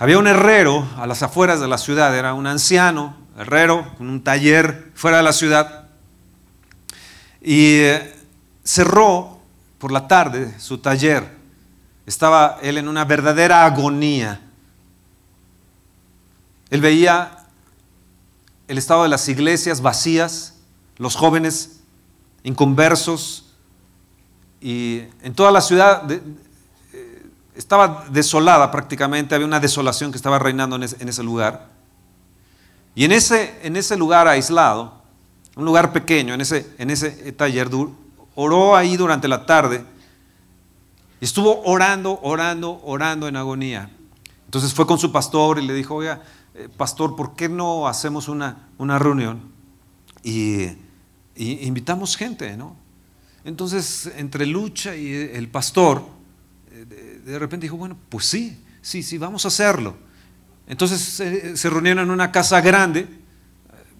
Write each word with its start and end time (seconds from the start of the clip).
Había 0.00 0.18
un 0.20 0.28
herrero 0.28 0.88
a 0.96 1.08
las 1.08 1.24
afueras 1.24 1.58
de 1.58 1.66
la 1.66 1.76
ciudad, 1.76 2.16
era 2.16 2.32
un 2.32 2.46
anciano, 2.46 3.16
herrero, 3.36 3.94
con 3.98 4.08
un 4.08 4.22
taller 4.22 4.92
fuera 4.94 5.16
de 5.16 5.24
la 5.24 5.32
ciudad. 5.32 5.88
Y 7.42 7.78
eh, 7.78 8.16
cerró 8.62 9.40
por 9.78 9.90
la 9.90 10.06
tarde 10.06 10.54
su 10.60 10.78
taller. 10.78 11.36
Estaba 12.06 12.58
él 12.62 12.78
en 12.78 12.86
una 12.86 13.04
verdadera 13.04 13.64
agonía. 13.64 14.40
Él 16.70 16.80
veía 16.80 17.46
el 18.68 18.78
estado 18.78 19.02
de 19.02 19.08
las 19.08 19.28
iglesias 19.28 19.80
vacías, 19.80 20.54
los 20.96 21.16
jóvenes 21.16 21.80
inconversos, 22.44 23.46
y 24.60 25.02
en 25.22 25.34
toda 25.34 25.50
la 25.50 25.60
ciudad 25.60 26.04
estaba 27.58 28.06
desolada 28.10 28.70
prácticamente, 28.70 29.34
había 29.34 29.46
una 29.46 29.58
desolación 29.58 30.12
que 30.12 30.16
estaba 30.16 30.38
reinando 30.38 30.76
en 30.76 30.84
ese, 30.84 31.22
lugar. 31.24 31.68
Y 32.94 33.04
en 33.04 33.10
ese, 33.10 33.58
en 33.62 33.76
ese 33.76 33.96
lugar 33.96 34.28
aislado, 34.28 35.02
un 35.56 35.64
lugar 35.64 35.92
pequeño, 35.92 36.34
en 36.34 36.40
ese, 36.40 36.72
en 36.78 36.90
ese 36.90 37.32
taller, 37.32 37.68
oró 38.36 38.76
ahí 38.76 38.96
durante 38.96 39.26
la 39.26 39.44
tarde 39.44 39.84
y 41.20 41.24
estuvo 41.24 41.62
orando, 41.64 42.20
orando, 42.22 42.80
orando 42.84 43.26
en 43.26 43.34
agonía. 43.34 43.90
Entonces 44.44 44.72
fue 44.72 44.86
con 44.86 45.00
su 45.00 45.10
pastor 45.10 45.58
y 45.58 45.66
le 45.66 45.74
dijo, 45.74 45.96
oiga, 45.96 46.22
eh, 46.54 46.68
pastor, 46.76 47.16
¿por 47.16 47.34
qué 47.34 47.48
no 47.48 47.88
hacemos 47.88 48.28
una, 48.28 48.68
una 48.78 49.00
reunión? 49.00 49.40
Y, 50.22 50.62
y 51.34 51.66
invitamos 51.66 52.16
gente, 52.16 52.56
¿no? 52.56 52.76
Entonces, 53.44 54.12
entre 54.16 54.46
Lucha 54.46 54.94
y 54.94 55.12
el 55.12 55.48
pastor, 55.48 56.02
eh, 56.70 57.17
de 57.32 57.38
repente 57.38 57.64
dijo, 57.64 57.76
bueno, 57.76 57.96
pues 58.08 58.24
sí, 58.26 58.58
sí, 58.80 59.02
sí, 59.02 59.18
vamos 59.18 59.44
a 59.44 59.48
hacerlo. 59.48 59.96
Entonces 60.66 61.00
se, 61.00 61.70
reunieron 61.70 62.04
en 62.04 62.10
una 62.10 62.32
casa 62.32 62.60
grande, 62.60 63.08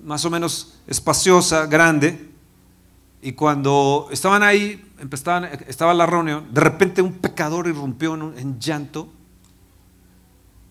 más 0.03 0.25
o 0.25 0.31
menos 0.31 0.79
espaciosa, 0.87 1.67
grande, 1.67 2.31
y 3.21 3.33
cuando 3.33 4.09
estaban 4.11 4.43
ahí, 4.43 4.85
empezaban, 4.99 5.45
estaba 5.67 5.93
la 5.93 6.07
reunión, 6.07 6.47
de 6.53 6.61
repente 6.61 7.03
un 7.03 7.15
pecador 7.15 7.67
irrumpió 7.67 8.15
en, 8.15 8.39
en 8.39 8.61
llanto 8.61 9.13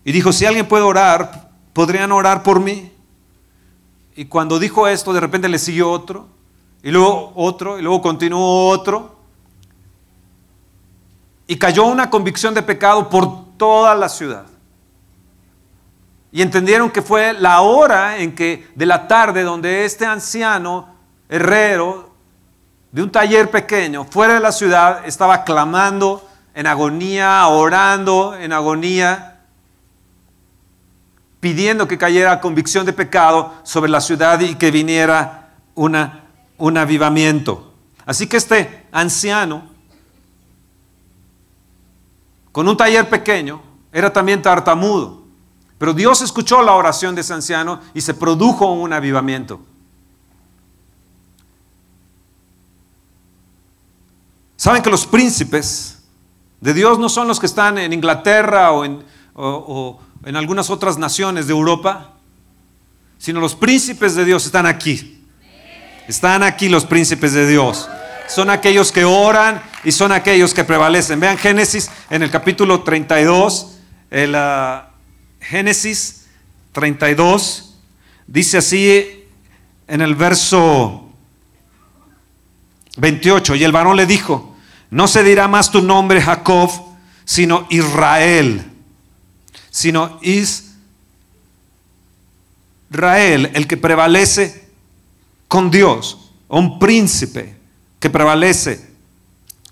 y 0.04 0.12
dijo, 0.12 0.32
si 0.32 0.46
alguien 0.46 0.66
puede 0.66 0.84
orar, 0.84 1.50
¿podrían 1.72 2.12
orar 2.12 2.42
por 2.42 2.60
mí? 2.60 2.92
Y 4.16 4.24
cuando 4.24 4.58
dijo 4.58 4.88
esto, 4.88 5.12
de 5.12 5.20
repente 5.20 5.48
le 5.48 5.58
siguió 5.58 5.90
otro, 5.90 6.28
y 6.82 6.90
luego 6.90 7.32
otro, 7.34 7.78
y 7.78 7.82
luego 7.82 8.00
continuó 8.00 8.68
otro. 8.68 9.17
Y 11.48 11.58
cayó 11.58 11.86
una 11.86 12.08
convicción 12.08 12.54
de 12.54 12.62
pecado 12.62 13.10
por 13.10 13.56
toda 13.56 13.96
la 13.96 14.08
ciudad. 14.08 14.46
Y 16.30 16.42
entendieron 16.42 16.90
que 16.90 17.02
fue 17.02 17.32
la 17.32 17.60
hora 17.62 18.18
en 18.18 18.36
que 18.36 18.68
de 18.76 18.86
la 18.86 19.08
tarde 19.08 19.42
donde 19.42 19.84
este 19.84 20.06
anciano 20.06 20.94
herrero 21.28 22.14
de 22.92 23.02
un 23.02 23.10
taller 23.10 23.50
pequeño 23.50 24.04
fuera 24.04 24.34
de 24.34 24.40
la 24.40 24.52
ciudad 24.52 25.04
estaba 25.04 25.42
clamando 25.42 26.24
en 26.54 26.68
agonía, 26.68 27.44
orando 27.48 28.36
en 28.36 28.52
agonía, 28.52 29.40
pidiendo 31.40 31.88
que 31.88 31.98
cayera 31.98 32.40
convicción 32.40 32.86
de 32.86 32.92
pecado 32.92 33.54
sobre 33.64 33.90
la 33.90 34.00
ciudad 34.00 34.38
y 34.38 34.54
que 34.54 34.70
viniera 34.70 35.48
una 35.74 36.28
un 36.58 36.76
avivamiento. 36.76 37.72
Así 38.04 38.26
que 38.26 38.36
este 38.36 38.86
anciano, 38.92 39.62
con 42.58 42.66
un 42.66 42.76
taller 42.76 43.08
pequeño, 43.08 43.62
era 43.92 44.12
también 44.12 44.42
tartamudo. 44.42 45.22
Pero 45.78 45.94
Dios 45.94 46.22
escuchó 46.22 46.60
la 46.60 46.72
oración 46.72 47.14
de 47.14 47.20
ese 47.20 47.32
anciano 47.32 47.80
y 47.94 48.00
se 48.00 48.14
produjo 48.14 48.72
un 48.72 48.92
avivamiento. 48.92 49.60
Saben 54.56 54.82
que 54.82 54.90
los 54.90 55.06
príncipes 55.06 56.02
de 56.60 56.74
Dios 56.74 56.98
no 56.98 57.08
son 57.08 57.28
los 57.28 57.38
que 57.38 57.46
están 57.46 57.78
en 57.78 57.92
Inglaterra 57.92 58.72
o 58.72 58.84
en, 58.84 59.04
o 59.34 60.00
en 60.24 60.34
algunas 60.34 60.68
otras 60.68 60.98
naciones 60.98 61.46
de 61.46 61.52
Europa, 61.52 62.14
sino 63.18 63.38
los 63.38 63.54
príncipes 63.54 64.16
de 64.16 64.24
Dios 64.24 64.46
están 64.46 64.66
aquí. 64.66 65.24
Están 66.08 66.42
aquí 66.42 66.68
los 66.68 66.84
príncipes 66.84 67.34
de 67.34 67.46
Dios. 67.46 67.88
Son 68.26 68.50
aquellos 68.50 68.90
que 68.90 69.04
oran 69.04 69.62
y 69.84 69.92
son 69.92 70.12
aquellos 70.12 70.54
que 70.54 70.64
prevalecen. 70.64 71.20
Vean 71.20 71.38
Génesis 71.38 71.90
en 72.10 72.22
el 72.22 72.30
capítulo 72.30 72.82
32, 72.82 73.78
el 74.10 74.34
ah, 74.34 74.90
Génesis 75.40 76.26
32, 76.72 77.76
dice 78.26 78.58
así 78.58 79.24
en 79.86 80.00
el 80.00 80.14
verso 80.14 81.08
28, 82.96 83.54
y 83.54 83.64
el 83.64 83.72
varón 83.72 83.96
le 83.96 84.06
dijo, 84.06 84.56
no 84.90 85.06
se 85.06 85.22
dirá 85.22 85.48
más 85.48 85.70
tu 85.70 85.82
nombre 85.82 86.20
Jacob, 86.20 86.70
sino 87.24 87.66
Israel, 87.70 88.64
sino 89.70 90.18
Israel, 90.22 90.62
el 93.54 93.66
que 93.66 93.76
prevalece 93.76 94.68
con 95.46 95.70
Dios, 95.70 96.32
un 96.48 96.78
príncipe 96.78 97.56
que 98.00 98.10
prevalece 98.10 98.87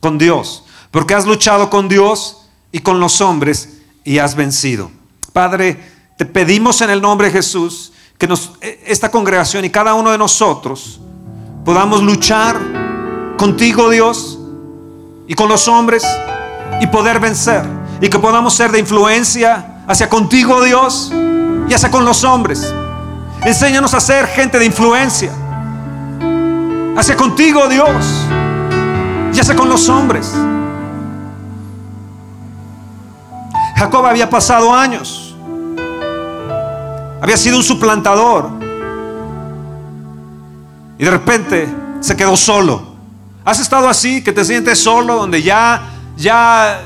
con 0.01 0.19
Dios, 0.19 0.65
porque 0.91 1.15
has 1.15 1.27
luchado 1.27 1.71
con 1.71 1.89
Dios 1.89 2.49
y 2.73 2.81
con 2.81 3.01
los 3.01 3.21
hombres 3.21 3.79
y 4.05 4.19
has 4.19 4.35
vencido. 4.35 4.91
Padre, 5.33 5.79
te 6.17 6.25
pedimos 6.25 6.81
en 6.81 6.91
el 6.91 7.03
nombre 7.03 7.29
de 7.29 7.33
Jesús 7.35 7.93
que 8.19 8.27
e, 8.61 8.85
esta 8.87 9.11
congregación 9.11 9.65
y 9.65 9.71
cada 9.71 9.95
uno 9.95 10.11
de 10.11 10.19
nosotros 10.19 11.01
podamos 11.65 12.03
luchar 12.03 12.57
contigo, 13.37 13.91
Dios, 13.91 14.39
y 15.29 15.35
con 15.35 15.49
los 15.49 15.69
hombres 15.69 16.05
y 16.81 16.87
poder 16.87 17.21
vencer. 17.21 17.65
Y 18.01 18.09
que 18.09 18.19
podamos 18.19 18.55
ser 18.55 18.71
de 18.71 18.79
influencia 18.79 19.83
hacia 19.87 20.09
contigo, 20.09 20.63
Dios, 20.63 21.11
y 21.69 21.75
hacia 21.75 21.91
con 21.91 22.05
los 22.05 22.25
hombres. 22.25 22.73
Enséñanos 23.43 23.95
a 23.95 24.01
ser 24.01 24.27
gente 24.27 24.59
de 24.59 24.67
influencia 24.67 25.33
hacia 26.97 27.17
contigo, 27.17 27.69
Dios, 27.69 27.87
con 29.55 29.69
los 29.69 29.89
hombres. 29.89 30.33
Jacob 33.77 34.07
había 34.07 34.29
pasado 34.29 34.75
años, 34.75 35.37
había 37.21 37.37
sido 37.37 37.59
un 37.59 37.63
suplantador, 37.63 38.51
y 40.99 41.05
de 41.05 41.11
repente 41.11 41.69
se 42.01 42.17
quedó 42.17 42.37
solo. 42.37 42.97
¿Has 43.45 43.61
estado 43.61 43.89
así, 43.89 44.25
que 44.25 44.33
te 44.33 44.45
sientes 44.45 44.83
solo, 44.83 45.15
donde 45.17 45.43
ya, 45.43 45.83
ya 46.17 46.81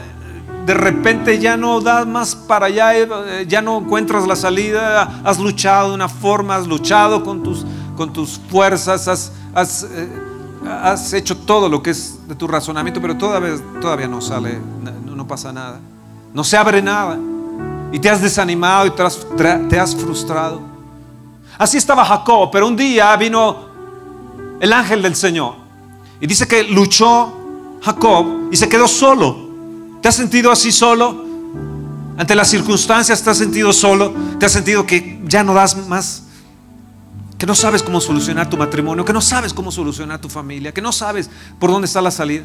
de 0.67 0.75
repente 0.75 1.39
ya 1.39 1.57
no 1.57 1.81
das 1.81 2.07
más 2.07 2.35
para 2.35 2.67
allá, 2.67 2.97
eh, 2.97 3.47
ya 3.49 3.63
no 3.63 3.79
encuentras 3.79 4.27
la 4.27 4.37
salida, 4.37 5.23
has 5.25 5.39
luchado 5.39 5.91
de 5.91 5.95
una 5.95 6.09
forma, 6.09 6.57
has 6.57 6.67
luchado 6.67 7.25
con 7.25 7.43
tus, 7.43 7.65
con 7.97 8.13
tus 8.13 8.41
fuerzas, 8.51 9.09
has, 9.55 9.83
eh, 9.85 10.30
has, 10.67 11.13
hecho 11.13 11.37
todo 11.37 11.69
lo 11.69 11.83
que 11.83 11.91
es 11.91 12.19
de 12.29 12.35
tu 12.35 12.47
razonamiento, 12.47 13.01
pero 13.01 13.17
todavía, 13.17 14.09
no 14.09 14.21
sale, 14.21 14.59
no, 15.05 15.27
pasa 15.27 15.53
nada. 15.53 15.81
No 16.33 16.45
se 16.45 16.57
abre 16.57 16.83
nada. 16.83 17.19
Y 17.93 17.99
te 17.99 18.09
has 18.09 18.21
desanimado 18.21 18.87
y 18.87 18.91
te 18.91 19.03
has, 19.03 19.27
te 19.69 19.79
has 19.79 19.95
frustrado. 19.95 20.61
Así 21.59 21.77
estaba 21.77 22.05
Jacob, 22.05 22.51
pero 22.51 22.67
un 22.67 22.77
día 22.77 23.15
vino 23.17 23.69
el 24.61 24.73
ángel 24.73 25.03
del 25.03 25.17
Señor. 25.17 25.55
Y 26.21 26.27
dice 26.27 26.47
que 26.47 26.63
luchó 26.65 27.33
Jacob 27.83 28.49
y 28.51 28.57
se 28.57 28.69
quedó 28.69 28.87
solo. 28.87 29.51
¿Te 30.01 30.09
has 30.09 30.15
sentido 30.15 30.51
así 30.51 30.73
solo? 30.73 31.25
Ante 32.17 32.35
las 32.35 32.49
circunstancias 32.49 33.23
te 33.23 33.31
has 33.31 33.39
sentido 33.39 33.73
solo, 33.73 34.13
te 34.39 34.47
has 34.47 34.53
sentido 34.53 34.87
que 34.87 35.21
ya 35.25 35.43
no 35.43 35.55
das 35.55 35.87
más 35.89 36.25
que 37.41 37.47
no 37.47 37.55
sabes 37.55 37.83
cómo 37.83 38.03
solucionar 38.03 38.51
tu 38.51 38.59
matrimonio, 38.59 39.03
que 39.03 39.15
no 39.15 39.23
sabes 39.23 39.55
cómo 39.55 39.73
solucionar 39.73 40.21
tu 40.21 40.29
familia, 40.29 40.75
que 40.75 40.83
no 40.83 40.93
sabes 40.93 41.31
por 41.59 41.71
dónde 41.71 41.87
está 41.87 42.03
la 42.03 42.11
salida. 42.11 42.45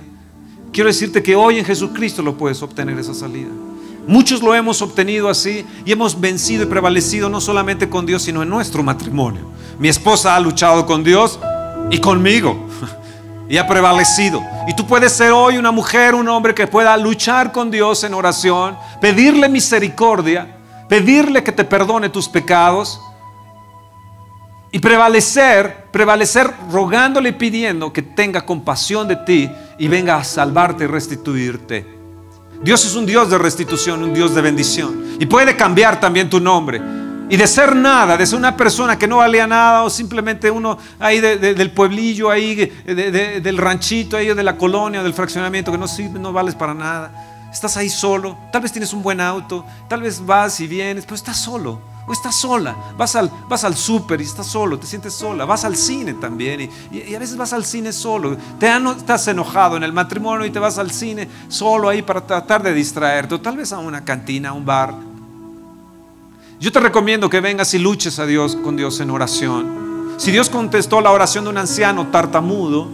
Quiero 0.72 0.88
decirte 0.88 1.22
que 1.22 1.36
hoy 1.36 1.60
en 1.60 1.66
Jesucristo 1.66 2.22
lo 2.22 2.38
puedes 2.38 2.62
obtener 2.62 2.98
esa 2.98 3.14
salida. 3.14 3.50
Muchos 4.08 4.42
lo 4.42 4.56
hemos 4.56 4.82
obtenido 4.82 5.28
así 5.28 5.66
y 5.84 5.92
hemos 5.92 6.18
vencido 6.18 6.64
y 6.64 6.68
prevalecido 6.68 7.28
no 7.28 7.42
solamente 7.42 7.90
con 7.90 8.06
Dios, 8.06 8.22
sino 8.22 8.42
en 8.42 8.48
nuestro 8.48 8.84
matrimonio. 8.84 9.52
Mi 9.80 9.90
esposa 9.90 10.34
ha 10.34 10.40
luchado 10.40 10.86
con 10.86 11.04
Dios 11.04 11.42
y 11.92 11.98
conmigo 11.98 12.66
y 13.50 13.58
ha 13.58 13.68
prevalecido. 13.68 14.42
Y 14.66 14.78
tú 14.78 14.88
puedes 14.88 15.12
ser 15.12 15.34
hoy 15.34 15.58
una 15.58 15.72
mujer, 15.72 16.16
un 16.16 16.30
hombre 16.30 16.56
que 16.56 16.68
pueda 16.68 16.96
luchar 16.96 17.52
con 17.52 17.70
Dios 17.70 18.06
en 18.06 18.14
oración, 18.14 18.78
pedirle 19.02 19.50
misericordia, 19.50 20.56
pedirle 20.88 21.44
que 21.44 21.52
te 21.52 21.66
perdone 21.66 22.08
tus 22.08 22.30
pecados 22.30 23.02
y 24.76 24.80
prevalecer, 24.80 25.86
prevalecer 25.90 26.52
rogándole 26.70 27.30
y 27.30 27.32
pidiendo 27.32 27.94
que 27.94 28.02
tenga 28.02 28.46
compasión 28.46 29.08
de 29.08 29.16
ti 29.16 29.50
y 29.80 29.88
venga 29.88 30.18
a 30.18 30.24
salvarte 30.26 30.84
y 30.84 30.88
restituirte. 30.88 31.86
Dios 32.62 32.84
es 32.84 32.94
un 32.94 33.06
Dios 33.06 33.30
de 33.30 33.38
restitución, 33.38 34.04
un 34.04 34.14
Dios 34.14 34.36
de 34.36 34.42
bendición. 34.42 35.16
Y 35.18 35.28
puede 35.28 35.56
cambiar 35.56 35.98
también 36.02 36.30
tu 36.30 36.42
nombre. 36.42 36.82
Y 37.30 37.38
de 37.38 37.48
ser 37.48 37.74
nada, 37.74 38.18
de 38.18 38.28
ser 38.28 38.38
una 38.38 38.58
persona 38.58 39.00
que 39.00 39.08
no 39.08 39.20
valía 39.20 39.48
nada 39.48 39.84
o 39.84 39.90
simplemente 39.90 40.52
uno 40.52 40.78
ahí 41.00 41.22
del 41.22 41.72
pueblillo, 41.72 42.30
ahí 42.30 42.70
del 42.86 43.58
ranchito, 43.58 44.18
ahí 44.18 44.34
de 44.34 44.44
la 44.44 44.58
colonia, 44.58 45.02
del 45.02 45.14
fraccionamiento, 45.14 45.72
que 45.72 45.78
no 45.78 45.88
sirve, 45.88 46.20
no 46.20 46.34
vales 46.34 46.54
para 46.54 46.74
nada. 46.74 47.48
Estás 47.50 47.78
ahí 47.78 47.88
solo, 47.88 48.38
tal 48.52 48.62
vez 48.62 48.74
tienes 48.74 48.92
un 48.92 49.02
buen 49.02 49.22
auto, 49.22 49.66
tal 49.88 50.02
vez 50.02 50.26
vas 50.26 50.60
y 50.60 50.68
vienes, 50.68 51.06
pero 51.06 51.16
estás 51.16 51.38
solo. 51.38 51.95
O 52.08 52.14
estás 52.14 52.36
sola, 52.36 52.76
vas 52.98 53.16
al, 53.16 53.32
vas 53.50 53.64
al 53.64 53.76
súper 53.76 54.22
y 54.22 54.24
estás 54.26 54.46
solo, 54.46 54.78
te 54.78 54.86
sientes 54.86 55.14
sola, 55.14 55.46
vas 55.46 55.66
al 55.66 55.76
cine 55.76 56.14
también 56.14 56.70
y, 56.92 57.16
a 57.16 57.20
veces 57.20 57.36
vas 57.36 57.52
al 57.52 57.66
cine 57.66 57.92
solo, 57.92 58.38
te 58.60 58.68
estás 58.98 59.28
enojado 59.28 59.76
en 59.78 59.84
el 59.84 59.92
matrimonio 59.92 60.46
y 60.46 60.52
te 60.52 60.60
vas 60.60 60.78
al 60.78 60.92
cine 60.92 61.28
solo 61.48 61.90
ahí 61.90 62.04
para 62.04 62.22
tratar 62.22 62.62
de 62.62 62.74
distraerte, 62.74 63.36
o 63.36 63.42
tal 63.42 63.58
vez 63.58 63.74
a 63.74 63.80
una 63.80 64.06
cantina, 64.06 64.50
a 64.50 64.54
un 64.54 64.66
bar, 64.66 64.94
yo 66.60 66.72
te 66.72 66.80
recomiendo 66.80 67.30
que 67.30 67.42
vengas 67.42 67.74
y 67.74 67.80
luches 67.80 68.18
a 68.18 68.26
Dios 68.26 68.56
con 68.56 68.78
Dios 68.78 69.00
en 69.00 69.10
oración. 69.10 70.16
Si 70.18 70.32
Dios 70.32 70.50
contestó 70.50 71.02
la 71.02 71.12
oración 71.12 71.44
de 71.44 71.50
un 71.50 71.58
anciano 71.58 72.08
tartamudo, 72.08 72.88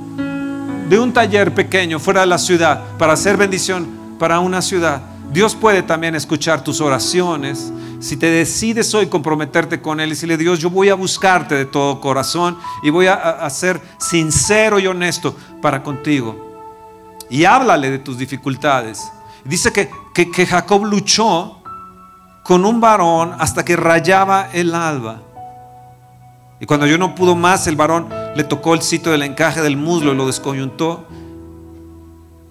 de 0.89 0.99
un 0.99 1.13
taller 1.13 1.53
pequeño 1.53 1.99
fuera 1.99 2.21
de 2.21 2.27
la 2.27 2.39
ciudad, 2.39 2.81
para 2.97 3.13
hacer 3.13 3.37
bendición 3.37 3.87
para 4.17 4.39
una 4.39 4.61
ciudad, 4.61 5.01
Dios 5.31 5.55
puede 5.55 5.81
también 5.81 6.13
escuchar 6.13 6.61
tus 6.61 6.81
oraciones. 6.81 7.71
Si 8.01 8.17
te 8.17 8.25
decides 8.27 8.93
hoy 8.93 9.07
comprometerte 9.07 9.81
con 9.81 10.01
Él 10.01 10.07
y 10.07 10.09
decirle, 10.11 10.35
Dios, 10.35 10.59
yo 10.59 10.69
voy 10.69 10.89
a 10.89 10.95
buscarte 10.95 11.55
de 11.55 11.65
todo 11.65 12.01
corazón 12.01 12.57
y 12.83 12.89
voy 12.89 13.07
a, 13.07 13.49
ser 13.49 13.79
sincero 13.97 14.77
y 14.77 14.87
honesto 14.87 15.35
para 15.61 15.83
contigo. 15.83 16.35
Y 17.29 17.45
háblale 17.45 17.89
de 17.89 17.99
tus 17.99 18.17
dificultades. 18.17 19.09
Dice 19.45 19.71
que, 19.71 19.89
que 20.13 20.45
Jacob 20.45 20.83
luchó 20.83 21.61
con 22.43 22.65
un 22.65 22.81
varón 22.81 23.33
hasta 23.39 23.63
que 23.63 23.77
rayaba 23.77 24.49
el 24.51 24.75
alba. 24.75 25.21
Y 26.59 26.65
cuando 26.65 26.85
yo 26.85 26.97
no 26.97 27.15
pudo 27.15 27.35
más, 27.35 27.67
el 27.67 27.77
varón 27.77 28.09
le 28.35 28.43
tocó 28.43 28.73
el 28.73 28.81
sitio 28.81 29.13
del 29.13 29.23
encaje 29.23 29.61
del 29.61 29.77
muslo 29.77 30.11
y 30.11 30.15
lo 30.15 30.27
descoyuntó 30.27 31.07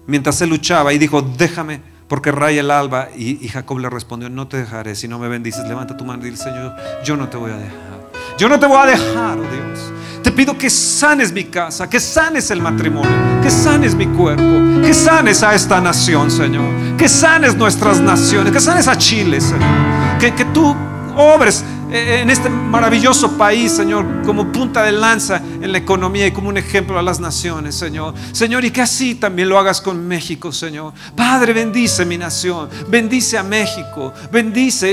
mientras 0.07 0.41
él 0.41 0.49
luchaba 0.49 0.93
y 0.93 0.97
dijo, 0.97 1.21
déjame 1.21 1.90
porque 2.11 2.29
raya 2.33 2.59
el 2.59 2.71
alba. 2.71 3.07
Y, 3.15 3.47
Jacob 3.47 3.79
le 3.79 3.89
respondió, 3.89 4.29
no 4.29 4.45
te 4.45 4.57
dejaré 4.57 4.95
si 4.95 5.07
no 5.07 5.17
me 5.17 5.29
bendices. 5.29 5.65
Levanta 5.65 5.95
tu 5.95 6.03
mano 6.03 6.21
y 6.21 6.25
dile, 6.25 6.35
Señor, 6.35 6.75
yo 7.05 7.15
no 7.15 7.29
te 7.29 7.37
voy 7.37 7.51
a 7.51 7.55
dejar. 7.55 8.11
Yo 8.37 8.49
no 8.49 8.59
te 8.59 8.65
voy 8.65 8.79
a 8.79 8.85
dejar, 8.85 9.39
oh 9.39 9.43
Dios. 9.43 9.93
Te 10.21 10.29
pido 10.29 10.57
que 10.57 10.69
sanes 10.69 11.31
mi 11.31 11.45
casa, 11.45 11.89
que 11.89 12.01
sanes 12.01 12.51
el 12.51 12.61
matrimonio, 12.61 13.09
que 13.41 13.49
sanes 13.49 13.95
mi 13.95 14.07
cuerpo, 14.07 14.81
que 14.81 14.93
sanes 14.93 15.41
a 15.41 15.55
esta 15.55 15.79
nación, 15.79 16.29
Señor. 16.29 16.97
Que 16.97 17.07
sanes 17.07 17.55
nuestras 17.55 18.01
naciones, 18.01 18.51
que 18.51 18.59
sanes 18.59 18.89
a 18.89 18.97
Chile, 18.97 19.39
Señor. 19.39 20.19
Que, 20.19 20.35
que 20.35 20.43
tú 20.43 20.75
obres 21.15 21.63
en 21.91 22.29
este 22.29 22.49
maravilloso 22.49 23.37
país, 23.37 23.73
Señor, 23.73 24.05
como 24.25 24.49
punta 24.49 24.83
de 24.83 24.93
lanza 24.93 25.41
en 25.61 25.73
la 25.73 25.77
economía 25.77 26.25
y 26.25 26.31
como 26.31 26.47
un 26.47 26.57
ejemplo 26.57 26.97
a 26.97 27.01
las 27.01 27.19
naciones, 27.19 27.75
Señor. 27.75 28.13
Señor, 28.31 28.63
y 28.63 28.71
que 28.71 28.81
así 28.81 29.15
también 29.15 29.49
lo 29.49 29.59
hagas 29.59 29.81
con 29.81 30.07
México, 30.07 30.53
Señor. 30.53 30.93
Padre, 31.17 31.51
bendice 31.51 32.05
mi 32.05 32.17
nación, 32.17 32.69
bendice 32.87 33.37
a 33.37 33.43
México, 33.43 34.13
bendice. 34.31 34.91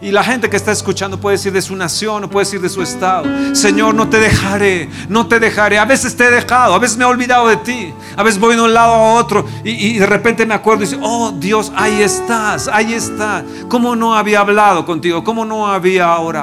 Y, 0.00 0.10
la 0.14 0.22
gente 0.22 0.48
que 0.48 0.56
está 0.56 0.70
escuchando 0.70 1.18
puede 1.18 1.38
decir 1.38 1.52
de 1.52 1.60
su 1.60 1.74
nación 1.74 2.24
o 2.24 2.30
puede 2.30 2.44
decir 2.44 2.60
de 2.60 2.68
su 2.68 2.82
estado. 2.82 3.24
Señor, 3.52 3.94
no 3.94 4.08
te 4.08 4.20
dejaré, 4.20 4.88
no 5.08 5.26
te 5.26 5.40
dejaré. 5.40 5.78
A 5.78 5.84
veces 5.84 6.14
te 6.14 6.26
he 6.26 6.30
dejado, 6.30 6.74
a 6.74 6.78
veces 6.78 6.96
me 6.96 7.02
he 7.02 7.06
olvidado 7.06 7.48
de 7.48 7.56
ti, 7.56 7.92
a 8.16 8.22
veces 8.22 8.38
voy 8.38 8.54
de 8.54 8.62
un 8.62 8.72
lado 8.72 8.92
a 8.92 9.14
otro 9.14 9.44
y, 9.64 9.70
y 9.70 9.98
de 9.98 10.06
repente 10.06 10.46
me 10.46 10.54
acuerdo 10.54 10.84
y 10.84 10.86
digo, 10.86 11.00
oh 11.02 11.32
Dios, 11.32 11.72
ahí 11.74 12.00
estás, 12.00 12.68
ahí 12.68 12.92
estás. 12.92 13.42
¿Cómo 13.68 13.96
no 13.96 14.14
había 14.14 14.40
hablado 14.40 14.84
contigo? 14.84 15.24
¿Cómo 15.24 15.44
no 15.44 15.66
había 15.66 16.16
orado? 16.18 16.33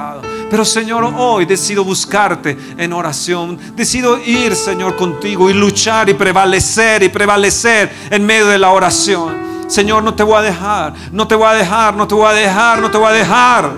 Pero 0.50 0.64
Señor, 0.64 1.04
hoy 1.16 1.46
decido 1.46 1.84
buscarte 1.84 2.56
en 2.76 2.92
oración. 2.92 3.58
Decido 3.74 4.18
ir, 4.18 4.54
Señor, 4.54 4.96
contigo 4.96 5.50
y 5.50 5.52
luchar 5.54 6.08
y 6.08 6.14
prevalecer 6.14 7.02
y 7.02 7.08
prevalecer 7.08 7.92
en 8.10 8.24
medio 8.24 8.46
de 8.46 8.58
la 8.58 8.70
oración. 8.70 9.34
Señor, 9.66 10.02
no 10.02 10.14
te 10.14 10.22
voy 10.22 10.36
a 10.36 10.42
dejar, 10.42 10.94
no 11.12 11.26
te 11.26 11.34
voy 11.34 11.46
a 11.46 11.52
dejar, 11.52 11.94
no 11.94 12.06
te 12.06 12.14
voy 12.14 12.26
a 12.26 12.32
dejar, 12.32 12.80
no 12.80 12.90
te 12.90 12.98
voy 12.98 13.06
a 13.08 13.12
dejar. 13.12 13.72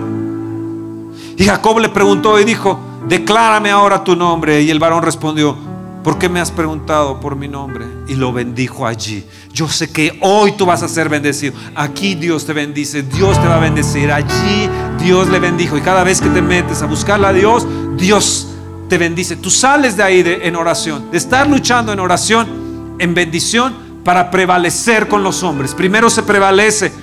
Y 1.37 1.45
Jacob 1.45 1.79
le 1.79 1.89
preguntó 1.89 2.39
y 2.39 2.43
dijo, 2.43 2.79
declárame 3.07 3.71
ahora 3.71 4.03
tu 4.03 4.15
nombre. 4.15 4.61
Y 4.61 4.69
el 4.69 4.79
varón 4.79 5.03
respondió, 5.03 5.74
¿por 6.05 6.19
qué 6.19 6.29
me 6.29 6.39
has 6.39 6.51
preguntado 6.51 7.19
por 7.19 7.35
mi 7.35 7.47
nombre? 7.47 7.87
Y 8.07 8.13
lo 8.13 8.31
bendijo 8.31 8.85
allí. 8.85 9.25
Yo 9.51 9.67
sé 9.67 9.91
que 9.91 10.19
hoy 10.21 10.51
tú 10.51 10.67
vas 10.67 10.83
a 10.83 10.87
ser 10.87 11.09
bendecido. 11.09 11.55
Aquí 11.73 12.13
Dios 12.13 12.45
te 12.45 12.53
bendice, 12.53 13.01
Dios 13.01 13.41
te 13.41 13.47
va 13.47 13.55
a 13.55 13.59
bendecir. 13.59 14.11
Allí 14.11 14.69
Dios 14.99 15.27
le 15.29 15.39
bendijo. 15.39 15.75
Y 15.75 15.81
cada 15.81 16.03
vez 16.03 16.21
que 16.21 16.29
te 16.29 16.43
metes 16.43 16.83
a 16.83 16.85
buscarle 16.85 17.25
a 17.25 17.33
Dios, 17.33 17.65
Dios 17.97 18.49
te 18.87 18.99
bendice. 18.99 19.35
Tú 19.35 19.49
sales 19.49 19.97
de 19.97 20.03
ahí 20.03 20.23
en 20.43 20.55
oración, 20.55 21.09
de 21.09 21.17
estar 21.17 21.49
luchando 21.49 21.91
en 21.91 21.99
oración, 21.99 22.95
en 22.99 23.15
bendición, 23.15 23.73
para 24.03 24.29
prevalecer 24.29 25.07
con 25.07 25.23
los 25.23 25.41
hombres. 25.41 25.73
Primero 25.73 26.11
se 26.11 26.21
prevalece 26.21 26.93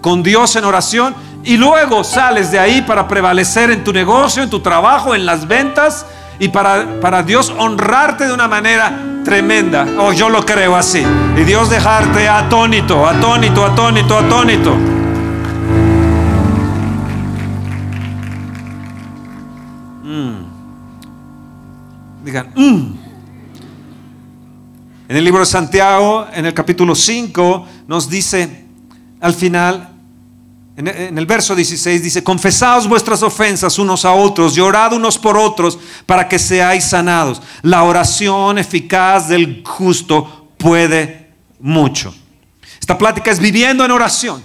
con 0.00 0.24
Dios 0.24 0.56
en 0.56 0.64
oración 0.64 1.14
y 1.44 1.56
luego 1.56 2.02
sales 2.02 2.50
de 2.50 2.58
ahí 2.58 2.82
para 2.82 3.06
prevalecer 3.06 3.70
en 3.70 3.84
tu 3.84 3.92
negocio, 3.92 4.42
en 4.42 4.50
tu 4.50 4.58
trabajo, 4.58 5.14
en 5.14 5.26
las 5.26 5.46
ventas 5.46 6.06
y 6.38 6.48
para, 6.48 7.00
para 7.00 7.22
Dios 7.22 7.52
honrarte 7.56 8.26
de 8.26 8.32
una 8.32 8.48
manera 8.48 9.20
tremenda. 9.24 9.86
Oh, 9.98 10.12
yo 10.12 10.28
lo 10.28 10.44
creo 10.44 10.76
así. 10.76 11.02
Y 11.36 11.44
Dios 11.44 11.68
dejarte 11.68 12.28
atónito, 12.28 13.06
atónito, 13.06 13.64
atónito, 13.64 14.18
atónito. 14.18 14.74
Mm. 20.04 20.44
Digan, 22.24 22.52
mm. 22.54 22.98
En 25.08 25.16
el 25.16 25.24
libro 25.24 25.40
de 25.40 25.46
Santiago, 25.46 26.26
en 26.32 26.46
el 26.46 26.54
capítulo 26.54 26.94
5, 26.94 27.66
nos 27.86 28.10
dice 28.10 28.66
al 29.20 29.34
final, 29.34 29.88
en 30.86 31.18
el 31.18 31.26
verso 31.26 31.56
16 31.56 32.04
dice, 32.04 32.22
confesaos 32.22 32.86
vuestras 32.86 33.24
ofensas 33.24 33.80
unos 33.80 34.04
a 34.04 34.12
otros, 34.12 34.54
llorad 34.54 34.92
unos 34.92 35.18
por 35.18 35.36
otros 35.36 35.76
para 36.06 36.28
que 36.28 36.38
seáis 36.38 36.84
sanados. 36.84 37.42
La 37.62 37.82
oración 37.82 38.58
eficaz 38.58 39.28
del 39.28 39.64
justo 39.66 40.52
puede 40.56 41.32
mucho. 41.58 42.14
Esta 42.78 42.96
plática 42.96 43.32
es 43.32 43.40
viviendo 43.40 43.84
en 43.84 43.90
oración, 43.90 44.40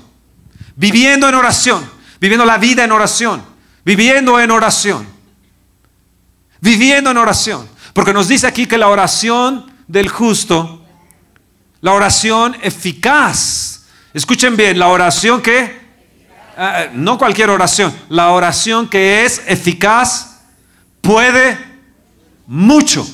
viviendo 0.75 1.29
en 1.29 1.35
oración, 1.35 1.87
viviendo 2.19 2.45
la 2.45 2.57
vida 2.57 2.83
en 2.83 2.91
oración, 2.91 3.43
viviendo 3.85 4.39
en 4.39 4.49
oración, 4.49 5.05
viviendo 6.61 7.11
en 7.11 7.17
oración. 7.17 7.69
Porque 7.93 8.11
nos 8.11 8.27
dice 8.27 8.47
aquí 8.47 8.65
que 8.65 8.79
la 8.79 8.87
oración 8.87 9.71
del 9.87 10.09
justo, 10.09 10.83
la 11.81 11.93
oración 11.93 12.57
eficaz, 12.63 13.83
escuchen 14.15 14.57
bien, 14.57 14.79
la 14.79 14.87
oración 14.87 15.39
que 15.39 15.82
Ah, 16.57 16.85
no 16.93 17.17
cualquier 17.17 17.49
oración, 17.49 17.93
la 18.09 18.31
oración 18.31 18.87
que 18.87 19.25
es 19.25 19.41
eficaz 19.47 20.41
puede 21.01 21.57
mucho. 22.45 23.07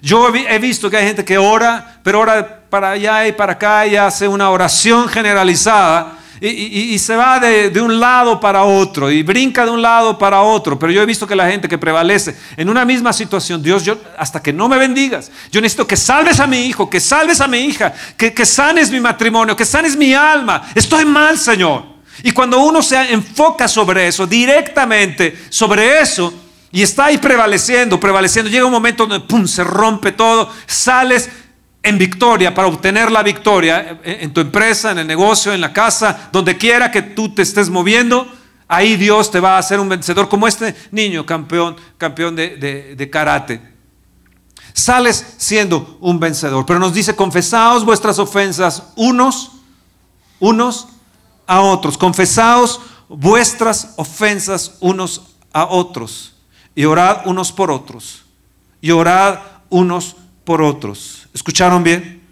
Yo 0.00 0.34
he 0.34 0.58
visto 0.58 0.88
que 0.88 0.96
hay 0.96 1.06
gente 1.06 1.24
que 1.24 1.36
ora, 1.36 2.00
pero 2.02 2.20
ora 2.20 2.62
para 2.70 2.92
allá 2.92 3.26
y 3.26 3.32
para 3.32 3.52
acá 3.52 3.86
y 3.86 3.96
hace 3.96 4.26
una 4.26 4.48
oración 4.48 5.08
generalizada 5.08 6.20
y, 6.40 6.98
se 6.98 7.16
va 7.16 7.38
de, 7.38 7.80
un 7.82 8.00
lado 8.00 8.40
para 8.40 8.62
otro 8.62 9.10
y 9.10 9.22
brinca 9.22 9.66
de 9.66 9.70
un 9.70 9.82
lado 9.82 10.16
para 10.16 10.40
otro. 10.40 10.78
Pero 10.78 10.90
yo 10.90 11.02
he 11.02 11.06
visto 11.06 11.26
que 11.26 11.36
la 11.36 11.50
gente 11.50 11.68
que 11.68 11.76
prevalece 11.76 12.34
en 12.56 12.70
una 12.70 12.86
misma 12.86 13.12
situación, 13.12 13.62
Dios, 13.62 13.84
yo, 13.84 13.98
hasta 14.16 14.42
que 14.42 14.52
no 14.52 14.66
me 14.66 14.78
bendigas, 14.78 15.30
yo 15.52 15.60
necesito 15.60 15.86
que 15.86 15.96
salves 15.96 16.40
a 16.40 16.46
mi 16.46 16.64
hijo, 16.64 16.88
que 16.88 16.98
salves 16.98 17.42
a 17.42 17.46
mi 17.46 17.58
hija, 17.58 17.92
que, 18.16 18.32
que 18.32 18.46
sanes 18.46 18.90
mi 18.90 19.00
matrimonio, 19.00 19.54
que 19.54 19.66
sanes 19.66 19.96
mi 19.96 20.14
alma. 20.14 20.62
Estoy 20.74 21.04
mal, 21.04 21.36
Señor. 21.38 21.89
Y 22.22 22.32
cuando 22.32 22.60
uno 22.60 22.82
se 22.82 23.12
enfoca 23.12 23.68
sobre 23.68 24.08
eso, 24.08 24.26
directamente 24.26 25.36
sobre 25.48 26.00
eso, 26.00 26.32
y 26.72 26.82
está 26.82 27.06
ahí 27.06 27.18
prevaleciendo, 27.18 27.98
prevaleciendo, 27.98 28.50
llega 28.50 28.64
un 28.64 28.72
momento 28.72 29.06
donde 29.06 29.26
¡pum! 29.26 29.46
se 29.46 29.64
rompe 29.64 30.12
todo, 30.12 30.50
sales 30.66 31.28
en 31.82 31.98
victoria 31.98 32.54
para 32.54 32.68
obtener 32.68 33.10
la 33.10 33.22
victoria 33.22 34.00
en 34.04 34.32
tu 34.32 34.40
empresa, 34.40 34.92
en 34.92 34.98
el 34.98 35.06
negocio, 35.06 35.52
en 35.52 35.60
la 35.60 35.72
casa, 35.72 36.28
donde 36.32 36.56
quiera 36.56 36.90
que 36.90 37.02
tú 37.02 37.34
te 37.34 37.42
estés 37.42 37.70
moviendo, 37.70 38.30
ahí 38.68 38.96
Dios 38.96 39.30
te 39.30 39.40
va 39.40 39.56
a 39.56 39.58
hacer 39.58 39.80
un 39.80 39.88
vencedor 39.88 40.28
como 40.28 40.46
este 40.46 40.76
niño 40.92 41.24
campeón, 41.26 41.76
campeón 41.98 42.36
de, 42.36 42.94
de 42.96 43.10
karate. 43.10 43.60
Sales 44.72 45.34
siendo 45.38 45.98
un 46.00 46.20
vencedor, 46.20 46.64
pero 46.66 46.78
nos 46.78 46.94
dice, 46.94 47.16
confesaos 47.16 47.84
vuestras 47.84 48.18
ofensas 48.20 48.92
unos, 48.94 49.52
unos 50.38 50.88
a 51.50 51.60
otros. 51.62 51.98
Confesaos 51.98 52.80
vuestras 53.08 53.94
ofensas 53.96 54.76
unos 54.78 55.22
a 55.52 55.64
otros. 55.64 56.32
Y 56.76 56.84
orad 56.84 57.26
unos 57.26 57.50
por 57.50 57.72
otros. 57.72 58.22
Y 58.80 58.92
orad 58.92 59.40
unos 59.68 60.14
por 60.44 60.62
otros. 60.62 61.28
¿Escucharon 61.34 61.82
bien? 61.82 62.22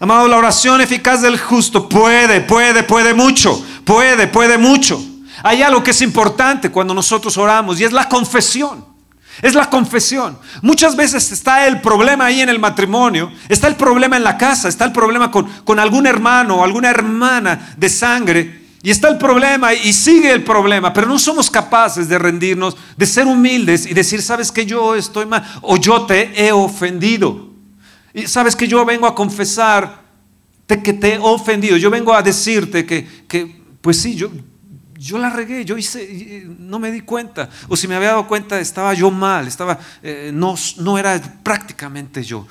Amado, 0.00 0.28
la 0.28 0.38
oración 0.38 0.80
eficaz 0.80 1.20
del 1.20 1.38
justo 1.38 1.88
puede, 1.88 2.40
puede, 2.40 2.82
puede 2.82 3.12
mucho, 3.12 3.62
puede, 3.84 4.26
puede 4.26 4.56
mucho. 4.56 4.98
Hay 5.42 5.62
algo 5.62 5.82
que 5.82 5.90
es 5.90 6.00
importante 6.00 6.70
cuando 6.70 6.94
nosotros 6.94 7.36
oramos 7.36 7.78
y 7.78 7.84
es 7.84 7.92
la 7.92 8.08
confesión. 8.08 8.95
Es 9.42 9.54
la 9.54 9.68
confesión. 9.68 10.38
Muchas 10.62 10.96
veces 10.96 11.30
está 11.32 11.66
el 11.66 11.80
problema 11.80 12.26
ahí 12.26 12.40
en 12.40 12.48
el 12.48 12.58
matrimonio, 12.58 13.30
está 13.48 13.68
el 13.68 13.76
problema 13.76 14.16
en 14.16 14.24
la 14.24 14.38
casa, 14.38 14.68
está 14.68 14.84
el 14.84 14.92
problema 14.92 15.30
con, 15.30 15.46
con 15.64 15.78
algún 15.78 16.06
hermano 16.06 16.56
o 16.56 16.64
alguna 16.64 16.90
hermana 16.90 17.74
de 17.76 17.88
sangre 17.88 18.66
y 18.86 18.90
está 18.90 19.08
el 19.08 19.18
problema 19.18 19.74
y 19.74 19.92
sigue 19.92 20.30
el 20.30 20.44
problema, 20.44 20.92
pero 20.92 21.08
no 21.08 21.18
somos 21.18 21.50
capaces 21.50 22.08
de 22.08 22.20
rendirnos, 22.20 22.76
de 22.96 23.04
ser 23.04 23.26
humildes 23.26 23.84
y 23.84 23.94
decir, 23.94 24.22
sabes 24.22 24.52
que 24.52 24.64
yo 24.64 24.94
estoy 24.94 25.26
mal 25.26 25.44
o 25.62 25.76
yo 25.76 26.06
te 26.06 26.30
he 26.40 26.52
ofendido. 26.52 27.48
Y 28.14 28.28
sabes 28.28 28.54
que 28.54 28.68
yo 28.68 28.84
vengo 28.84 29.08
a 29.08 29.14
confesar 29.16 30.04
que 30.68 30.92
te 30.92 31.14
he 31.14 31.18
ofendido. 31.18 31.76
Yo 31.76 31.90
vengo 31.90 32.14
a 32.14 32.22
decirte 32.22 32.86
que, 32.86 33.24
que 33.26 33.60
pues 33.80 34.00
sí, 34.00 34.14
yo, 34.14 34.30
yo 34.98 35.18
la 35.18 35.30
regué, 35.30 35.64
yo 35.64 35.76
hice, 35.76 36.44
no 36.58 36.78
me 36.78 36.90
di 36.90 37.00
cuenta. 37.00 37.48
O 37.68 37.76
si 37.76 37.88
me 37.88 37.94
había 37.94 38.08
dado 38.08 38.26
cuenta, 38.26 38.60
estaba 38.60 38.94
yo 38.94 39.10
mal, 39.10 39.46
estaba, 39.46 39.78
eh, 40.02 40.30
no, 40.32 40.54
no 40.78 40.98
era 40.98 41.20
prácticamente 41.42 42.22
yo. 42.22 42.46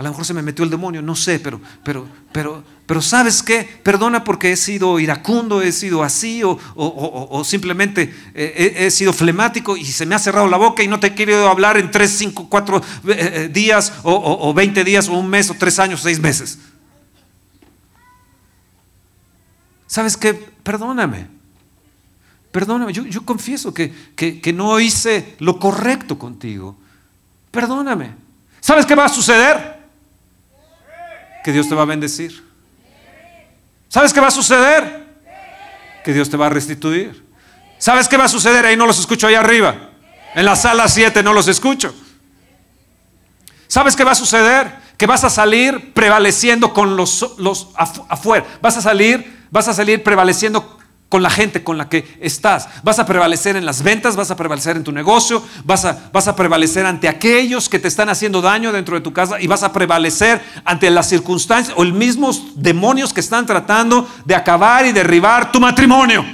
A 0.00 0.02
lo 0.02 0.08
mejor 0.08 0.24
se 0.24 0.32
me 0.32 0.40
metió 0.40 0.64
el 0.64 0.70
demonio, 0.70 1.02
no 1.02 1.14
sé, 1.14 1.38
pero, 1.40 1.60
pero, 1.84 2.08
pero, 2.32 2.64
pero 2.86 3.02
¿sabes 3.02 3.42
qué? 3.42 3.68
Perdona 3.82 4.24
porque 4.24 4.50
he 4.50 4.56
sido 4.56 4.98
iracundo, 4.98 5.60
he 5.60 5.72
sido 5.72 6.02
así, 6.02 6.40
o, 6.42 7.42
simplemente 7.44 8.14
eh, 8.34 8.76
he, 8.78 8.90
sido 8.90 9.12
flemático 9.12 9.76
y 9.76 9.84
se 9.84 10.06
me 10.06 10.14
ha 10.14 10.18
cerrado 10.18 10.48
la 10.48 10.56
boca 10.56 10.82
y 10.82 10.88
no 10.88 10.98
te 10.98 11.08
he 11.08 11.14
querido 11.14 11.46
hablar 11.50 11.76
en 11.76 11.90
tres, 11.90 12.12
cinco, 12.16 12.48
cuatro 12.48 12.78
eh, 12.78 12.82
eh, 13.08 13.50
días, 13.52 13.92
o, 14.02 14.54
veinte 14.54 14.84
días, 14.84 15.06
o 15.06 15.18
un 15.18 15.28
mes, 15.28 15.50
o 15.50 15.54
tres 15.54 15.78
años, 15.78 16.00
seis 16.00 16.18
meses. 16.18 16.58
¿Sabes 19.86 20.16
qué? 20.16 20.32
Perdóname. 20.32 21.39
Perdóname. 22.52 22.92
Yo, 22.92 23.24
confieso 23.24 23.72
que, 23.72 23.92
que 24.16 24.52
no 24.52 24.78
hice 24.80 25.36
lo 25.38 25.58
correcto 25.58 26.18
contigo. 26.18 26.76
Perdóname. 27.50 28.14
¿Sabes 28.60 28.86
qué 28.86 28.94
va 28.94 29.04
a 29.04 29.08
suceder? 29.08 29.80
que 31.42 31.52
Dios 31.52 31.68
te 31.68 31.74
va 31.74 31.82
a 31.82 31.86
bendecir. 31.86 32.44
¿Sabes 33.88 34.12
qué 34.12 34.20
va 34.20 34.28
a 34.28 34.32
suceder? 34.32 35.06
Que 36.04 36.12
Dios 36.12 36.30
te 36.30 36.36
va 36.36 36.46
a 36.46 36.50
restituir. 36.50 37.24
¿Sabes 37.78 38.08
qué 38.08 38.16
va 38.16 38.24
a 38.24 38.28
suceder? 38.28 38.66
Ahí 38.66 38.76
no 38.76 38.86
los 38.86 38.98
escucho 38.98 39.26
ahí 39.26 39.34
arriba. 39.34 39.90
En 40.34 40.44
la 40.44 40.54
sala 40.54 40.88
7 40.88 41.22
no 41.22 41.32
los 41.32 41.48
escucho. 41.48 41.94
¿Sabes 43.66 43.96
qué 43.96 44.04
va 44.04 44.12
a 44.12 44.16
suceder? 44.16 44.72
Que 44.96 45.06
vas 45.06 45.24
a 45.24 45.30
salir 45.30 45.92
prevaleciendo 45.92 46.72
con 46.72 46.96
los, 46.96 47.34
los 47.38 47.68
afuera. 47.76 48.46
Vas 48.60 48.76
a 48.76 48.82
salir, 48.82 49.46
vas 49.50 49.68
a 49.68 49.74
salir 49.74 50.02
prevaleciendo 50.02 50.78
con 51.10 51.24
la 51.24 51.28
gente 51.28 51.64
con 51.64 51.76
la 51.76 51.88
que 51.88 52.16
estás. 52.20 52.68
Vas 52.84 53.00
a 53.00 53.04
prevalecer 53.04 53.56
en 53.56 53.66
las 53.66 53.82
ventas, 53.82 54.14
vas 54.14 54.30
a 54.30 54.36
prevalecer 54.36 54.76
en 54.76 54.84
tu 54.84 54.92
negocio, 54.92 55.42
vas 55.64 55.84
a, 55.84 56.08
vas 56.12 56.28
a 56.28 56.36
prevalecer 56.36 56.86
ante 56.86 57.08
aquellos 57.08 57.68
que 57.68 57.80
te 57.80 57.88
están 57.88 58.08
haciendo 58.08 58.40
daño 58.40 58.70
dentro 58.72 58.94
de 58.94 59.02
tu 59.02 59.12
casa 59.12 59.40
y 59.40 59.48
vas 59.48 59.64
a 59.64 59.72
prevalecer 59.72 60.40
ante 60.64 60.88
las 60.88 61.08
circunstancias 61.08 61.76
o 61.76 61.84
los 61.84 61.94
mismos 61.94 62.52
demonios 62.54 63.12
que 63.12 63.18
están 63.18 63.44
tratando 63.44 64.08
de 64.24 64.36
acabar 64.36 64.86
y 64.86 64.92
derribar 64.92 65.50
tu 65.50 65.58
matrimonio. 65.58 66.24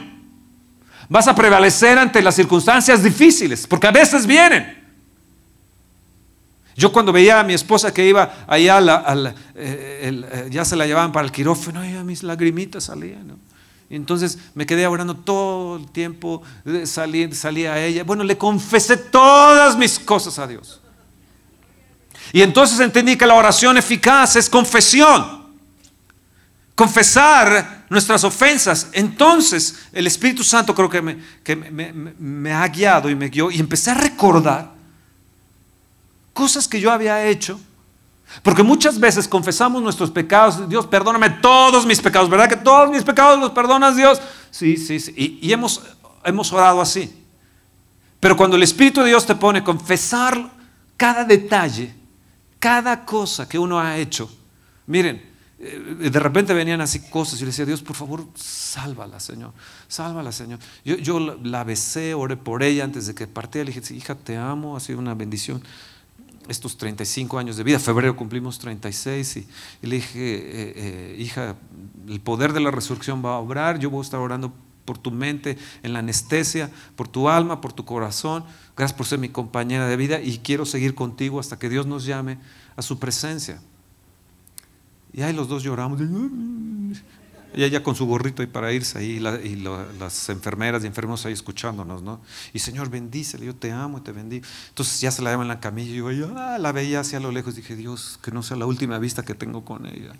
Vas 1.08 1.26
a 1.26 1.34
prevalecer 1.34 1.98
ante 1.98 2.20
las 2.20 2.34
circunstancias 2.34 3.02
difíciles, 3.02 3.66
porque 3.66 3.86
a 3.86 3.92
veces 3.92 4.26
vienen. 4.26 4.84
Yo 6.76 6.92
cuando 6.92 7.12
veía 7.12 7.40
a 7.40 7.44
mi 7.44 7.54
esposa 7.54 7.94
que 7.94 8.06
iba 8.06 8.44
allá, 8.46 8.78
eh, 8.78 9.34
eh, 9.54 10.48
ya 10.50 10.66
se 10.66 10.76
la 10.76 10.86
llevaban 10.86 11.12
para 11.12 11.24
el 11.24 11.32
quirófano, 11.32 11.82
y 11.82 11.92
mis 12.04 12.22
lagrimitas 12.22 12.84
salían. 12.84 13.38
Entonces 13.88 14.38
me 14.54 14.66
quedé 14.66 14.86
orando 14.86 15.14
todo 15.14 15.76
el 15.76 15.90
tiempo, 15.90 16.42
eh, 16.64 16.86
salí, 16.86 17.22
a 17.66 17.84
ella. 17.84 18.04
Bueno, 18.04 18.24
le 18.24 18.36
confesé 18.36 18.96
todas 18.96 19.76
mis 19.76 19.98
cosas 19.98 20.38
a 20.38 20.46
Dios. 20.46 20.80
Y 22.32 22.42
entonces 22.42 22.80
entendí 22.80 23.16
que 23.16 23.26
la 23.26 23.34
oración 23.34 23.78
eficaz 23.78 24.36
es 24.36 24.50
confesión. 24.50 25.46
Confesar 26.74 27.86
nuestras 27.88 28.24
ofensas. 28.24 28.88
Entonces 28.92 29.76
el 29.92 30.06
Espíritu 30.06 30.42
Santo 30.42 30.74
creo 30.74 30.90
que 30.90 31.00
me, 31.00 31.18
que 31.44 31.54
me, 31.54 31.92
me 31.92 32.52
ha 32.52 32.66
guiado 32.66 33.08
y 33.08 33.14
me 33.14 33.28
guió. 33.28 33.50
Y 33.50 33.60
empecé 33.60 33.92
a 33.92 33.94
recordar 33.94 34.74
cosas 36.32 36.66
que 36.66 36.80
yo 36.80 36.90
había 36.90 37.24
hecho 37.24 37.60
porque 38.42 38.62
muchas 38.62 38.98
veces 38.98 39.28
confesamos 39.28 39.82
nuestros 39.82 40.10
pecados, 40.10 40.68
Dios, 40.68 40.86
perdóname 40.86 41.30
todos 41.30 41.86
mis 41.86 42.00
pecados, 42.00 42.28
¿verdad 42.28 42.48
que 42.48 42.56
todos 42.56 42.90
mis 42.90 43.02
pecados 43.02 43.38
los 43.38 43.50
perdonas 43.50 43.96
Dios? 43.96 44.20
Sí, 44.50 44.76
sí, 44.76 45.00
sí. 45.00 45.38
Y, 45.40 45.52
hemos, 45.52 45.82
hemos 46.24 46.52
orado 46.52 46.80
así. 46.80 47.24
Pero 48.20 48.36
cuando 48.36 48.56
el 48.56 48.62
Espíritu 48.62 49.00
de 49.00 49.08
Dios 49.08 49.26
te 49.26 49.34
pone 49.34 49.60
a 49.60 49.64
confesar 49.64 50.50
cada 50.96 51.24
detalle, 51.24 51.94
cada 52.58 53.04
cosa 53.04 53.48
que 53.48 53.58
uno 53.58 53.78
ha 53.78 53.96
hecho, 53.96 54.30
miren, 54.86 55.22
eh, 55.58 56.10
de 56.10 56.20
repente 56.20 56.52
venían 56.52 56.80
así 56.80 57.08
cosas 57.08 57.38
y 57.40 57.42
le 57.42 57.46
decía, 57.46 57.64
Dios, 57.64 57.82
por 57.82 57.96
favor, 57.96 58.26
sálvala, 58.34 59.20
Señor, 59.20 59.52
sálvala, 59.88 60.32
Señor. 60.32 60.58
Yo, 60.84 60.96
yo 60.96 61.20
la 61.42 61.64
besé, 61.64 62.14
oré 62.14 62.36
por 62.36 62.62
ella 62.62 62.84
antes 62.84 63.06
de 63.06 63.14
que 63.14 63.26
partiera, 63.26 63.64
le 63.64 63.72
dije, 63.72 63.94
hija, 63.94 64.14
te 64.14 64.36
amo, 64.36 64.76
ha 64.76 64.80
sido 64.80 64.98
una 64.98 65.14
bendición 65.14 65.62
estos 66.48 66.76
35 66.76 67.38
años 67.38 67.56
de 67.56 67.64
vida. 67.64 67.78
Febrero 67.78 68.16
cumplimos 68.16 68.58
36 68.58 69.36
y, 69.36 69.46
le 69.86 69.96
dije, 69.96 70.18
eh, 70.18 70.72
eh, 70.76 71.16
hija, 71.18 71.56
el 72.08 72.20
poder 72.20 72.52
de 72.52 72.60
la 72.60 72.70
resurrección 72.70 73.24
va 73.24 73.34
a 73.34 73.38
obrar, 73.38 73.78
yo 73.78 73.90
voy 73.90 74.00
a 74.00 74.02
estar 74.02 74.20
orando 74.20 74.52
por 74.86 74.96
tu 74.96 75.10
mente, 75.10 75.58
en 75.82 75.92
la 75.92 75.98
anestesia, 75.98 76.70
por 76.94 77.08
tu 77.08 77.28
alma, 77.28 77.60
por 77.60 77.72
tu 77.72 77.84
corazón. 77.84 78.44
Gracias 78.76 78.96
por 78.96 79.06
ser 79.06 79.18
mi 79.18 79.28
compañera 79.28 79.86
de 79.88 79.96
vida 79.96 80.20
y 80.20 80.38
quiero 80.38 80.64
seguir 80.64 80.94
contigo 80.94 81.40
hasta 81.40 81.58
que 81.58 81.68
Dios 81.68 81.86
nos 81.86 82.06
llame 82.06 82.38
a 82.76 82.82
su 82.82 82.98
presencia. 82.98 83.60
Y 85.12 85.22
ahí 85.22 85.32
los 85.32 85.48
dos 85.48 85.62
lloramos. 85.62 86.00
Ella 87.64 87.82
con 87.82 87.94
su 87.94 88.06
gorrito 88.06 88.42
ahí 88.42 88.48
para 88.48 88.70
irse 88.72 88.98
ahí, 88.98 89.12
y, 89.12 89.56
las 89.98 90.28
enfermeras 90.28 90.84
y 90.84 90.86
enfermos 90.86 91.24
ahí 91.24 91.32
escuchándonos, 91.32 92.02
¿no? 92.02 92.20
Y 92.52 92.58
Señor, 92.58 92.90
bendícele, 92.90 93.46
yo 93.46 93.56
te 93.56 93.72
amo 93.72 93.98
y 93.98 94.00
te 94.02 94.12
bendigo. 94.12 94.46
Entonces 94.68 95.00
ya 95.00 95.10
se 95.10 95.22
la 95.22 95.30
llevan 95.30 95.44
en 95.44 95.48
la 95.48 95.60
camilla 95.60 95.90
y 95.90 96.18
yo 96.18 96.34
ah, 96.36 96.58
la 96.58 96.72
veía 96.72 97.00
hacia 97.00 97.18
lo 97.18 97.32
lejos. 97.32 97.56
Dije, 97.56 97.74
Dios, 97.74 98.18
que 98.22 98.30
no 98.30 98.42
sea 98.42 98.58
la 98.58 98.66
última 98.66 98.98
vista 98.98 99.24
que 99.24 99.34
tengo 99.34 99.64
con 99.64 99.86
ella. 99.86 100.12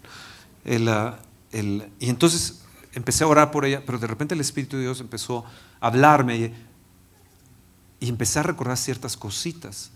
Ah, 0.89 1.19
y 1.53 2.09
entonces 2.09 2.63
empecé 2.95 3.25
a 3.25 3.27
orar 3.27 3.51
por 3.51 3.67
ella, 3.67 3.83
pero 3.85 3.99
de 3.99 4.07
repente 4.07 4.35
el 4.35 4.41
Espíritu 4.41 4.77
de 4.77 4.85
Dios 4.85 5.01
empezó 5.01 5.45
a 5.81 5.89
hablarme 5.89 6.37
y, 6.37 6.55
y 8.01 8.09
empecé 8.09 8.39
a 8.39 8.43
recordar 8.45 8.79
ciertas 8.79 9.17
cositas 9.17 9.91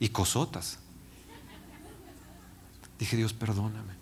y 0.00 0.08
cosotas. 0.08 0.80
Dije, 2.98 3.16
Dios, 3.16 3.32
perdóname. 3.32 4.01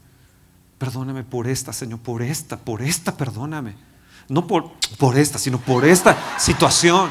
Perdóname 0.81 1.25
por 1.25 1.47
esta, 1.47 1.75
Señor, 1.75 1.99
por 1.99 2.23
esta, 2.23 2.57
por 2.57 2.81
esta, 2.81 3.15
perdóname. 3.15 3.75
No 4.29 4.47
por, 4.47 4.73
por 4.97 5.19
esta, 5.19 5.39
sino 5.39 5.61
por 5.61 5.85
esta 5.85 6.17
situación. 6.39 7.11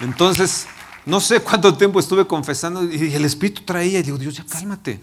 Entonces, 0.00 0.68
no 1.04 1.18
sé 1.18 1.40
cuánto 1.40 1.76
tiempo 1.76 1.98
estuve 1.98 2.28
confesando 2.28 2.84
y 2.84 3.12
el 3.12 3.24
Espíritu 3.24 3.62
traía 3.62 3.98
y 3.98 4.02
digo, 4.04 4.18
Dios, 4.18 4.36
ya 4.36 4.44
cálmate. 4.44 5.00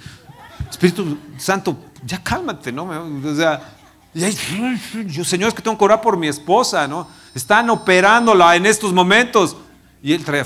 Espíritu 0.72 1.18
Santo, 1.38 1.78
ya 2.06 2.22
cálmate, 2.24 2.72
¿no? 2.72 2.86
O 2.86 3.36
sea, 3.36 3.78
yo, 4.14 5.24
Señor, 5.24 5.50
es 5.50 5.54
que 5.54 5.62
tengo 5.62 5.78
que 5.78 5.86
orar 5.86 6.02
por 6.02 6.18
mi 6.18 6.28
esposa, 6.28 6.88
¿no? 6.88 7.08
Están 7.34 7.70
operándola 7.70 8.56
en 8.56 8.66
estos 8.66 8.92
momentos. 8.92 9.56
Y 10.04 10.14
él 10.14 10.26
traía, 10.26 10.46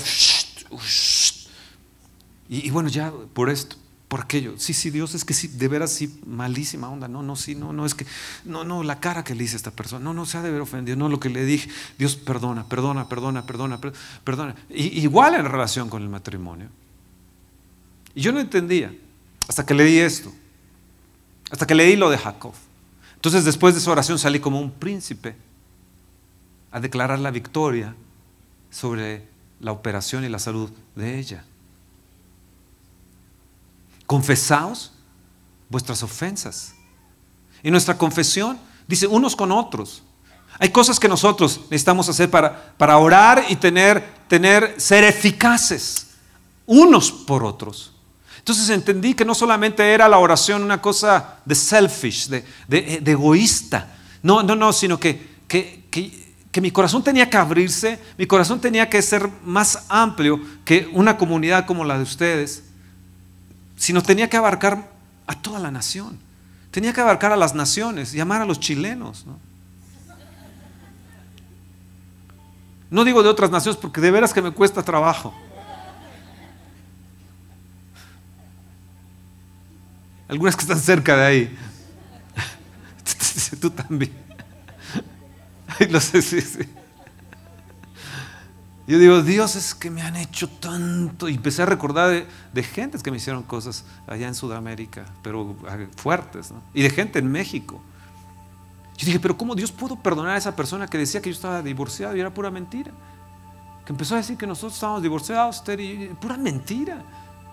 y, 2.48 2.70
bueno, 2.70 2.88
ya 2.88 3.12
por 3.32 3.50
esto, 3.50 3.76
por 4.06 4.20
aquello. 4.20 4.54
Sí, 4.56 4.72
sí, 4.72 4.90
Dios, 4.90 5.14
es 5.14 5.24
que 5.24 5.34
sí, 5.34 5.48
de 5.48 5.66
veras 5.66 5.92
sí, 5.92 6.20
malísima 6.26 6.88
onda. 6.88 7.08
No, 7.08 7.22
no, 7.22 7.34
sí, 7.34 7.56
no, 7.56 7.72
no, 7.72 7.84
es 7.84 7.94
que, 7.94 8.06
no, 8.44 8.62
no, 8.62 8.84
la 8.84 9.00
cara 9.00 9.24
que 9.24 9.34
le 9.34 9.44
hice 9.44 9.54
a 9.54 9.56
esta 9.56 9.70
persona. 9.72 10.04
No, 10.04 10.14
no 10.14 10.26
se 10.26 10.38
ha 10.38 10.42
de 10.42 10.52
ver 10.52 10.60
ofendido. 10.60 10.96
No, 10.96 11.08
lo 11.08 11.18
que 11.18 11.28
le 11.28 11.44
dije. 11.44 11.68
Dios, 11.98 12.14
perdona, 12.14 12.68
perdona, 12.68 13.08
perdona, 13.08 13.44
perdona, 13.46 13.80
perdona. 14.22 14.54
igual 14.70 15.34
en 15.34 15.44
relación 15.46 15.88
con 15.88 16.02
el 16.02 16.08
matrimonio. 16.08 16.68
Y 18.14 18.20
yo 18.20 18.30
no 18.30 18.38
entendía. 18.38 18.94
Hasta 19.48 19.64
que 19.64 19.74
leí 19.74 19.98
esto. 19.98 20.32
Hasta 21.50 21.66
que 21.66 21.74
leí 21.74 21.96
lo 21.96 22.10
de 22.10 22.18
Jacob. 22.18 22.52
Entonces 23.14 23.44
después 23.44 23.74
de 23.74 23.80
esa 23.80 23.90
oración 23.90 24.18
salí 24.18 24.40
como 24.40 24.60
un 24.60 24.70
príncipe 24.70 25.36
a 26.70 26.80
declarar 26.80 27.18
la 27.18 27.30
victoria 27.30 27.94
sobre 28.70 29.26
la 29.60 29.72
operación 29.72 30.24
y 30.24 30.28
la 30.28 30.38
salud 30.38 30.70
de 30.94 31.18
ella. 31.18 31.44
Confesaos 34.06 34.92
vuestras 35.68 36.02
ofensas 36.04 36.74
Y 37.62 37.70
nuestra 37.70 37.98
confesión 37.98 38.58
dice 38.86 39.06
unos 39.06 39.34
con 39.34 39.50
otros. 39.50 40.02
Hay 40.58 40.70
cosas 40.70 41.00
que 41.00 41.08
nosotros 41.08 41.62
necesitamos 41.70 42.08
hacer 42.08 42.30
para, 42.30 42.76
para 42.76 42.98
orar 42.98 43.44
y 43.48 43.56
tener, 43.56 44.04
tener, 44.28 44.80
ser 44.80 45.04
eficaces 45.04 46.14
unos 46.66 47.10
por 47.10 47.44
otros. 47.44 47.95
Entonces 48.46 48.70
entendí 48.70 49.12
que 49.14 49.24
no 49.24 49.34
solamente 49.34 49.92
era 49.92 50.08
la 50.08 50.18
oración 50.18 50.62
una 50.62 50.80
cosa 50.80 51.40
de 51.44 51.56
selfish, 51.56 52.28
de, 52.28 52.44
de, 52.68 53.10
egoísta. 53.10 53.88
No, 54.22 54.40
no, 54.44 54.54
no, 54.54 54.72
sino 54.72 55.00
que, 55.00 55.20
que, 55.48 55.82
que, 55.90 56.60
mi 56.60 56.70
corazón 56.70 57.02
tenía 57.02 57.28
que 57.28 57.36
abrirse, 57.36 57.98
mi 58.16 58.24
corazón 58.24 58.60
tenía 58.60 58.88
que 58.88 59.02
ser 59.02 59.28
más 59.44 59.86
amplio 59.88 60.40
que 60.64 60.88
una 60.92 61.16
comunidad 61.18 61.66
como 61.66 61.84
la 61.84 61.96
de 61.96 62.04
ustedes, 62.04 62.62
sino 63.74 64.00
tenía 64.00 64.30
que 64.30 64.36
abarcar 64.36 64.92
a 65.26 65.34
toda 65.34 65.58
la 65.58 65.72
nación. 65.72 66.16
Tenía 66.70 66.92
que 66.92 67.00
abarcar 67.00 67.32
a 67.32 67.36
las 67.36 67.52
naciones, 67.52 68.12
llamar 68.12 68.42
a 68.42 68.44
los 68.44 68.60
chilenos. 68.60 69.26
¿no? 69.26 69.40
No 72.90 73.04
digo 73.04 73.24
de 73.24 73.28
otras 73.28 73.50
naciones 73.50 73.76
porque 73.76 74.00
de 74.00 74.12
veras 74.12 74.32
que 74.32 74.40
me 74.40 74.52
cuesta 74.52 74.84
trabajo. 74.84 75.34
Algunas 80.28 80.56
que 80.56 80.62
están 80.62 80.80
cerca 80.80 81.16
de 81.16 81.24
ahí. 81.24 81.58
Tú 83.60 83.70
también. 83.70 84.12
Yo 88.86 89.00
digo, 89.00 89.20
Dios 89.22 89.56
es 89.56 89.74
que 89.74 89.90
me 89.90 90.02
han 90.02 90.14
hecho 90.16 90.48
tanto. 90.48 91.28
Y 91.28 91.34
empecé 91.34 91.62
a 91.62 91.66
recordar 91.66 92.10
de, 92.10 92.26
de 92.52 92.62
gentes 92.62 93.02
que 93.02 93.10
me 93.10 93.16
hicieron 93.16 93.42
cosas 93.42 93.84
allá 94.06 94.28
en 94.28 94.34
Sudamérica, 94.34 95.04
pero 95.22 95.56
ah, 95.68 95.76
fuertes, 95.96 96.52
Y 96.72 96.82
de 96.82 96.90
gente 96.90 97.18
en 97.18 97.30
México. 97.30 97.80
Yo 98.96 99.06
dije, 99.06 99.20
pero 99.20 99.36
¿cómo 99.36 99.54
Dios 99.54 99.72
pudo 99.72 99.96
perdonar 99.96 100.36
a 100.36 100.38
esa 100.38 100.54
persona 100.56 100.86
que 100.86 100.98
decía 100.98 101.20
que 101.20 101.30
yo 101.30 101.34
estaba 101.34 101.62
divorciado 101.62 102.16
y 102.16 102.20
era 102.20 102.32
pura 102.32 102.50
mentira? 102.50 102.92
Que 103.84 103.92
empezó 103.92 104.14
a 104.14 104.18
decir 104.18 104.36
que 104.36 104.46
nosotros 104.46 104.74
estábamos 104.74 105.02
divorciados, 105.02 105.62
pura 106.20 106.36
mentira. 106.36 107.02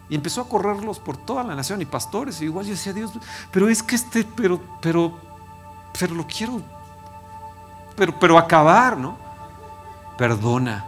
Y 0.09 0.15
empezó 0.15 0.41
a 0.41 0.49
correrlos 0.49 0.99
por 0.99 1.17
toda 1.17 1.43
la 1.43 1.55
nación 1.55 1.81
y 1.81 1.85
pastores. 1.85 2.41
Y 2.41 2.45
igual 2.45 2.65
yo 2.65 2.71
decía, 2.71 2.93
Dios, 2.93 3.11
pero 3.51 3.69
es 3.69 3.81
que 3.81 3.95
este, 3.95 4.23
pero, 4.23 4.59
pero, 4.81 5.17
pero 5.97 6.15
lo 6.15 6.27
quiero, 6.27 6.61
pero, 7.95 8.17
pero 8.19 8.37
acabar, 8.37 8.97
¿no? 8.97 9.17
Perdona, 10.17 10.85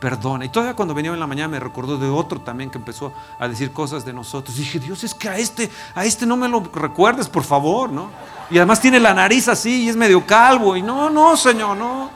perdona. 0.00 0.44
Y 0.44 0.48
todavía 0.48 0.74
cuando 0.74 0.94
venía 0.94 1.12
en 1.12 1.20
la 1.20 1.26
mañana 1.26 1.48
me 1.48 1.60
recordó 1.60 1.98
de 1.98 2.08
otro 2.08 2.40
también 2.40 2.70
que 2.70 2.78
empezó 2.78 3.12
a 3.38 3.48
decir 3.48 3.72
cosas 3.72 4.04
de 4.04 4.12
nosotros. 4.12 4.56
Y 4.56 4.60
dije, 4.60 4.78
Dios, 4.78 5.04
es 5.04 5.14
que 5.14 5.28
a 5.28 5.36
este, 5.36 5.70
a 5.94 6.04
este 6.04 6.24
no 6.24 6.36
me 6.36 6.48
lo 6.48 6.60
recuerdes, 6.60 7.28
por 7.28 7.44
favor, 7.44 7.90
¿no? 7.90 8.10
Y 8.50 8.56
además 8.56 8.80
tiene 8.80 8.98
la 8.98 9.12
nariz 9.12 9.48
así 9.48 9.84
y 9.84 9.88
es 9.88 9.96
medio 9.96 10.24
calvo. 10.24 10.76
Y 10.76 10.82
no, 10.82 11.10
no, 11.10 11.36
Señor, 11.36 11.76
no. 11.76 12.10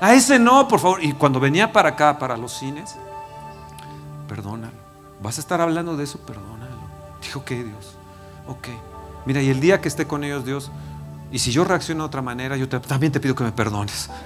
A 0.00 0.14
ese 0.14 0.38
no, 0.38 0.66
por 0.66 0.80
favor. 0.80 1.04
Y 1.04 1.12
cuando 1.12 1.38
venía 1.38 1.70
para 1.70 1.90
acá, 1.90 2.18
para 2.18 2.36
los 2.36 2.52
cines, 2.52 2.96
perdónalo. 4.26 4.79
Vas 5.22 5.38
a 5.38 5.40
estar 5.40 5.60
hablando 5.60 5.96
de 5.96 6.04
eso, 6.04 6.18
perdónalo. 6.18 6.80
Dijo, 7.22 7.40
ok, 7.40 7.50
Dios. 7.50 7.96
Ok. 8.46 8.68
Mira, 9.26 9.42
y 9.42 9.50
el 9.50 9.60
día 9.60 9.80
que 9.80 9.88
esté 9.88 10.06
con 10.06 10.24
ellos, 10.24 10.44
Dios, 10.44 10.70
y 11.30 11.38
si 11.38 11.52
yo 11.52 11.64
reacciono 11.64 12.04
de 12.04 12.06
otra 12.06 12.22
manera, 12.22 12.56
yo 12.56 12.68
también 12.68 13.12
te 13.12 13.20
pido 13.20 13.34
que 13.34 13.44
me 13.44 13.52
perdones. 13.52 14.08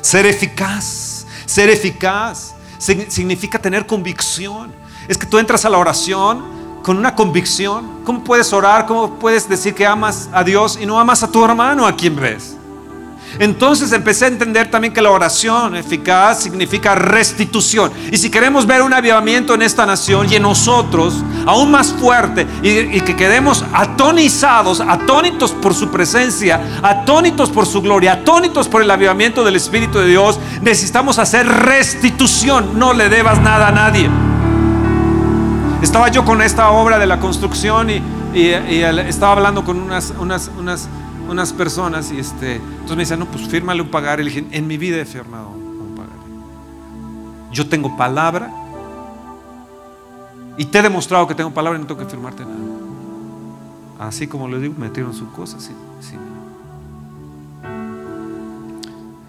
ser 0.00 0.26
eficaz, 0.26 1.26
ser 1.44 1.68
eficaz 1.70 2.54
significa 2.78 3.58
tener 3.58 3.86
convicción 3.86 4.72
es 5.08 5.16
que 5.16 5.26
tú 5.26 5.38
entras 5.38 5.64
a 5.64 5.70
la 5.70 5.78
oración 5.78 6.80
con 6.82 6.96
una 6.96 7.14
convicción. 7.14 8.02
¿Cómo 8.04 8.24
puedes 8.24 8.52
orar? 8.52 8.86
¿Cómo 8.86 9.18
puedes 9.18 9.48
decir 9.48 9.74
que 9.74 9.86
amas 9.86 10.28
a 10.32 10.42
Dios 10.42 10.78
y 10.80 10.86
no 10.86 10.98
amas 10.98 11.22
a 11.22 11.30
tu 11.30 11.44
hermano 11.44 11.86
a 11.86 11.94
quien 11.94 12.16
ves? 12.16 12.56
Entonces 13.38 13.92
empecé 13.92 14.26
a 14.26 14.28
entender 14.28 14.70
también 14.70 14.92
que 14.92 15.02
la 15.02 15.10
oración 15.10 15.76
eficaz 15.76 16.42
significa 16.42 16.94
restitución. 16.94 17.92
Y 18.10 18.16
si 18.16 18.30
queremos 18.30 18.66
ver 18.66 18.82
un 18.82 18.92
avivamiento 18.92 19.54
en 19.54 19.62
esta 19.62 19.86
nación 19.86 20.26
y 20.30 20.36
en 20.36 20.42
nosotros, 20.42 21.22
aún 21.46 21.70
más 21.70 21.92
fuerte, 21.92 22.46
y, 22.62 23.00
que 23.00 23.16
quedemos 23.16 23.64
atonizados, 23.72 24.80
atónitos 24.80 25.52
por 25.52 25.74
su 25.74 25.90
presencia, 25.90 26.60
atónitos 26.82 27.50
por 27.50 27.66
su 27.66 27.82
gloria, 27.82 28.14
atónitos 28.14 28.68
por 28.68 28.82
el 28.82 28.90
avivamiento 28.90 29.44
del 29.44 29.56
Espíritu 29.56 29.98
de 29.98 30.06
Dios, 30.06 30.38
necesitamos 30.62 31.18
hacer 31.18 31.46
restitución. 31.46 32.78
No 32.78 32.92
le 32.92 33.08
debas 33.08 33.40
nada 33.40 33.68
a 33.68 33.72
nadie. 33.72 34.08
Estaba 35.82 36.08
yo 36.08 36.24
con 36.24 36.40
esta 36.42 36.70
obra 36.70 36.98
de 36.98 37.06
la 37.06 37.20
construcción 37.20 37.90
y, 37.90 38.02
estaba 38.34 39.32
hablando 39.32 39.64
con 39.64 39.80
unas, 39.80 40.12
unas, 40.18 40.50
unas, 40.58 40.88
unas 41.28 41.52
personas 41.52 42.10
y 42.12 42.18
este, 42.18 42.56
entonces 42.56 42.96
me 42.96 43.02
decían, 43.02 43.20
no, 43.20 43.26
pues 43.26 43.46
fírmale 43.48 43.82
un 43.82 43.90
pagar. 43.90 44.20
Y 44.20 44.24
le 44.24 44.30
dije, 44.30 44.46
en 44.50 44.66
mi 44.66 44.76
vida 44.78 44.98
he 44.98 45.04
firmado 45.04 45.48
un 45.50 45.94
pagar. 45.96 46.16
Yo 47.52 47.68
tengo 47.68 47.96
palabra 47.96 48.52
y 50.56 50.64
te 50.64 50.78
he 50.78 50.82
demostrado 50.82 51.26
que 51.26 51.34
tengo 51.34 51.52
palabra 51.52 51.78
y 51.78 51.82
no 51.82 51.86
tengo 51.86 52.00
que 52.00 52.06
firmarte 52.06 52.44
nada. 52.44 52.56
Así 53.98 54.26
como 54.26 54.48
le 54.48 54.58
digo, 54.58 54.74
metieron 54.76 55.14
su 55.14 55.30
cosa. 55.32 55.58
Sí, 55.60 55.72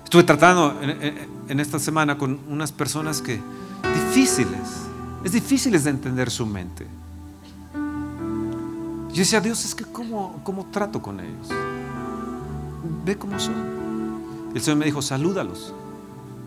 Estuve 0.03 0.23
tratando 0.23 0.73
en 0.81 1.60
esta 1.60 1.79
semana 1.79 2.17
con 2.17 2.39
unas 2.47 2.71
personas 2.71 3.21
que 3.21 3.41
difíciles 3.93 4.88
es 5.23 5.31
difícil 5.31 5.81
de 5.83 5.89
entender 5.89 6.29
su 6.29 6.45
mente. 6.45 6.86
Yo 9.10 9.15
decía, 9.15 9.41
Dios, 9.41 9.65
es 9.65 9.75
que 9.75 9.83
¿cómo, 9.83 10.39
cómo 10.43 10.67
trato 10.67 11.01
con 11.01 11.19
ellos? 11.19 11.49
Ve 13.06 13.18
cómo 13.18 13.40
son. 13.40 13.56
El 14.54 14.62
Señor 14.62 14.78
me 14.78 14.86
dijo, 14.86 15.02
salúdalos. 15.02 15.74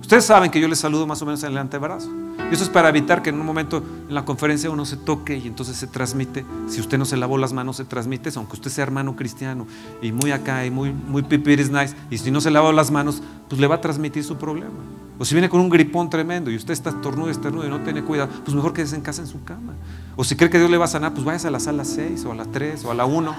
Ustedes 0.01 0.25
saben 0.25 0.51
que 0.51 0.61
yo 0.61 0.67
les 0.67 0.79
saludo 0.79 1.07
más 1.07 1.23
o 1.23 1.27
menos 1.27 1.43
en 1.45 1.53
el 1.53 1.59
antebrazo. 1.59 2.11
Y 2.51 2.55
eso 2.55 2.65
es 2.65 2.71
para 2.71 2.89
evitar 2.89 3.23
que 3.23 3.31
en 3.31 3.39
un 3.39 3.47
momento 3.47 3.83
en 4.09 4.15
la 4.15 4.25
conferencia 4.25 4.71
uno 4.71 4.85
se 4.85 4.97
toque 4.97 5.37
y 5.39 5.47
entonces 5.47 5.77
se 5.77 5.87
transmite. 5.87 6.45
Si 6.69 6.81
usted 6.81 6.99
no 6.99 7.05
se 7.05 7.17
lavó 7.17 7.39
las 7.39 7.53
manos, 7.53 7.77
se 7.77 7.85
transmite 7.85 8.31
aunque 8.35 8.55
usted 8.55 8.71
sea 8.71 8.83
hermano 8.83 9.15
cristiano 9.15 9.67
y 10.03 10.11
muy 10.11 10.33
acá 10.33 10.67
y 10.67 10.71
muy, 10.71 10.93
muy 10.93 11.23
pipiris 11.23 11.71
nice. 11.71 11.95
Y 12.11 12.19
si 12.19 12.31
no 12.31 12.41
se 12.41 12.51
lavó 12.51 12.73
las 12.73 12.91
manos, 12.91 13.23
pues 13.49 13.61
le 13.61 13.67
va 13.69 13.77
a 13.77 13.81
transmitir 13.81 14.25
su 14.25 14.37
problema. 14.37 14.81
O 15.19 15.25
si 15.25 15.35
viene 15.35 15.49
con 15.49 15.61
un 15.61 15.69
gripón 15.69 16.11
tremendo 16.11 16.51
y 16.51 16.57
usted 16.57 16.73
está 16.73 16.91
estornudo, 16.91 17.31
estornudo 17.31 17.67
y 17.67 17.71
no 17.71 17.81
tiene 17.81 18.03
cuidado, 18.03 18.31
pues 18.43 18.55
mejor 18.55 18.73
quédese 18.73 18.97
en 18.97 19.03
casa 19.03 19.21
en 19.21 19.29
su 19.29 19.45
cama. 19.45 19.75
O 20.17 20.25
si 20.25 20.35
cree 20.35 20.51
que 20.51 20.59
Dios 20.59 20.71
le 20.71 20.79
va 20.79 20.87
a 20.87 20.89
sanar, 20.89 21.13
pues 21.13 21.25
váyase 21.25 21.49
a 21.49 21.51
la 21.51 21.61
sala 21.61 21.85
6 21.85 22.25
o 22.25 22.33
a 22.33 22.35
la 22.35 22.47
3 22.47 22.85
o 22.85 22.91
a 22.91 22.95
la 22.95 23.05
1. 23.05 23.35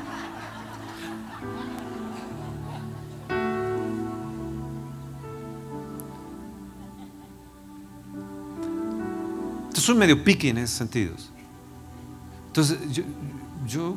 Entonces 9.81 9.95
soy 9.95 10.07
medio 10.07 10.23
piqui 10.23 10.49
en 10.49 10.59
esos 10.59 10.77
sentidos. 10.77 11.31
Entonces 12.45 12.77
yo, 13.65 13.95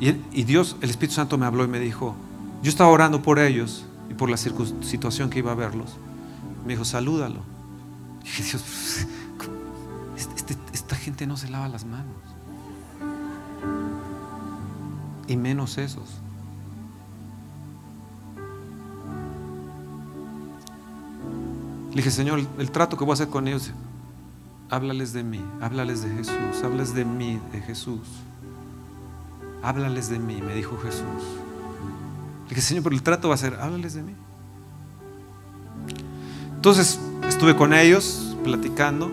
y, 0.00 0.44
Dios, 0.44 0.76
el 0.80 0.88
Espíritu 0.88 1.16
Santo 1.16 1.36
me 1.36 1.44
habló 1.44 1.64
y 1.64 1.68
me 1.68 1.78
dijo, 1.78 2.14
yo 2.62 2.70
estaba 2.70 2.88
orando 2.88 3.20
por 3.20 3.38
ellos 3.38 3.84
y 4.08 4.14
por 4.14 4.30
la 4.30 4.38
situación 4.38 5.28
que 5.28 5.40
iba 5.40 5.52
a 5.52 5.54
verlos, 5.54 5.90
me 6.64 6.72
dijo, 6.72 6.86
salúdalo. 6.86 7.40
Y 8.22 8.24
dije, 8.24 8.42
Dios, 8.44 8.64
este, 10.16 10.36
este, 10.36 10.56
esta 10.72 10.96
gente 10.96 11.26
no 11.26 11.36
se 11.36 11.50
lava 11.50 11.68
las 11.68 11.84
manos. 11.84 12.16
Y 15.28 15.36
menos 15.36 15.76
esos. 15.76 16.08
Le 21.92 21.96
dije, 21.96 22.10
Señor, 22.10 22.40
el 22.58 22.70
trato 22.70 22.96
que 22.96 23.04
voy 23.04 23.12
a 23.12 23.14
hacer 23.14 23.28
con 23.28 23.48
ellos, 23.48 23.70
háblales 24.70 25.12
de 25.12 25.22
mí, 25.22 25.40
háblales 25.60 26.02
de 26.02 26.10
Jesús, 26.10 26.62
háblales 26.64 26.94
de 26.94 27.04
mí, 27.04 27.40
de 27.52 27.60
Jesús. 27.60 28.00
Háblales 29.62 30.08
de 30.10 30.18
mí, 30.18 30.42
me 30.42 30.54
dijo 30.54 30.76
Jesús 30.78 31.42
dije, 32.54 32.60
Señor, 32.60 32.82
pero 32.82 32.94
el 32.94 33.02
trato 33.02 33.28
va 33.28 33.34
a 33.34 33.38
ser, 33.38 33.54
háblales 33.54 33.94
de 33.94 34.02
mí. 34.02 34.12
Entonces 36.54 37.00
estuve 37.28 37.56
con 37.56 37.72
ellos 37.72 38.36
platicando, 38.44 39.10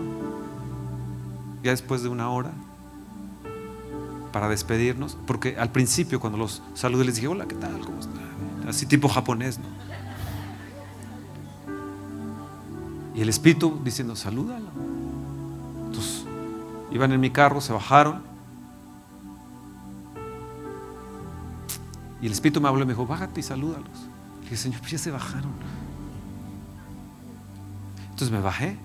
ya 1.62 1.70
después 1.70 2.02
de 2.02 2.08
una 2.08 2.30
hora, 2.30 2.52
para 4.32 4.48
despedirnos, 4.48 5.16
porque 5.26 5.56
al 5.58 5.72
principio 5.72 6.20
cuando 6.20 6.38
los 6.38 6.62
saludé 6.74 7.04
les 7.04 7.16
dije, 7.16 7.28
hola, 7.28 7.46
¿qué 7.46 7.56
tal? 7.56 7.78
¿Cómo 7.80 7.98
están? 7.98 8.68
Así 8.68 8.86
tipo 8.86 9.08
japonés, 9.08 9.58
¿no? 9.58 9.79
Y 13.14 13.22
el 13.22 13.28
espíritu 13.28 13.80
diciendo, 13.84 14.16
salúdalo. 14.16 14.68
Entonces, 15.86 16.24
iban 16.90 17.12
en 17.12 17.20
mi 17.20 17.30
carro, 17.30 17.60
se 17.60 17.72
bajaron 17.72 18.30
Y 22.22 22.26
el 22.26 22.32
Espíritu 22.32 22.60
me 22.60 22.68
habló 22.68 22.82
y 22.82 22.86
me 22.86 22.92
dijo, 22.92 23.06
bájate 23.06 23.40
y 23.40 23.42
salúdalos. 23.42 23.88
Le 24.36 24.42
dije, 24.42 24.56
Señor, 24.56 24.80
pues 24.80 24.92
ya 24.92 24.98
se 24.98 25.10
bajaron. 25.10 25.52
Entonces 28.02 28.30
me 28.30 28.40
bajé. 28.40 28.76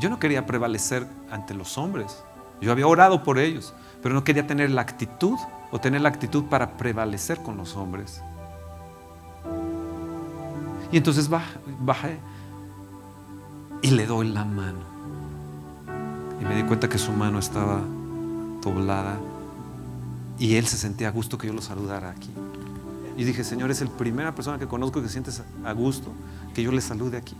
Yo 0.00 0.10
no 0.10 0.18
quería 0.18 0.44
prevalecer 0.44 1.06
ante 1.30 1.54
los 1.54 1.78
hombres. 1.78 2.22
Yo 2.60 2.72
había 2.72 2.86
orado 2.86 3.22
por 3.22 3.38
ellos, 3.38 3.74
pero 4.02 4.14
no 4.14 4.24
quería 4.24 4.46
tener 4.46 4.70
la 4.70 4.82
actitud 4.82 5.38
o 5.70 5.80
tener 5.80 6.00
la 6.00 6.08
actitud 6.08 6.44
para 6.44 6.76
prevalecer 6.76 7.42
con 7.42 7.56
los 7.56 7.76
hombres. 7.76 8.22
Y 10.96 10.98
entonces 10.98 11.28
bajé 11.28 12.16
y 13.82 13.90
le 13.90 14.06
doy 14.06 14.28
la 14.28 14.46
mano. 14.46 14.78
Y 16.40 16.44
me 16.46 16.56
di 16.56 16.62
cuenta 16.62 16.88
que 16.88 16.96
su 16.96 17.12
mano 17.12 17.38
estaba 17.38 17.82
doblada 18.62 19.18
y 20.38 20.54
él 20.54 20.66
se 20.66 20.78
sentía 20.78 21.08
a 21.08 21.10
gusto 21.10 21.36
que 21.36 21.48
yo 21.48 21.52
lo 21.52 21.60
saludara 21.60 22.08
aquí. 22.08 22.30
Y 23.14 23.24
dije, 23.24 23.44
Señor, 23.44 23.70
es 23.70 23.82
la 23.82 23.90
primera 23.90 24.34
persona 24.34 24.58
que 24.58 24.66
conozco 24.66 25.02
que 25.02 25.10
sientes 25.10 25.42
a 25.66 25.72
gusto 25.72 26.12
que 26.54 26.62
yo 26.62 26.72
le 26.72 26.80
salude 26.80 27.18
aquí. 27.18 27.36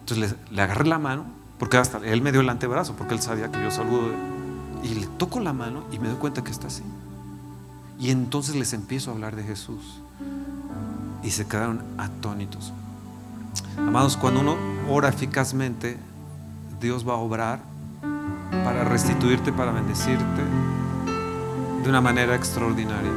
Entonces 0.00 0.36
le, 0.50 0.60
agarré 0.60 0.86
la 0.90 0.98
mano, 0.98 1.24
porque 1.58 1.78
hasta 1.78 2.06
él 2.06 2.20
me 2.20 2.32
dio 2.32 2.42
el 2.42 2.50
antebrazo, 2.50 2.96
porque 2.96 3.14
él 3.14 3.22
sabía 3.22 3.50
que 3.50 3.62
yo 3.62 3.70
saludo. 3.70 4.10
Y 4.82 4.88
le 4.96 5.06
toco 5.06 5.40
la 5.40 5.54
mano 5.54 5.84
y 5.90 5.98
me 5.98 6.08
doy 6.08 6.18
cuenta 6.18 6.44
que 6.44 6.50
está 6.50 6.66
así. 6.66 6.82
Y 8.00 8.10
entonces 8.10 8.56
les 8.56 8.72
empiezo 8.72 9.10
a 9.10 9.14
hablar 9.14 9.36
de 9.36 9.44
Jesús. 9.44 10.00
Y 11.22 11.30
se 11.30 11.46
quedaron 11.46 11.82
atónitos. 11.98 12.72
Amados, 13.76 14.16
cuando 14.16 14.40
uno 14.40 14.56
ora 14.88 15.10
eficazmente, 15.10 15.98
Dios 16.80 17.06
va 17.06 17.12
a 17.12 17.18
obrar 17.18 17.60
para 18.64 18.84
restituirte, 18.84 19.52
para 19.52 19.70
bendecirte 19.70 20.42
de 21.82 21.88
una 21.88 22.00
manera 22.00 22.34
extraordinaria. 22.34 23.12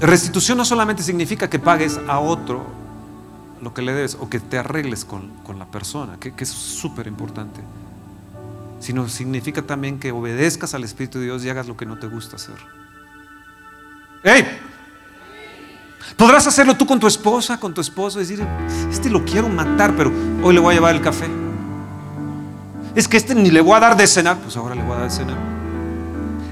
Restitución 0.00 0.58
no 0.58 0.64
solamente 0.64 1.04
significa 1.04 1.48
que 1.48 1.58
pagues 1.58 2.00
a 2.08 2.18
otro 2.18 2.64
lo 3.62 3.72
que 3.72 3.82
le 3.82 3.94
debes 3.94 4.16
o 4.20 4.28
que 4.28 4.40
te 4.40 4.58
arregles 4.58 5.04
con, 5.04 5.30
la 5.56 5.66
persona, 5.66 6.16
que, 6.18 6.32
que 6.32 6.44
es 6.44 6.50
súper 6.50 7.06
importante, 7.06 7.60
sino 8.86 9.08
significa 9.08 9.62
también 9.62 9.98
que 9.98 10.12
obedezcas 10.12 10.72
al 10.72 10.84
Espíritu 10.84 11.18
de 11.18 11.24
Dios 11.24 11.44
y 11.44 11.50
hagas 11.50 11.66
lo 11.66 11.76
que 11.76 11.84
no 11.84 11.98
te 11.98 12.06
gusta 12.06 12.36
hacer. 12.36 12.54
¡Ey! 14.22 14.46
Podrás 16.16 16.46
hacerlo 16.46 16.76
tú 16.76 16.86
con 16.86 17.00
tu 17.00 17.08
esposa, 17.08 17.58
con 17.58 17.74
tu 17.74 17.80
esposo, 17.80 18.20
decir, 18.20 18.46
este 18.88 19.10
lo 19.10 19.24
quiero 19.24 19.48
matar, 19.48 19.96
pero 19.96 20.12
hoy 20.40 20.54
le 20.54 20.60
voy 20.60 20.70
a 20.70 20.74
llevar 20.74 20.94
el 20.94 21.00
café. 21.00 21.26
Es 22.94 23.08
que 23.08 23.16
este 23.16 23.34
ni 23.34 23.50
le 23.50 23.60
voy 23.60 23.74
a 23.74 23.80
dar 23.80 23.96
de 23.96 24.06
cenar, 24.06 24.36
pues 24.36 24.56
ahora 24.56 24.76
le 24.76 24.84
voy 24.84 24.92
a 24.92 25.00
dar 25.00 25.10
de 25.10 25.16
cenar. 25.16 25.36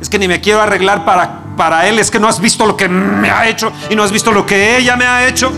Es 0.01 0.09
que 0.09 0.19
ni 0.19 0.27
me 0.27 0.41
quiero 0.41 0.61
arreglar 0.61 1.05
para, 1.05 1.41
para 1.57 1.87
él, 1.87 2.01
es 2.01 2.11
que 2.11 2.19
no 2.19 2.27
has 2.27 2.41
visto 2.41 2.67
lo 2.67 2.77
que 2.77 2.89
me 2.89 3.31
ha 3.31 3.49
hecho 3.49 3.73
y 3.89 3.95
no 3.95 4.03
has 4.03 4.11
visto 4.11 4.33
lo 4.33 4.45
que 4.45 4.77
ella 4.77 4.97
me 4.97 5.05
ha 5.05 5.29
hecho. 5.29 5.53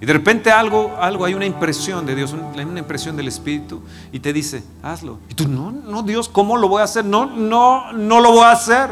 Y 0.00 0.06
de 0.06 0.12
repente 0.14 0.50
algo, 0.50 0.96
algo, 0.98 1.26
hay 1.26 1.34
una 1.34 1.44
impresión 1.44 2.06
de 2.06 2.14
Dios, 2.14 2.32
una 2.32 2.78
impresión 2.78 3.16
del 3.16 3.28
Espíritu 3.28 3.82
y 4.10 4.20
te 4.20 4.32
dice, 4.32 4.64
hazlo. 4.82 5.18
Y 5.28 5.34
tú, 5.34 5.46
no, 5.46 5.70
no, 5.70 6.02
Dios, 6.02 6.28
¿cómo 6.28 6.56
lo 6.56 6.68
voy 6.68 6.80
a 6.80 6.84
hacer? 6.84 7.04
No, 7.04 7.26
no, 7.26 7.92
no 7.92 8.20
lo 8.20 8.32
voy 8.32 8.44
a 8.44 8.52
hacer. 8.52 8.88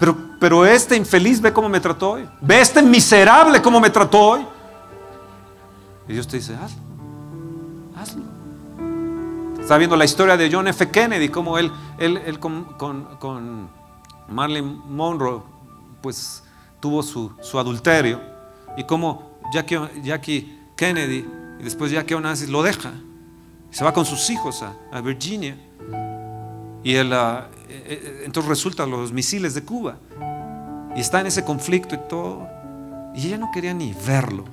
Pero, 0.00 0.16
pero 0.40 0.66
este 0.66 0.96
infeliz 0.96 1.40
ve 1.40 1.52
cómo 1.52 1.68
me 1.68 1.78
trató 1.78 2.12
hoy. 2.12 2.28
Ve 2.40 2.60
este 2.60 2.82
miserable 2.82 3.62
cómo 3.62 3.78
me 3.78 3.88
trató 3.88 4.18
hoy. 4.18 4.46
Y 6.08 6.14
Dios 6.14 6.26
te 6.26 6.38
dice, 6.38 6.56
hazlo, 6.56 6.82
hazlo. 7.96 8.22
Está 9.60 9.78
viendo 9.78 9.94
la 9.94 10.04
historia 10.04 10.36
de 10.36 10.50
John 10.52 10.66
F. 10.66 10.90
Kennedy, 10.90 11.28
cómo 11.28 11.56
él, 11.56 11.70
él, 11.98 12.40
con, 12.40 12.64
con, 12.64 13.68
Marilyn 14.28 14.82
Monroe, 14.88 15.40
pues 16.00 16.42
tuvo 16.80 17.00
su, 17.04 17.30
su 17.40 17.60
adulterio 17.60 18.20
y 18.76 18.82
cómo 18.82 19.31
Jackie, 19.52 20.58
Kennedy 20.76 21.24
y 21.60 21.62
después 21.62 21.90
Jackie 21.90 22.14
Onassis 22.14 22.48
lo 22.48 22.62
deja. 22.62 22.92
Se 23.70 23.84
va 23.84 23.92
con 23.92 24.04
sus 24.04 24.28
hijos 24.30 24.62
a, 24.62 25.00
Virginia. 25.00 25.56
Y 26.82 26.96
ah, 26.96 27.48
eh, 27.68 27.86
eh, 27.86 28.22
entonces 28.24 28.48
resultan 28.48 28.90
los 28.90 29.12
misiles 29.12 29.54
de 29.54 29.62
Cuba. 29.62 29.98
Y 30.96 31.00
está 31.00 31.20
en 31.20 31.26
ese 31.26 31.44
conflicto 31.44 31.94
y 31.94 31.98
todo. 32.08 32.48
Y 33.14 33.28
ella 33.28 33.38
no 33.38 33.50
quería 33.52 33.72
ni 33.72 33.94
verlo. 34.06 34.44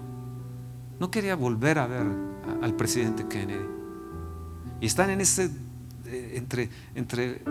No 1.00 1.10
quería 1.10 1.36
volver 1.36 1.80
a 1.80 1.88
ver 1.88 2.06
al 2.62 2.74
presidente 2.76 3.26
Kennedy. 3.28 3.66
Y 4.82 4.86
están 4.86 5.10
en 5.10 5.22
ese, 5.22 5.46
eh, 5.46 5.50
entre, 6.36 6.70
entre, 6.96 7.42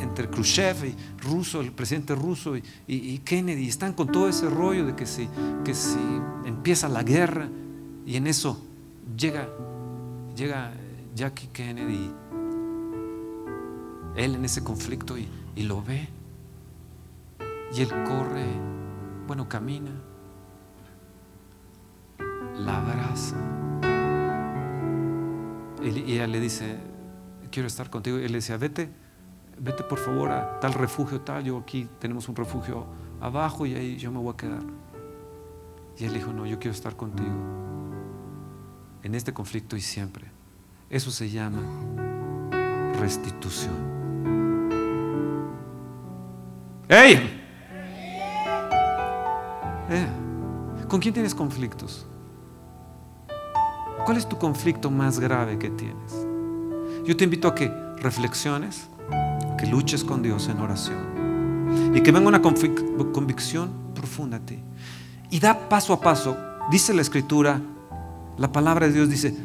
entre 0.00 0.28
Khrushchev 0.28 0.84
y 0.84 0.94
ruso, 1.22 1.60
el 1.60 1.72
presidente 1.72 2.14
ruso 2.14 2.54
y, 2.56 3.18
Kennedy. 3.18 3.68
están 3.68 3.92
con 3.92 4.08
todo 4.08 4.28
ese 4.28 4.48
rollo 4.48 4.86
de 4.86 4.94
que 4.94 5.06
si, 5.06 5.28
que 5.64 5.74
si 5.74 5.98
empieza 6.44 6.88
la 6.88 7.02
guerra 7.02 7.48
y 8.06 8.16
en 8.16 8.26
eso 8.26 8.60
llega, 9.16 9.48
llega 10.36 10.72
Jackie 11.14 11.48
Kennedy, 11.52 12.10
él 14.16 14.34
en 14.34 14.44
ese 14.44 14.62
conflicto 14.62 15.16
y, 15.16 15.28
lo 15.62 15.82
ve. 15.82 16.08
Y 17.74 17.82
él 17.82 17.88
corre, 17.88 18.46
bueno, 19.26 19.48
camina, 19.48 19.90
la 22.56 22.78
abraza. 22.78 23.36
Y 25.82 26.12
ella 26.12 26.26
le 26.26 26.40
dice, 26.40 26.76
quiero 27.54 27.68
estar 27.68 27.88
contigo. 27.88 28.18
Y 28.18 28.24
él 28.24 28.32
decía, 28.32 28.56
vete, 28.56 28.90
vete 29.58 29.84
por 29.84 29.98
favor 29.98 30.32
a 30.32 30.58
tal 30.58 30.74
refugio, 30.74 31.20
tal, 31.20 31.44
yo 31.44 31.58
aquí 31.58 31.88
tenemos 32.00 32.28
un 32.28 32.34
refugio 32.34 32.84
abajo 33.20 33.64
y 33.64 33.74
ahí 33.74 33.96
yo 33.96 34.10
me 34.10 34.18
voy 34.18 34.34
a 34.34 34.36
quedar. 34.36 34.62
Y 35.96 36.04
él 36.04 36.12
dijo, 36.12 36.32
no, 36.32 36.44
yo 36.44 36.58
quiero 36.58 36.74
estar 36.74 36.96
contigo 36.96 37.30
en 39.04 39.14
este 39.14 39.32
conflicto 39.32 39.76
y 39.76 39.80
siempre. 39.80 40.26
Eso 40.90 41.12
se 41.12 41.30
llama 41.30 41.62
restitución. 42.98 43.94
¡Ey! 46.88 47.40
Eh, 49.90 50.08
¿Con 50.88 51.00
quién 51.00 51.14
tienes 51.14 51.34
conflictos? 51.34 52.06
¿Cuál 54.04 54.16
es 54.16 54.28
tu 54.28 54.36
conflicto 54.36 54.90
más 54.90 55.18
grave 55.20 55.58
que 55.58 55.70
tienes? 55.70 56.23
Yo 57.04 57.16
te 57.16 57.24
invito 57.24 57.48
a 57.48 57.54
que 57.54 57.70
reflexiones, 57.98 58.88
que 59.58 59.66
luches 59.66 60.04
con 60.04 60.22
Dios 60.22 60.48
en 60.48 60.58
oración 60.58 61.92
y 61.94 62.00
que 62.00 62.12
venga 62.12 62.28
una 62.28 62.40
convicción 62.40 63.70
profunda 63.94 64.38
a 64.38 64.40
ti. 64.40 64.58
Y 65.30 65.38
da 65.38 65.68
paso 65.68 65.92
a 65.92 66.00
paso, 66.00 66.36
dice 66.70 66.94
la 66.94 67.02
escritura, 67.02 67.60
la 68.38 68.50
palabra 68.50 68.86
de 68.86 68.94
Dios 68.94 69.10
dice, 69.10 69.36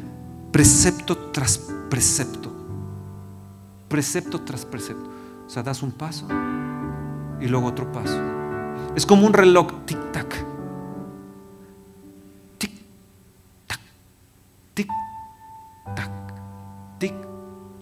precepto 0.50 1.16
tras 1.32 1.58
precepto, 1.90 2.50
precepto 3.88 4.40
tras 4.40 4.64
precepto. 4.64 5.10
O 5.46 5.50
sea, 5.50 5.62
das 5.62 5.82
un 5.82 5.92
paso 5.92 6.26
y 7.40 7.46
luego 7.46 7.66
otro 7.66 7.92
paso. 7.92 8.18
Es 8.96 9.04
como 9.04 9.26
un 9.26 9.32
reloj, 9.32 9.66
tic-tac. 9.86 10.49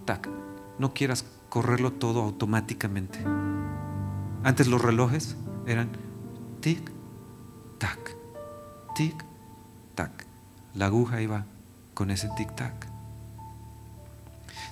Tic-tac. 0.09 0.27
No 0.79 0.94
quieras 0.94 1.27
correrlo 1.51 1.92
todo 1.92 2.23
automáticamente. 2.23 3.23
Antes 4.42 4.66
los 4.66 4.81
relojes 4.81 5.37
eran 5.66 5.90
tic, 6.62 6.90
tac, 7.77 8.16
tic, 8.94 9.14
tac. 9.94 10.11
La 10.75 10.87
aguja 10.87 11.21
iba 11.21 11.44
con 11.92 12.11
ese 12.11 12.31
tic, 12.38 12.55
tac. 12.55 12.87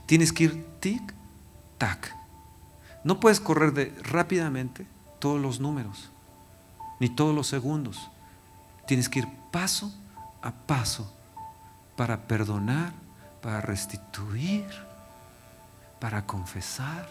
Tienes 0.06 0.32
que 0.32 0.44
ir 0.44 0.66
tic, 0.80 1.02
tac. 1.76 2.16
No 3.04 3.20
puedes 3.20 3.38
correr 3.38 3.94
rápidamente 4.04 4.86
todos 5.18 5.38
los 5.38 5.60
números, 5.60 6.08
ni 6.98 7.10
todos 7.10 7.34
los 7.34 7.46
segundos. 7.46 8.10
Tienes 8.86 9.10
que 9.10 9.18
ir 9.18 9.28
paso 9.50 9.92
a 10.40 10.50
paso 10.52 11.12
para 11.94 12.26
perdonar, 12.26 12.94
para 13.42 13.60
restituir 13.60 14.85
para 16.00 16.26
confesar. 16.26 17.06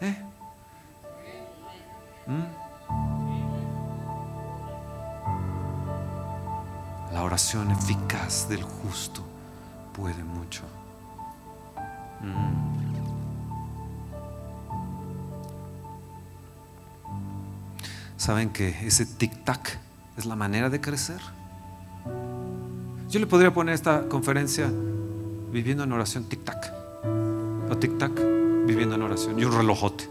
¿Eh? 0.00 0.16
¿Mm? 2.26 2.72
La 7.12 7.22
oración 7.22 7.70
eficaz 7.70 8.48
del 8.48 8.62
justo 8.62 9.22
puede 9.92 10.24
mucho. 10.24 10.62
¿Mm? 12.20 12.72
¿Saben 18.16 18.50
que 18.50 18.86
ese 18.86 19.04
tic-tac 19.04 19.78
es 20.16 20.26
la 20.26 20.36
manera 20.36 20.70
de 20.70 20.80
crecer? 20.80 21.20
Yo 23.08 23.18
le 23.20 23.26
podría 23.26 23.52
poner 23.52 23.74
esta 23.74 24.08
conferencia 24.08 24.70
viviendo 25.50 25.84
en 25.84 25.92
oración 25.92 26.28
tic-tac 26.28 26.81
tic-tac, 27.78 28.12
viviendo 28.66 28.94
en 28.94 29.02
oración. 29.02 29.38
Y 29.38 29.44
un 29.44 29.52
relojote. 29.52 30.08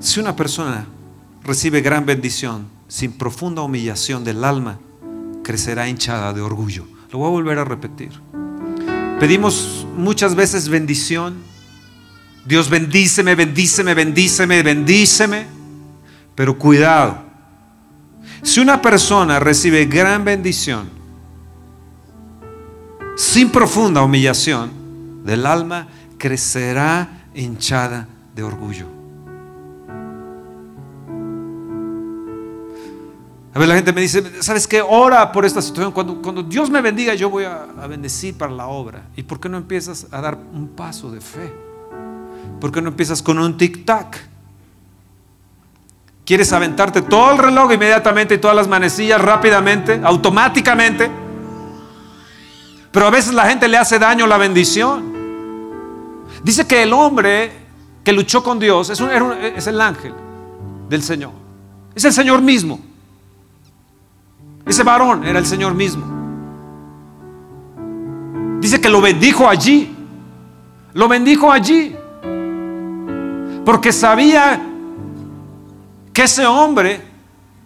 Si 0.00 0.20
una 0.20 0.36
persona 0.36 0.86
recibe 1.42 1.80
gran 1.80 2.06
bendición 2.06 2.66
sin 2.86 3.12
profunda 3.12 3.62
humillación 3.62 4.22
del 4.22 4.44
alma, 4.44 4.78
crecerá 5.42 5.88
hinchada 5.88 6.32
de 6.32 6.40
orgullo. 6.40 6.84
Lo 7.10 7.18
voy 7.18 7.28
a 7.28 7.30
volver 7.30 7.58
a 7.58 7.64
repetir. 7.64 8.12
Pedimos 9.18 9.86
muchas 9.96 10.34
veces 10.34 10.68
bendición 10.68 11.34
Dios 12.44 12.68
bendíceme, 12.68 13.34
bendíceme, 13.34 13.94
bendíceme, 13.94 14.62
bendíceme. 14.62 15.46
Pero 16.34 16.58
cuidado. 16.58 17.22
Si 18.42 18.60
una 18.60 18.82
persona 18.82 19.38
recibe 19.38 19.86
gran 19.86 20.24
bendición 20.24 20.90
sin 23.16 23.50
profunda 23.50 24.02
humillación 24.02 25.24
del 25.24 25.46
alma, 25.46 25.88
crecerá 26.18 27.28
hinchada 27.34 28.08
de 28.34 28.42
orgullo. 28.42 28.86
A 33.54 33.58
ver, 33.60 33.68
la 33.68 33.76
gente 33.76 33.92
me 33.92 34.00
dice, 34.00 34.42
¿sabes 34.42 34.66
qué? 34.66 34.82
Ora 34.82 35.30
por 35.30 35.44
esta 35.44 35.62
situación. 35.62 35.92
Cuando, 35.92 36.42
Dios 36.42 36.68
me 36.70 36.82
bendiga, 36.82 37.14
yo 37.14 37.30
voy 37.30 37.44
a, 37.44 37.66
bendecir 37.88 38.36
para 38.36 38.52
la 38.52 38.66
obra. 38.66 39.06
¿Y 39.16 39.22
por 39.22 39.38
qué 39.38 39.48
no 39.48 39.56
empiezas 39.56 40.08
a 40.10 40.20
dar 40.20 40.36
un 40.52 40.68
paso 40.68 41.10
de 41.12 41.20
fe? 41.20 41.63
¿Por 42.60 42.72
qué 42.72 42.80
no 42.80 42.88
empiezas 42.88 43.22
con 43.22 43.38
un 43.38 43.56
tic-tac? 43.56 44.16
¿Quieres 46.24 46.52
aventarte 46.52 47.02
todo 47.02 47.32
el 47.32 47.38
reloj 47.38 47.72
inmediatamente 47.72 48.34
y 48.34 48.38
todas 48.38 48.56
las 48.56 48.66
manecillas 48.66 49.20
rápidamente, 49.20 50.00
automáticamente? 50.02 51.10
Pero 52.90 53.06
a 53.06 53.10
veces 53.10 53.34
la 53.34 53.46
gente 53.46 53.68
le 53.68 53.76
hace 53.76 53.98
daño 53.98 54.26
la 54.26 54.38
bendición. 54.38 55.12
Dice 56.42 56.66
que 56.66 56.82
el 56.82 56.92
hombre 56.92 57.52
que 58.02 58.12
luchó 58.12 58.42
con 58.42 58.58
Dios 58.58 58.88
es, 58.90 59.00
es 59.00 59.66
el 59.66 59.80
ángel 59.80 60.14
del 60.88 61.02
Señor. 61.02 61.32
Es 61.94 62.04
el 62.04 62.12
Señor 62.12 62.40
mismo. 62.40 62.80
Ese 64.66 64.82
varón 64.82 65.24
era 65.24 65.38
el 65.38 65.46
Señor 65.46 65.74
mismo. 65.74 66.04
Dice 68.60 68.80
que 68.80 68.88
lo 68.88 69.00
bendijo 69.00 69.48
allí. 69.48 69.94
Lo 70.94 71.06
bendijo 71.08 71.52
allí. 71.52 71.94
Porque 73.64 73.92
sabía 73.92 74.60
que 76.12 76.22
ese 76.22 76.46
hombre 76.46 77.00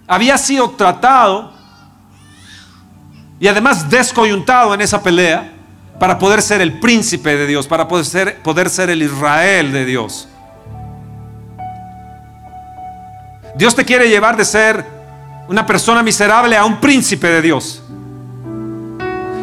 había 0.07 0.39
sido 0.39 0.71
tratado 0.71 1.53
y 3.41 3.47
además 3.47 3.89
descoyuntado 3.91 4.75
en 4.75 4.81
esa 4.81 5.03
pelea 5.03 5.53
para 5.99 6.19
poder 6.19 6.41
ser 6.43 6.61
el 6.61 6.79
príncipe 6.81 7.37
de 7.37 7.47
Dios, 7.47 7.67
para 7.67 7.87
poder 7.89 8.05
ser, 8.05 8.43
poder 8.43 8.71
ser 8.71 8.91
el 8.91 9.03
Israel 9.03 9.73
de 9.73 9.85
Dios. 9.85 10.29
Dios 13.57 13.75
te 13.75 13.85
quiere 13.85 14.09
llevar 14.09 14.37
de 14.37 14.45
ser 14.45 14.87
una 15.49 15.67
persona 15.67 16.03
miserable 16.03 16.57
a 16.57 16.65
un 16.65 16.79
príncipe 16.81 17.27
de 17.27 17.43
Dios. 17.43 17.83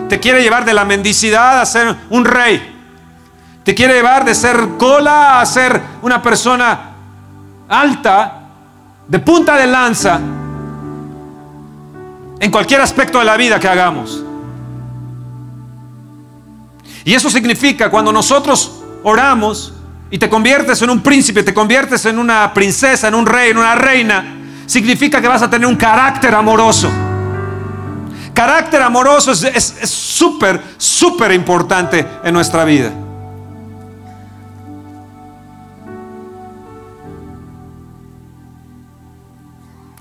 Te 0.07 0.19
quiere 0.19 0.41
llevar 0.41 0.63
de 0.63 0.73
la 0.73 0.85
mendicidad 0.85 1.59
a 1.59 1.65
ser 1.65 1.95
un 2.09 2.23
rey. 2.23 2.74
Te 3.65 3.73
quiere 3.73 3.95
llevar 3.95 4.23
de 4.23 4.35
ser 4.35 4.77
cola 4.77 5.41
a 5.41 5.45
ser 5.47 5.81
una 6.03 6.21
persona 6.21 6.91
alta, 7.67 8.41
de 9.07 9.17
punta 9.17 9.57
de 9.57 9.65
lanza, 9.65 10.19
en 12.39 12.51
cualquier 12.51 12.81
aspecto 12.81 13.17
de 13.17 13.25
la 13.25 13.35
vida 13.35 13.59
que 13.59 13.67
hagamos. 13.67 14.23
Y 17.05 17.15
eso 17.15 17.27
significa 17.31 17.89
cuando 17.89 18.11
nosotros 18.11 18.83
oramos 19.01 19.73
y 20.11 20.19
te 20.19 20.29
conviertes 20.29 20.79
en 20.83 20.91
un 20.91 21.01
príncipe, 21.01 21.41
te 21.41 21.53
conviertes 21.53 22.05
en 22.05 22.19
una 22.19 22.53
princesa, 22.53 23.07
en 23.07 23.15
un 23.15 23.25
rey, 23.25 23.49
en 23.49 23.57
una 23.57 23.73
reina, 23.73 24.25
significa 24.67 25.19
que 25.19 25.27
vas 25.27 25.41
a 25.41 25.49
tener 25.49 25.67
un 25.67 25.75
carácter 25.75 26.35
amoroso. 26.35 26.91
Carácter 28.31 28.83
amoroso 28.83 29.31
es 29.31 29.73
súper, 29.89 30.61
súper 30.77 31.31
importante 31.31 32.05
en 32.23 32.31
nuestra 32.31 32.63
vida. 32.63 32.91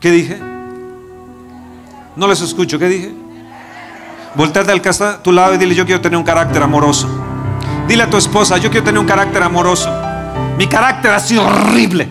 ¿Qué 0.04 0.10
dije? 0.10 0.38
No 2.14 2.28
les 2.28 2.38
escucho. 2.42 2.78
¿Qué 2.78 2.88
dije? 2.88 3.14
Volteate 4.34 4.70
al 4.70 4.82
que 4.82 4.90
está 4.90 5.12
a 5.12 5.22
tu 5.22 5.32
lado 5.32 5.54
y 5.54 5.56
dile, 5.56 5.74
yo 5.74 5.86
quiero 5.86 6.02
tener 6.02 6.18
un 6.18 6.24
carácter 6.24 6.62
amoroso. 6.62 7.08
Dile 7.88 8.02
a 8.02 8.10
tu 8.10 8.18
esposa, 8.18 8.58
yo 8.58 8.68
quiero 8.68 8.84
tener 8.84 9.00
un 9.00 9.06
carácter 9.06 9.42
amoroso. 9.42 9.90
Mi 10.58 10.66
carácter 10.66 11.10
ha 11.10 11.18
sido 11.18 11.46
horrible. 11.46 12.06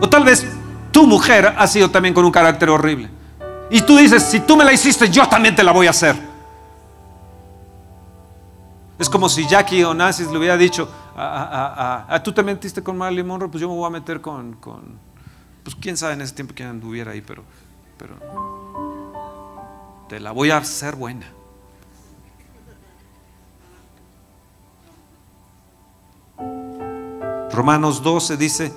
O 0.00 0.08
tal 0.08 0.22
vez 0.22 0.46
tu 0.92 1.04
mujer 1.04 1.52
ha 1.58 1.66
sido 1.66 1.90
también 1.90 2.14
con 2.14 2.24
un 2.24 2.30
carácter 2.30 2.70
horrible. 2.70 3.10
Y 3.68 3.80
tú 3.80 3.96
dices, 3.96 4.22
si 4.22 4.38
tú 4.38 4.56
me 4.56 4.62
la 4.62 4.72
hiciste, 4.72 5.10
yo 5.10 5.26
también 5.26 5.56
te 5.56 5.64
la 5.64 5.72
voy 5.72 5.88
a 5.88 5.90
hacer. 5.90 6.14
Es 9.00 9.10
como 9.10 9.28
si 9.28 9.48
Jackie 9.48 9.82
Onassis 9.82 10.30
le 10.30 10.38
hubiera 10.38 10.56
dicho, 10.56 10.88
a, 11.16 12.20
tú 12.22 12.32
te 12.32 12.42
metiste 12.42 12.82
con 12.82 12.98
Marilyn 12.98 13.26
Monroe, 13.26 13.48
pues 13.48 13.60
yo 13.60 13.68
me 13.68 13.74
voy 13.74 13.86
a 13.86 13.90
meter 13.90 14.20
con, 14.20 14.54
con, 14.54 14.98
pues 15.62 15.74
quién 15.76 15.96
sabe 15.96 16.14
en 16.14 16.20
ese 16.20 16.34
tiempo 16.34 16.52
quién 16.54 16.68
anduviera 16.68 17.12
ahí, 17.12 17.22
pero, 17.22 17.42
pero 17.96 18.16
te 20.08 20.20
la 20.20 20.32
voy 20.32 20.50
a 20.50 20.58
hacer 20.58 20.94
buena. 20.94 21.26
Romanos 27.52 28.02
12 28.02 28.36
dice, 28.36 28.72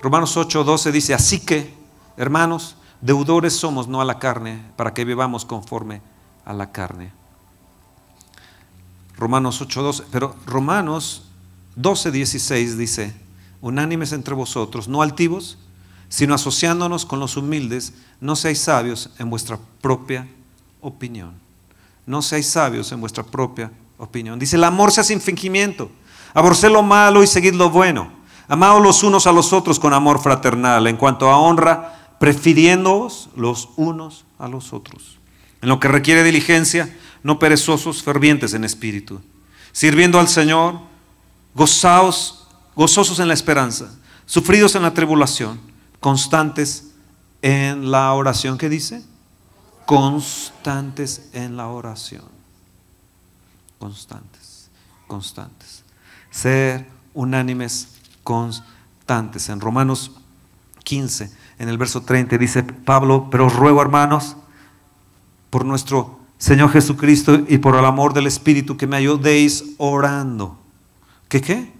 Romanos 0.00 0.36
8, 0.36 0.64
12 0.64 0.90
dice, 0.90 1.14
así 1.14 1.38
que, 1.38 1.72
hermanos, 2.16 2.76
deudores 3.00 3.54
somos 3.54 3.86
no 3.86 4.00
a 4.00 4.04
la 4.04 4.18
carne, 4.18 4.60
para 4.74 4.92
que 4.92 5.04
vivamos 5.04 5.44
conforme 5.44 6.02
a 6.44 6.52
la 6.52 6.72
carne. 6.72 7.12
Romanos 9.16 9.60
8, 9.60 9.82
12, 9.82 10.04
pero 10.10 10.34
Romanos 10.46 11.31
12, 11.76 12.10
16 12.10 12.76
dice, 12.76 13.14
unánimes 13.60 14.12
entre 14.12 14.34
vosotros, 14.34 14.88
no 14.88 15.02
altivos, 15.02 15.58
sino 16.08 16.34
asociándonos 16.34 17.06
con 17.06 17.20
los 17.20 17.36
humildes, 17.36 17.94
no 18.20 18.36
seáis 18.36 18.58
sabios 18.58 19.10
en 19.18 19.30
vuestra 19.30 19.58
propia 19.80 20.28
opinión. 20.80 21.34
No 22.06 22.20
seáis 22.20 22.48
sabios 22.48 22.92
en 22.92 23.00
vuestra 23.00 23.24
propia 23.24 23.70
opinión. 23.98 24.38
Dice, 24.38 24.56
el 24.56 24.64
amor 24.64 24.92
sea 24.92 25.04
sin 25.04 25.20
fingimiento, 25.20 25.90
aborreced 26.34 26.70
lo 26.70 26.82
malo 26.82 27.22
y 27.22 27.26
seguid 27.26 27.54
lo 27.54 27.70
bueno 27.70 28.22
Amados 28.52 28.82
los 28.82 29.02
unos 29.02 29.26
a 29.26 29.32
los 29.32 29.54
otros 29.54 29.78
con 29.78 29.94
amor 29.94 30.20
fraternal, 30.20 30.86
en 30.86 30.98
cuanto 30.98 31.30
a 31.30 31.38
honra, 31.38 32.16
prefiriéndoos 32.18 33.30
los 33.34 33.70
unos 33.76 34.26
a 34.38 34.46
los 34.46 34.74
otros. 34.74 35.18
En 35.62 35.70
lo 35.70 35.80
que 35.80 35.88
requiere 35.88 36.22
diligencia, 36.22 36.94
no 37.22 37.38
perezosos, 37.38 38.02
fervientes 38.02 38.52
en 38.52 38.64
espíritu. 38.64 39.22
Sirviendo 39.72 40.18
al 40.18 40.28
Señor, 40.28 40.80
gozaos, 41.54 42.46
gozosos 42.74 43.18
en 43.18 43.28
la 43.28 43.34
esperanza, 43.34 43.90
sufridos 44.26 44.74
en 44.74 44.82
la 44.82 44.94
tribulación, 44.94 45.60
constantes 46.00 46.92
en 47.42 47.90
la 47.90 48.12
oración. 48.12 48.58
¿Qué 48.58 48.68
dice? 48.68 49.02
Constantes 49.86 51.28
en 51.32 51.56
la 51.56 51.68
oración. 51.68 52.24
Constantes, 53.78 54.70
constantes. 55.06 55.82
Ser 56.30 56.88
unánimes 57.14 57.88
constantes. 58.22 59.48
En 59.48 59.60
Romanos 59.60 60.12
15, 60.84 61.30
en 61.58 61.68
el 61.68 61.78
verso 61.78 62.02
30, 62.02 62.38
dice 62.38 62.62
Pablo, 62.62 63.28
pero 63.30 63.46
os 63.46 63.54
ruego 63.54 63.82
hermanos, 63.82 64.36
por 65.50 65.64
nuestro 65.64 66.20
Señor 66.38 66.70
Jesucristo 66.70 67.40
y 67.46 67.58
por 67.58 67.76
el 67.76 67.84
amor 67.84 68.14
del 68.14 68.26
Espíritu, 68.26 68.76
que 68.76 68.86
me 68.86 68.96
ayudéis 68.96 69.64
orando. 69.78 70.61
¿Qué 71.32 71.40
qué? 71.40 71.72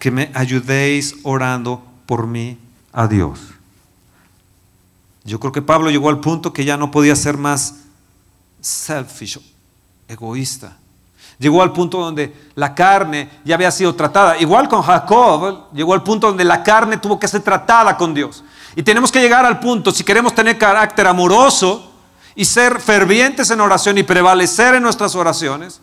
Que 0.00 0.10
me 0.10 0.32
ayudéis 0.34 1.14
orando 1.22 1.80
por 2.06 2.26
mí 2.26 2.58
a 2.92 3.06
Dios. 3.06 3.38
Yo 5.22 5.38
creo 5.38 5.52
que 5.52 5.62
Pablo 5.62 5.90
llegó 5.90 6.08
al 6.08 6.18
punto 6.18 6.52
que 6.52 6.64
ya 6.64 6.76
no 6.76 6.90
podía 6.90 7.14
ser 7.14 7.36
más 7.36 7.76
selfish, 8.60 9.38
egoísta. 10.08 10.76
Llegó 11.38 11.62
al 11.62 11.72
punto 11.72 12.00
donde 12.00 12.34
la 12.56 12.74
carne 12.74 13.30
ya 13.44 13.54
había 13.54 13.70
sido 13.70 13.94
tratada. 13.94 14.36
Igual 14.36 14.68
con 14.68 14.82
Jacob, 14.82 15.68
llegó 15.72 15.94
al 15.94 16.02
punto 16.02 16.26
donde 16.26 16.42
la 16.42 16.64
carne 16.64 16.96
tuvo 16.96 17.20
que 17.20 17.28
ser 17.28 17.42
tratada 17.42 17.96
con 17.96 18.12
Dios. 18.12 18.42
Y 18.74 18.82
tenemos 18.82 19.12
que 19.12 19.20
llegar 19.20 19.46
al 19.46 19.60
punto, 19.60 19.92
si 19.92 20.02
queremos 20.02 20.34
tener 20.34 20.58
carácter 20.58 21.06
amoroso 21.06 21.92
y 22.34 22.44
ser 22.44 22.80
fervientes 22.80 23.52
en 23.52 23.60
oración 23.60 23.98
y 23.98 24.02
prevalecer 24.02 24.74
en 24.74 24.82
nuestras 24.82 25.14
oraciones, 25.14 25.80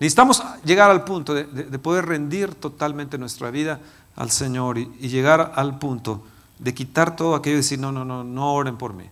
necesitamos 0.00 0.42
llegar 0.64 0.90
al 0.90 1.04
punto 1.04 1.34
de, 1.34 1.44
poder 1.78 2.06
rendir 2.06 2.54
totalmente 2.54 3.18
nuestra 3.18 3.50
vida 3.50 3.80
al 4.16 4.30
Señor 4.30 4.78
y, 4.78 4.86
llegar 5.00 5.52
al 5.54 5.78
punto 5.78 6.22
de 6.58 6.74
quitar 6.74 7.16
todo 7.16 7.34
aquello 7.34 7.56
y 7.56 7.58
decir, 7.58 7.78
no, 7.78 7.92
no, 7.92 8.04
no, 8.04 8.24
no 8.24 8.52
oren 8.52 8.76
por 8.76 8.94
mí. 8.94 9.04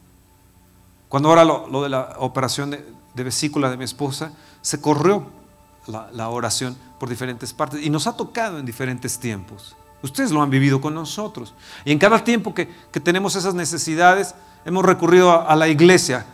Cuando 1.09 1.29
ahora 1.29 1.45
lo 1.45 1.83
de 1.83 1.89
la 1.89 2.17
operación 2.19 2.71
de, 2.71 2.85
vesícula 3.23 3.71
de 3.71 3.77
mi 3.77 3.85
esposa, 3.85 4.33
se 4.63 4.81
corrió 4.81 5.27
la, 5.87 6.29
oración 6.29 6.77
por 6.99 7.09
diferentes 7.09 7.53
partes 7.53 7.83
y 7.83 7.91
nos 7.91 8.07
ha 8.07 8.17
tocado 8.17 8.59
en 8.59 8.67
diferentes 8.67 9.19
tiempos. 9.19 9.77
Ustedes 10.03 10.31
lo 10.31 10.43
han 10.43 10.51
vivido 10.51 10.81
con 10.81 10.95
nosotros. 10.95 11.55
Y 11.85 11.93
en 11.93 11.99
cada 11.99 12.23
tiempo 12.25 12.55
que, 12.55 12.67
tenemos 13.03 13.37
esas 13.37 13.55
necesidades, 13.55 14.35
hemos 14.65 14.85
recurrido 14.85 15.49
a, 15.49 15.55
la 15.57 15.69
iglesia, 15.69 16.27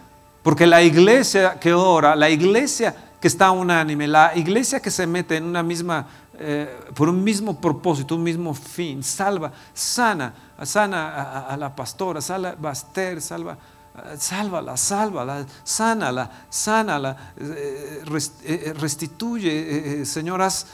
porque 0.42 0.66
la 0.66 0.82
iglesia 0.82 1.60
que 1.60 1.74
ora, 1.74 2.16
la 2.16 2.30
iglesia 2.30 3.09
que 3.20 3.28
está 3.28 3.50
unánime, 3.50 4.08
la 4.08 4.32
iglesia 4.34 4.80
que 4.80 4.90
se 4.90 5.06
mete 5.06 5.36
en 5.36 5.44
una 5.44 5.62
misma, 5.62 6.06
eh, 6.38 6.80
por 6.94 7.08
un 7.08 7.22
mismo 7.22 7.60
propósito, 7.60 8.14
un 8.14 8.22
mismo 8.22 8.54
fin, 8.54 9.02
salva, 9.02 9.52
sana, 9.74 10.34
sana 10.62 11.46
a, 11.46 11.56
la 11.56 11.74
pastora, 11.74 12.20
salva 12.20 12.50
a 12.50 12.54
Baster, 12.54 13.20
salva 13.20 13.58
sálvala, 14.18 14.76
sálvala, 14.76 15.46
sánala, 15.64 16.30
sánala, 16.48 17.32
eh, 17.36 18.02
eh, 18.44 18.74
restituye, 18.78 20.04
Señor, 20.04 20.40
haz, 20.40 20.66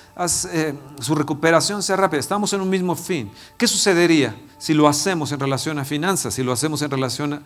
su 1.00 1.14
recuperación 1.14 1.82
sea 1.82 1.96
rápida. 1.96 2.20
Estamos 2.20 2.52
en 2.52 2.61
un 2.61 2.68
mismo 2.68 2.94
fin. 2.94 3.30
¿Qué 3.56 3.66
sucedería 3.66 4.37
si 4.59 4.74
lo 4.74 4.87
hacemos 4.88 5.32
en 5.32 5.40
relación 5.40 5.78
a 5.78 5.85
finanzas, 5.85 6.35
si 6.35 6.42
lo 6.42 6.52
hacemos 6.52 6.82
en 6.82 6.90
relación 6.90 7.42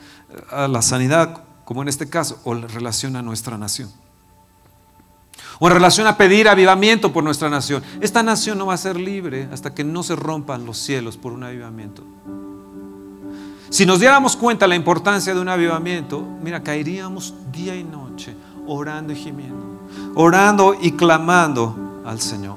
a, 0.51 0.69
la 0.69 0.83
sanidad, 0.83 1.45
como 1.65 1.83
en 1.83 1.89
este 1.89 2.09
caso, 2.09 2.41
o 2.45 2.55
en 2.55 2.69
relación 2.69 3.17
a 3.17 3.23
nuestra 3.23 3.57
nación? 3.57 3.91
O 5.61 5.69
en 5.69 5.75
relación 5.75 6.09
a 6.09 6.17
pedir 6.17 6.49
avivamiento 6.49 7.13
por 7.13 7.23
nuestra 7.23 7.49
nación. 7.49 7.83
Esta 8.01 8.23
nación 8.23 8.59
no 8.59 8.67
va 8.67 8.75
a 8.75 8.79
ser 8.79 8.97
libre 8.97 9.49
hasta 9.53 9.73
que 9.73 9.85
no 9.85 10.03
se 10.03 10.17
rompan 10.17 10.67
los 10.67 10.79
cielos 10.79 11.17
por 11.17 11.33
un 11.33 11.45
avivamiento. 11.45 12.03
Si 13.69 13.87
nos 13.87 14.01
diéramos 14.01 14.35
cuenta 14.35 14.67
la 14.67 14.75
importancia 14.75 15.33
de 15.33 15.41
un 15.41 15.49
avivamiento, 15.49 16.27
mira, 16.43 16.63
caeríamos 16.63 17.35
día 17.53 17.77
y 17.77 17.85
noche 17.85 18.35
orando 18.67 19.13
y 19.13 19.17
gimiendo, 19.17 19.81
orando 20.15 20.77
y 20.81 20.93
clamando 20.93 22.03
al 22.05 22.21
Señor. 22.21 22.57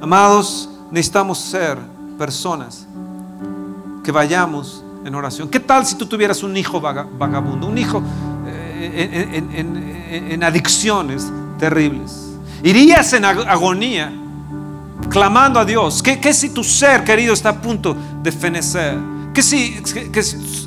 Amados, 0.00 0.68
necesitamos 0.90 1.38
ser 1.38 1.78
personas 2.18 2.86
que 4.02 4.12
vayamos 4.12 4.84
en 5.04 5.14
oración. 5.14 5.48
¿Qué 5.48 5.60
tal 5.60 5.84
si 5.86 5.96
tú 5.96 6.06
tuvieras 6.06 6.42
un 6.42 6.56
hijo 6.56 6.80
vagabundo, 6.80 7.66
un 7.66 7.78
hijo 7.78 8.02
eh, 8.46 9.42
en, 10.30 10.44
adicciones 10.44 11.30
terribles? 11.62 12.34
Irías 12.64 13.12
en 13.12 13.24
agonía 13.24 14.12
clamando 15.08 15.60
a 15.60 15.64
Dios. 15.64 16.02
¿Qué, 16.02 16.18
¿Qué 16.18 16.34
si 16.34 16.50
tu 16.50 16.64
ser 16.64 17.04
querido 17.04 17.32
está 17.32 17.50
a 17.50 17.60
punto 17.60 17.96
de 18.20 18.32
fenecer? 18.32 19.11
¿Qué 19.34 19.42
si, 19.42 19.80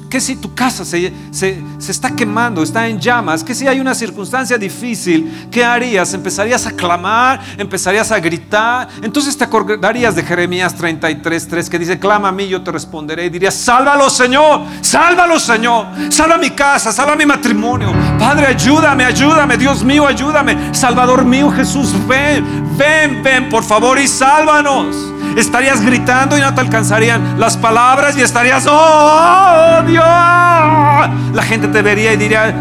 que, 0.09 0.21
si 0.21 0.35
tu 0.37 0.55
casa 0.55 0.83
se, 0.83 1.13
se, 1.29 1.61
está 1.87 2.15
quemando, 2.15 2.63
está 2.63 2.87
en 2.87 2.99
llamas? 2.99 3.43
¿Qué 3.43 3.53
si 3.53 3.67
hay 3.67 3.79
una 3.79 3.93
circunstancia 3.93 4.57
difícil? 4.57 5.49
¿Qué 5.51 5.63
harías? 5.63 6.15
¿Empezarías 6.15 6.65
a 6.65 6.71
clamar? 6.71 7.39
¿Empezarías 7.59 8.11
a 8.11 8.19
gritar? 8.19 8.87
Entonces 9.03 9.37
te 9.37 9.43
acordarías 9.43 10.15
de 10.15 10.23
Jeremías 10.23 10.75
33.3 10.75 11.69
que 11.69 11.77
dice, 11.77 11.99
clama 11.99 12.29
a 12.29 12.31
mí, 12.31 12.47
yo 12.47 12.63
te 12.63 12.71
responderé. 12.71 13.25
Y 13.25 13.29
dirías, 13.29 13.53
sálvalo 13.53 14.09
Señor, 14.09 14.61
sálvalo 14.81 15.39
Señor, 15.39 15.85
salva 16.09 16.39
mi 16.39 16.49
casa, 16.49 16.91
salva 16.91 17.15
mi 17.15 17.27
matrimonio. 17.27 17.93
Padre, 18.17 18.47
ayúdame, 18.47 19.05
ayúdame, 19.05 19.57
Dios 19.57 19.83
mío, 19.83 20.07
ayúdame. 20.07 20.73
Salvador 20.73 21.23
mío, 21.23 21.51
Jesús, 21.51 21.93
ven, 22.07 22.75
ven, 22.75 23.21
ven, 23.21 23.47
por 23.47 23.63
favor 23.63 23.99
y 23.99 24.07
sálvanos 24.07 25.15
estarías 25.35 25.81
gritando 25.81 26.37
y 26.37 26.41
no 26.41 26.53
te 26.53 26.61
alcanzarían 26.61 27.39
las 27.39 27.57
palabras 27.57 28.17
y 28.17 28.21
estarías, 28.21 28.65
oh 28.69 29.81
Dios. 29.87 30.03
La 30.03 31.43
gente 31.43 31.67
te 31.67 31.81
vería 31.81 32.13
y 32.13 32.17
diría, 32.17 32.53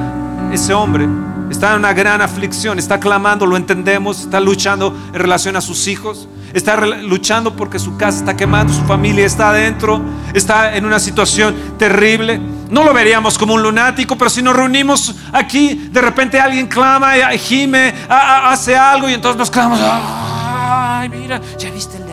ese 0.52 0.74
hombre 0.74 1.08
está 1.50 1.72
en 1.72 1.78
una 1.78 1.92
gran 1.92 2.20
aflicción, 2.20 2.78
está 2.78 2.98
clamando, 2.98 3.46
lo 3.46 3.56
entendemos, 3.56 4.20
está 4.20 4.40
luchando 4.40 4.96
en 5.12 5.20
relación 5.20 5.56
a 5.56 5.60
sus 5.60 5.87
hijos, 5.87 6.28
está 6.52 6.76
luchando 6.76 7.54
porque 7.54 7.78
su 7.78 7.96
casa 7.96 8.18
está 8.18 8.37
quemando, 8.37 8.72
su 8.72 8.82
familia 8.84 9.26
está 9.26 9.50
adentro, 9.50 10.00
está 10.32 10.76
en 10.76 10.84
una 10.84 10.98
situación 10.98 11.54
terrible. 11.78 12.40
No 12.70 12.82
lo 12.82 12.92
veríamos 12.92 13.38
como 13.38 13.54
un 13.54 13.62
lunático, 13.62 14.16
pero 14.16 14.30
si 14.30 14.42
nos 14.42 14.56
reunimos 14.56 15.14
aquí, 15.32 15.88
de 15.92 16.00
repente 16.00 16.40
alguien 16.40 16.66
clama, 16.66 17.12
gime, 17.38 17.94
hace 18.08 18.74
algo 18.74 19.08
y 19.08 19.14
entonces 19.14 19.38
nos 19.38 19.50
clamamos, 19.50 19.80
ay, 19.82 21.08
mira, 21.08 21.40
ya 21.58 21.70
viste 21.70 22.03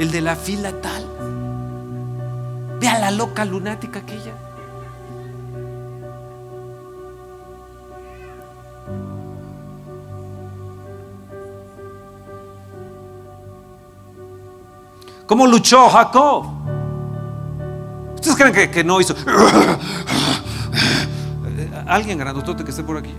el 0.00 0.10
de 0.10 0.22
la 0.22 0.34
fila 0.34 0.72
tal. 0.80 1.04
Ve 2.80 2.88
a 2.88 2.98
la 2.98 3.10
loca 3.10 3.44
lunática 3.44 3.98
aquella. 3.98 4.32
¿Cómo 15.26 15.46
luchó 15.46 15.90
Jacob? 15.90 16.46
¿Ustedes 18.14 18.36
creen 18.36 18.54
que, 18.54 18.70
que 18.70 18.82
no 18.82 19.02
hizo? 19.02 19.14
¿Alguien 21.86 22.16
grandotote 22.18 22.64
que 22.64 22.70
esté 22.70 22.82
por 22.82 22.96
aquí? 22.96 23.14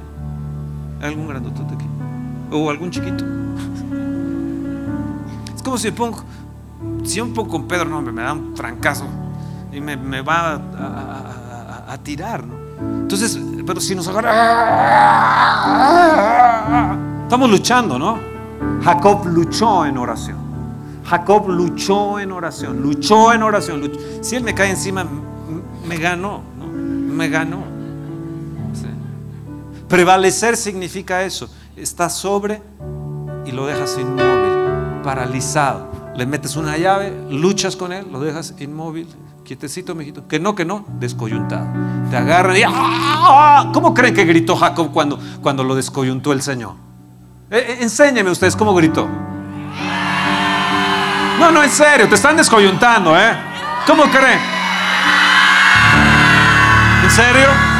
¿Algún 0.99 1.27
grandotote 1.27 1.75
aquí? 1.75 1.85
¿O 2.51 2.71
algún 2.71 2.89
chiquito? 2.89 3.23
Es 5.55 5.61
como 5.61 5.77
si 5.77 5.91
pongo, 5.91 6.23
si 7.03 7.19
un 7.19 7.33
poco 7.33 7.49
con 7.49 7.67
Pedro, 7.67 7.85
no, 7.85 8.01
me 8.01 8.21
da 8.21 8.33
un 8.33 8.55
francazo 8.55 9.05
y 9.71 9.79
me, 9.81 10.21
va 10.21 10.61
a, 11.87 11.97
tirar, 12.03 12.43
¿no? 12.45 12.55
Entonces, 13.01 13.39
pero 13.65 13.79
si 13.79 13.95
nos 13.95 14.07
agarra, 14.07 14.31
estamos 17.23 17.49
luchando, 17.49 17.97
¿no? 17.99 18.19
Jacob 18.83 19.25
luchó 19.27 19.85
en 19.85 19.97
oración. 19.97 20.37
Jacob 21.05 21.49
luchó 21.49 22.19
en 22.19 22.31
oración, 22.31 22.81
luchó 22.81 23.33
en 23.33 23.43
oración. 23.43 23.91
Si 24.21 24.35
él 24.35 24.43
me 24.43 24.53
cae 24.53 24.69
encima, 24.71 25.05
me 25.87 25.97
ganó, 25.97 26.41
¿no? 26.57 26.67
Me 26.67 27.29
ganó. 27.29 27.63
Prevalecer 29.87 30.55
significa 30.55 31.23
eso. 31.23 31.49
Está 31.75 32.09
sobre 32.09 32.61
y 33.45 33.51
lo 33.51 33.65
dejas 33.65 33.97
inmóvil, 33.99 35.01
paralizado 35.03 35.90
le 36.15 36.25
metes 36.25 36.55
una 36.55 36.77
llave, 36.77 37.13
luchas 37.29 37.75
con 37.75 37.93
él, 37.93 38.07
lo 38.11 38.19
dejas 38.19 38.55
inmóvil, 38.59 39.07
quietecito, 39.45 39.95
mijito. 39.95 40.27
Que 40.27 40.39
no, 40.39 40.55
que 40.55 40.65
no, 40.65 40.85
descoyuntado. 40.99 41.67
Te 42.09 42.17
agarran 42.17 42.57
y 42.57 42.61
¡ah! 42.67 43.71
¿Cómo 43.73 43.93
creen 43.93 44.13
que 44.13 44.25
gritó 44.25 44.55
Jacob 44.55 44.91
cuando, 44.91 45.19
cuando 45.41 45.63
lo 45.63 45.75
descoyuntó 45.75 46.33
el 46.33 46.41
Señor? 46.41 46.75
Eh, 47.49 47.79
eh 47.81 48.29
ustedes 48.29 48.55
cómo 48.55 48.73
gritó. 48.73 49.07
No, 51.39 51.51
no, 51.51 51.63
en 51.63 51.69
serio, 51.69 52.07
te 52.07 52.15
están 52.15 52.37
descoyuntando, 52.37 53.17
¿eh? 53.17 53.35
¿Cómo 53.87 54.03
creen? 54.03 54.39
¿En 57.03 57.09
serio? 57.09 57.70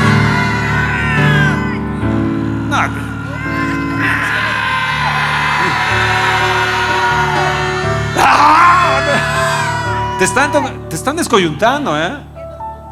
Te 10.22 10.26
están, 10.26 10.52
te 10.88 10.96
están 10.96 11.16
descoyuntando, 11.16 12.00
¿eh? 12.00 12.16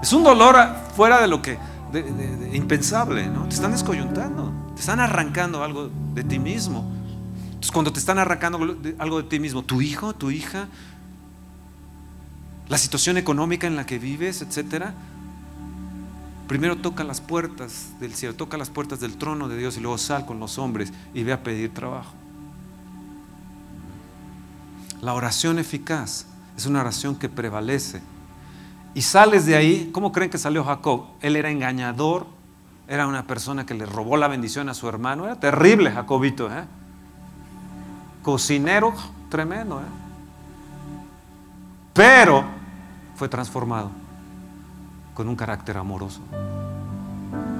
Es 0.01 0.13
un 0.13 0.23
dolor 0.23 0.55
fuera 0.95 1.21
de 1.21 1.27
lo 1.27 1.43
que, 1.43 1.59
impensable, 2.53 3.27
¿no? 3.27 3.43
Te 3.43 3.53
están 3.53 3.71
descoyuntando, 3.71 4.51
te 4.73 4.79
están 4.79 4.99
arrancando 4.99 5.63
algo 5.63 5.91
de 6.15 6.23
ti 6.23 6.39
mismo. 6.39 6.91
Entonces, 7.45 7.71
cuando 7.71 7.93
te 7.93 7.99
están 7.99 8.17
arrancando 8.17 8.57
algo 8.97 9.21
de 9.21 9.29
ti 9.29 9.39
mismo, 9.39 9.61
tu 9.61 9.79
hijo, 9.79 10.15
tu 10.15 10.31
hija, 10.31 10.69
la 12.67 12.79
situación 12.79 13.15
económica 13.15 13.67
en 13.67 13.75
la 13.75 13.85
que 13.85 13.99
vives, 13.99 14.41
etcétera, 14.41 14.95
primero 16.47 16.77
toca 16.77 17.03
las 17.03 17.21
puertas 17.21 17.89
del 17.99 18.15
cielo, 18.15 18.33
toca 18.33 18.57
las 18.57 18.71
puertas 18.71 19.01
del 19.01 19.17
trono 19.17 19.47
de 19.47 19.55
Dios 19.55 19.77
y 19.77 19.81
luego 19.81 19.99
sal 19.99 20.25
con 20.25 20.39
los 20.39 20.57
hombres 20.57 20.91
y 21.13 21.21
ve 21.21 21.33
a 21.33 21.43
pedir 21.43 21.75
trabajo. 21.75 22.11
La 25.03 25.13
oración 25.13 25.59
eficaz 25.59 26.25
es 26.59 26.65
una 26.65 26.81
oración 26.81 27.15
que 27.15 27.29
prevalece. 27.29 28.01
Y 28.93 29.01
sales 29.01 29.45
de 29.45 29.55
ahí, 29.55 29.89
¿cómo 29.93 30.11
creen 30.11 30.29
que 30.29 30.37
salió 30.37 30.63
Jacob? 30.65 31.05
Él 31.21 31.37
era 31.37 31.49
engañador, 31.49 32.27
era 32.85 33.07
una 33.07 33.23
persona 33.23 33.65
que 33.65 33.73
le 33.73 33.85
robó 33.85 34.17
la 34.17 34.27
bendición 34.27 34.67
a 34.67 34.73
su 34.73 34.89
hermano, 34.89 35.25
era 35.25 35.39
terrible 35.39 35.89
Jacobito, 35.89 36.47
¿eh? 36.47 36.65
cocinero 38.23 38.93
tremendo, 39.29 39.79
¿eh? 39.79 39.85
pero 41.93 42.43
fue 43.15 43.29
transformado 43.29 43.91
con 45.13 45.29
un 45.29 45.37
carácter 45.37 45.77
amoroso. 45.77 46.19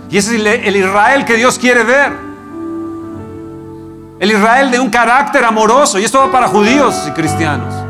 Y 0.10 0.18
ese 0.18 0.36
es 0.36 0.66
el 0.66 0.76
Israel 0.76 1.24
que 1.24 1.36
Dios 1.36 1.58
quiere 1.58 1.86
ver. 1.86 2.12
El 4.20 4.32
Israel 4.32 4.72
de 4.72 4.80
un 4.80 4.90
carácter 4.90 5.46
amoroso. 5.46 6.00
Y 6.00 6.04
esto 6.04 6.20
va 6.20 6.32
para 6.32 6.48
judíos 6.48 7.06
y 7.08 7.12
cristianos. 7.12 7.89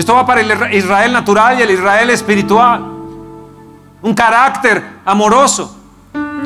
Esto 0.00 0.14
va 0.14 0.24
para 0.24 0.40
el 0.40 0.74
Israel 0.74 1.12
natural 1.12 1.58
y 1.58 1.62
el 1.62 1.72
Israel 1.72 2.08
espiritual. 2.08 2.80
Un 4.00 4.14
carácter 4.14 4.82
amoroso. 5.04 5.76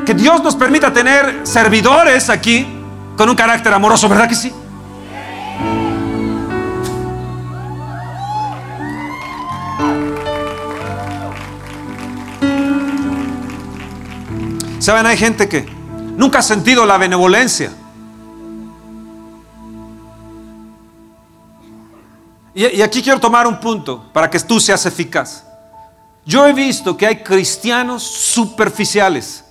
Que 0.05 0.13
Dios 0.13 0.43
nos 0.43 0.57
permita 0.57 0.91
tener 0.91 1.39
servidores 1.43 2.29
aquí 2.29 2.67
con 3.15 3.29
un 3.29 3.35
carácter 3.37 3.73
amoroso, 3.73 4.09
¿verdad 4.09 4.27
que 4.27 4.35
sí? 4.35 4.53
Saben, 14.79 15.05
hay 15.05 15.15
gente 15.15 15.47
que 15.47 15.65
nunca 16.17 16.39
ha 16.39 16.43
sentido 16.43 16.85
la 16.85 16.97
benevolencia. 16.97 17.71
Y, 22.55 22.81
aquí 22.81 23.01
quiero 23.03 23.19
tomar 23.19 23.45
un 23.45 23.59
punto 23.59 24.01
para 24.13 24.29
que 24.29 24.39
tú 24.39 24.61
seas 24.61 24.85
eficaz. 24.85 25.45
Yo 26.25 26.47
he 26.47 26.53
visto 26.53 26.95
que 26.95 27.05
hay 27.05 27.17
cristianos 27.21 28.01
superficiales. 28.01 29.43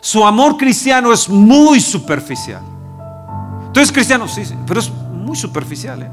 Su 0.00 0.24
amor 0.24 0.56
cristiano 0.56 1.12
es 1.12 1.28
muy 1.28 1.80
superficial. 1.80 2.62
Tú 3.72 3.80
eres 3.80 3.90
cristiano, 3.90 4.28
sí, 4.28 4.44
sí 4.44 4.54
pero 4.64 4.78
es 4.78 4.88
muy 4.90 5.36
superficial. 5.36 6.02
¿eh? 6.02 6.10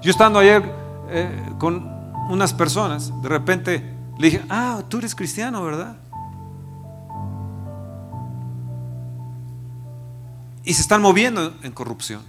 Yo 0.00 0.10
estando 0.12 0.38
ayer 0.38 0.72
eh, 1.10 1.52
con 1.58 1.90
unas 2.30 2.54
personas, 2.54 3.12
de 3.20 3.28
repente 3.28 3.94
le 4.16 4.30
dije, 4.30 4.44
ah, 4.48 4.80
tú 4.88 4.98
eres 4.98 5.14
cristiano, 5.16 5.64
¿verdad? 5.64 5.96
Y 10.62 10.72
se 10.72 10.82
están 10.82 11.02
moviendo 11.02 11.52
en 11.64 11.72
corrupción. 11.72 12.22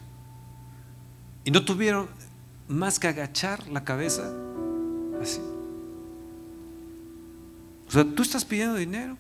Y 1.44 1.52
no 1.52 1.66
tuvieron 1.66 2.08
más 2.68 3.00
que 3.00 3.08
agachar 3.08 3.68
la 3.68 3.84
cabeza 3.84 4.34
así. 5.22 5.42
O 7.88 7.92
sea, 7.92 8.06
tú 8.06 8.24
estás 8.24 8.46
pidiendo 8.46 8.76
dinero 8.76 9.18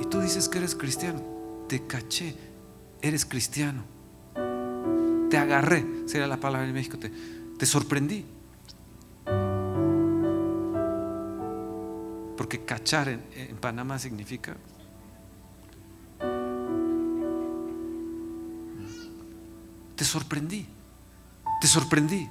y 0.00 0.04
tú 0.04 0.20
dices 0.20 0.48
que 0.48 0.58
eres 0.58 0.74
cristiano. 0.74 1.20
Te 1.68 1.86
caché, 1.86 2.34
eres 3.00 3.24
cristiano. 3.24 3.84
Te 5.30 5.38
agarré, 5.38 5.84
sería 6.06 6.26
la 6.26 6.38
palabra 6.38 6.66
en 6.66 6.74
México, 6.74 6.98
te, 6.98 7.10
te 7.58 7.66
sorprendí. 7.66 8.24
Porque 12.36 12.64
cachar 12.64 13.08
en, 13.08 13.56
Panamá 13.60 13.98
significa 13.98 14.56
te 20.02 20.08
sorprendí, 20.08 20.66
te 21.60 21.68
sorprendí. 21.68 22.28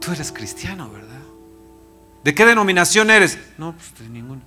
Tú 0.00 0.12
eres 0.12 0.32
cristiano, 0.32 0.88
¿verdad? 0.88 1.20
¿De 2.24 2.34
qué 2.34 2.46
denominación 2.46 3.10
eres? 3.10 3.38
No, 3.58 3.74
pues 3.74 3.98
de 3.98 4.08
ninguna. 4.08 4.40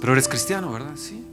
Pero 0.00 0.12
eres 0.12 0.26
cristiano, 0.26 0.72
¿verdad? 0.72 0.96
Sí. 0.96 1.24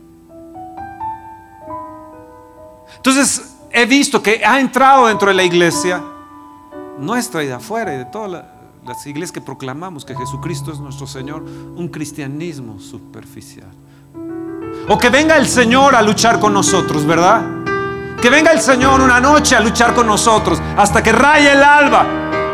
Entonces, 2.97 3.55
he 3.71 3.87
visto 3.87 4.21
que 4.21 4.45
ha 4.45 4.59
entrado 4.59 5.07
dentro 5.07 5.29
de 5.29 5.33
la 5.33 5.43
iglesia 5.43 6.03
nuestra 6.99 7.43
y 7.43 7.47
de 7.47 7.53
afuera 7.53 7.95
y 7.95 7.97
de 7.97 8.05
todas 8.05 8.45
las 8.85 9.07
iglesias 9.07 9.31
que 9.31 9.41
proclamamos 9.41 10.05
que 10.05 10.15
Jesucristo 10.15 10.71
es 10.71 10.79
nuestro 10.79 11.07
Señor, 11.07 11.41
un 11.41 11.87
cristianismo 11.87 12.79
superficial. 12.79 13.71
O 14.89 14.97
que 14.97 15.09
venga 15.09 15.35
el 15.35 15.47
Señor 15.47 15.95
a 15.95 16.01
luchar 16.01 16.39
con 16.39 16.53
nosotros, 16.53 17.05
¿verdad? 17.05 17.41
Que 18.21 18.29
venga 18.29 18.51
el 18.51 18.61
Señor 18.61 19.01
una 19.01 19.19
noche 19.19 19.55
a 19.55 19.59
luchar 19.59 19.93
con 19.93 20.07
nosotros 20.07 20.61
hasta 20.77 21.03
que 21.03 21.11
raye 21.11 21.51
el 21.51 21.61
alba 21.61 22.05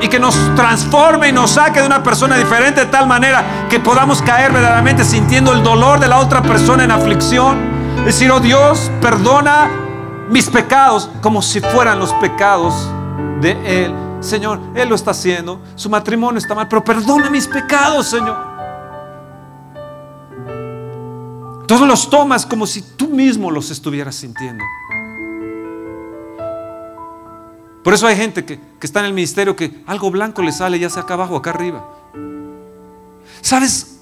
y 0.01 0.07
que 0.07 0.19
nos 0.19 0.36
transforme 0.55 1.29
y 1.29 1.31
nos 1.31 1.51
saque 1.51 1.79
de 1.79 1.86
una 1.86 2.01
persona 2.01 2.36
diferente 2.36 2.81
de 2.81 2.88
tal 2.88 3.07
manera 3.07 3.67
que 3.69 3.79
podamos 3.79 4.21
caer 4.21 4.51
verdaderamente 4.51 5.05
sintiendo 5.05 5.53
el 5.53 5.63
dolor 5.63 5.99
de 5.99 6.07
la 6.07 6.19
otra 6.19 6.41
persona 6.41 6.84
en 6.84 6.91
aflicción. 6.91 7.57
Decir, 8.03 8.31
oh 8.31 8.39
Dios, 8.39 8.91
perdona 8.99 9.69
mis 10.29 10.49
pecados 10.49 11.09
como 11.21 11.41
si 11.41 11.61
fueran 11.61 11.99
los 11.99 12.11
pecados 12.13 12.73
de 13.39 13.86
Él. 13.86 13.93
Señor, 14.19 14.59
Él 14.73 14.89
lo 14.89 14.95
está 14.95 15.11
haciendo, 15.11 15.61
su 15.75 15.89
matrimonio 15.89 16.39
está 16.39 16.55
mal, 16.55 16.67
pero 16.67 16.84
perdona 16.84 17.29
mis 17.29 17.47
pecados, 17.47 18.07
Señor. 18.07 18.52
Todos 21.68 21.88
los 21.88 22.09
tomas 22.09 22.45
como 22.45 22.68
si 22.68 22.82
tú 22.82 23.07
mismo 23.07 23.51
los 23.51 23.72
estuvieras 23.72 24.16
sintiendo. 24.16 24.64
Por 27.84 27.93
eso 27.93 28.07
hay 28.07 28.16
gente 28.16 28.45
que, 28.45 28.57
que, 28.57 28.88
está 28.88 29.01
en 29.01 29.07
el 29.07 29.14
ministerio 29.14 29.55
que 29.55 29.84
algo 29.86 30.09
blanco 30.09 30.41
le 30.41 30.51
sale 30.53 30.80
ya 30.80 30.89
sea 30.89 31.03
acá 31.03 31.16
abajo, 31.16 31.36
acá 31.36 31.49
arriba. 31.49 31.86
¿Sabes? 33.41 33.92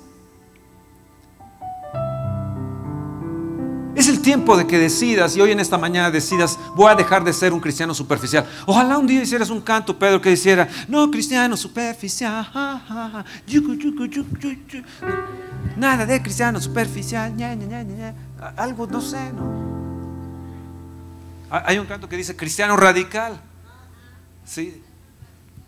El 4.12 4.22
tiempo 4.22 4.58
de 4.58 4.68
que 4.68 4.78
decidas 4.78 5.36
y 5.36 5.42
hoy 5.42 5.52
en 5.52 5.60
esta 5.60 5.78
mañana 5.78 6.12
decidas, 6.12 6.60
voy 6.76 6.92
a 6.92 6.96
dejar 6.96 7.24
de 7.24 7.34
ser 7.34 7.54
un 7.54 7.60
cristiano 7.60 7.94
superficial. 7.94 8.46
Ojalá 8.66 8.98
un 8.98 9.08
día 9.08 9.22
hicieras 9.22 9.50
un 9.50 9.62
canto, 9.62 9.98
Pedro, 9.98 10.22
que 10.22 10.32
hiciera, 10.32 10.68
no, 10.88 11.10
cristiano 11.10 11.56
superficial. 11.56 12.48
Nada 15.78 16.06
de 16.06 16.22
cristiano 16.22 16.60
superficial. 16.60 17.34
Algo, 18.58 18.88
no 18.88 19.02
sé, 19.02 19.32
¿no? 19.34 19.72
Hay 21.50 21.78
un 21.78 21.86
canto 21.86 22.08
que 22.08 22.18
dice 22.18 22.36
cristiano 22.36 22.78
radical. 22.78 23.40
¿Sí? 24.46 24.82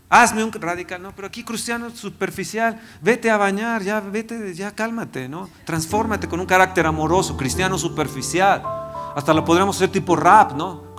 Hazme 0.10 0.43
un 0.43 0.51
radical, 0.51 1.01
no, 1.01 1.12
pero 1.16 1.28
aquí 1.28 1.43
cristiano 1.43 1.89
superficial, 1.89 2.80
vete 3.01 3.32
a 3.32 3.38
bañar, 3.38 3.82
ya 3.82 3.99
vete, 3.99 4.54
ya 4.54 4.72
cálmate, 4.72 5.28
¿no? 5.28 5.49
Transfórmate 5.66 6.28
con 6.28 6.39
un 6.39 6.45
carácter 6.45 6.86
amoroso, 6.86 7.36
cristiano 7.36 7.78
superficial. 7.80 8.62
Hasta 9.16 9.34
lo 9.34 9.43
podríamos 9.43 9.76
hacer 9.76 9.89
tipo 9.89 10.16
rap, 10.16 10.54
¿no? 10.54 10.93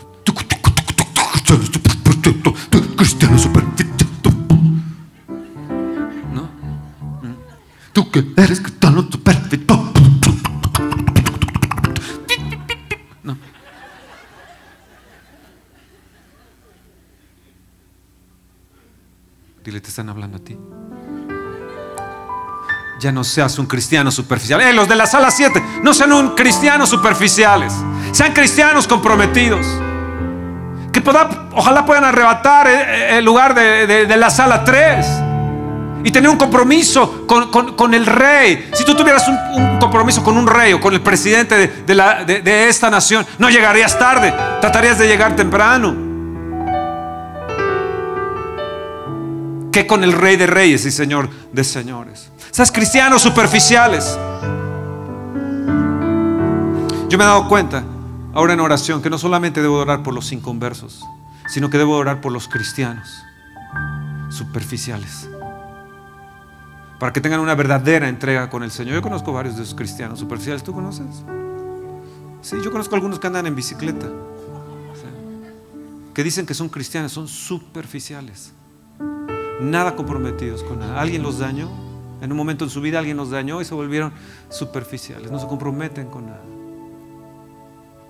Cristiano 2.96 3.38
superficial. 3.38 3.94
¿No? 6.32 6.48
Tú 7.92 8.10
que 8.10 8.24
eres 8.36 8.60
cristiano 8.60 9.02
superficial. 9.10 10.03
Dile, 19.64 19.80
te 19.80 19.88
están 19.88 20.10
hablando 20.10 20.36
a 20.36 20.40
ti. 20.40 20.58
Ya 23.00 23.10
no 23.12 23.24
seas 23.24 23.58
un 23.58 23.64
cristiano 23.64 24.10
superficial. 24.10 24.60
Eh, 24.60 24.74
los 24.74 24.86
de 24.86 24.94
la 24.94 25.06
sala 25.06 25.30
7, 25.30 25.64
no 25.82 25.94
sean 25.94 26.12
un 26.12 26.34
cristianos 26.34 26.90
superficiales. 26.90 27.72
Sean 28.12 28.34
cristianos 28.34 28.86
comprometidos. 28.86 29.66
Que 30.92 31.02
ojalá 31.54 31.86
puedan 31.86 32.04
arrebatar 32.04 32.68
eh, 32.68 32.72
eh, 32.74 33.18
el 33.18 33.24
lugar 33.24 33.54
de, 33.54 34.14
la 34.18 34.28
sala 34.28 34.64
3 34.64 35.06
y 36.04 36.10
tener 36.10 36.28
un 36.28 36.36
compromiso 36.36 37.26
con, 37.26 37.94
el 37.94 38.04
rey. 38.04 38.68
Si 38.74 38.84
tú 38.84 38.94
tuvieras 38.94 39.26
un, 39.28 39.78
compromiso 39.78 40.22
con 40.22 40.36
un 40.36 40.46
rey 40.46 40.74
o 40.74 40.80
con 40.80 40.92
el 40.92 41.00
presidente 41.00 41.56
de, 41.86 42.42
de, 42.42 42.68
esta 42.68 42.90
nación, 42.90 43.26
no 43.38 43.48
llegarías 43.48 43.98
tarde, 43.98 44.30
tratarías 44.60 44.98
de 44.98 45.08
llegar 45.08 45.34
temprano. 45.34 46.13
Que 49.74 49.88
con 49.88 50.04
el 50.04 50.12
Rey 50.12 50.36
de 50.36 50.46
Reyes 50.46 50.86
y 50.86 50.92
Señor 50.92 51.28
de 51.52 51.64
Señores. 51.64 52.30
Esas 52.48 52.70
cristianos 52.70 53.20
superficiales. 53.20 54.16
Yo 57.08 57.18
me 57.18 57.24
he 57.24 57.26
dado 57.26 57.48
cuenta 57.48 57.82
ahora 58.34 58.52
en 58.52 58.60
oración 58.60 59.02
que 59.02 59.10
no 59.10 59.18
solamente 59.18 59.60
debo 59.60 59.78
orar 59.78 60.04
por 60.04 60.14
los 60.14 60.30
inconversos, 60.30 61.02
sino 61.48 61.70
que 61.70 61.78
debo 61.78 61.96
orar 61.96 62.20
por 62.20 62.30
los 62.30 62.46
cristianos 62.46 63.24
superficiales. 64.30 65.28
Para 67.00 67.12
que 67.12 67.20
tengan 67.20 67.40
una 67.40 67.56
verdadera 67.56 68.08
entrega 68.08 68.48
con 68.48 68.62
el 68.62 68.70
Señor. 68.70 68.94
Yo 68.94 69.02
conozco 69.02 69.32
varios 69.32 69.56
de 69.56 69.64
esos 69.64 69.74
cristianos 69.74 70.20
superficiales. 70.20 70.62
¿Tú 70.62 70.72
conoces? 70.72 71.24
Sí, 72.42 72.54
yo 72.62 72.70
conozco 72.70 72.94
algunos 72.94 73.18
que 73.18 73.26
andan 73.26 73.48
en 73.48 73.56
bicicleta. 73.56 74.06
Que 76.14 76.22
dicen 76.22 76.46
que 76.46 76.54
son 76.54 76.68
cristianos, 76.68 77.10
son 77.10 77.26
superficiales 77.26 78.52
nada 79.60 79.96
comprometidos 79.96 80.62
con 80.62 80.78
nada. 80.78 81.00
Alguien 81.00 81.22
los 81.22 81.38
dañó, 81.38 81.68
en 82.20 82.30
un 82.30 82.36
momento 82.36 82.64
en 82.64 82.70
su 82.70 82.80
vida 82.80 82.98
alguien 82.98 83.16
los 83.16 83.30
dañó 83.30 83.60
y 83.60 83.64
se 83.64 83.74
volvieron 83.74 84.12
superficiales, 84.48 85.30
no 85.30 85.38
se 85.38 85.46
comprometen 85.46 86.08
con 86.08 86.26
nada. 86.26 86.42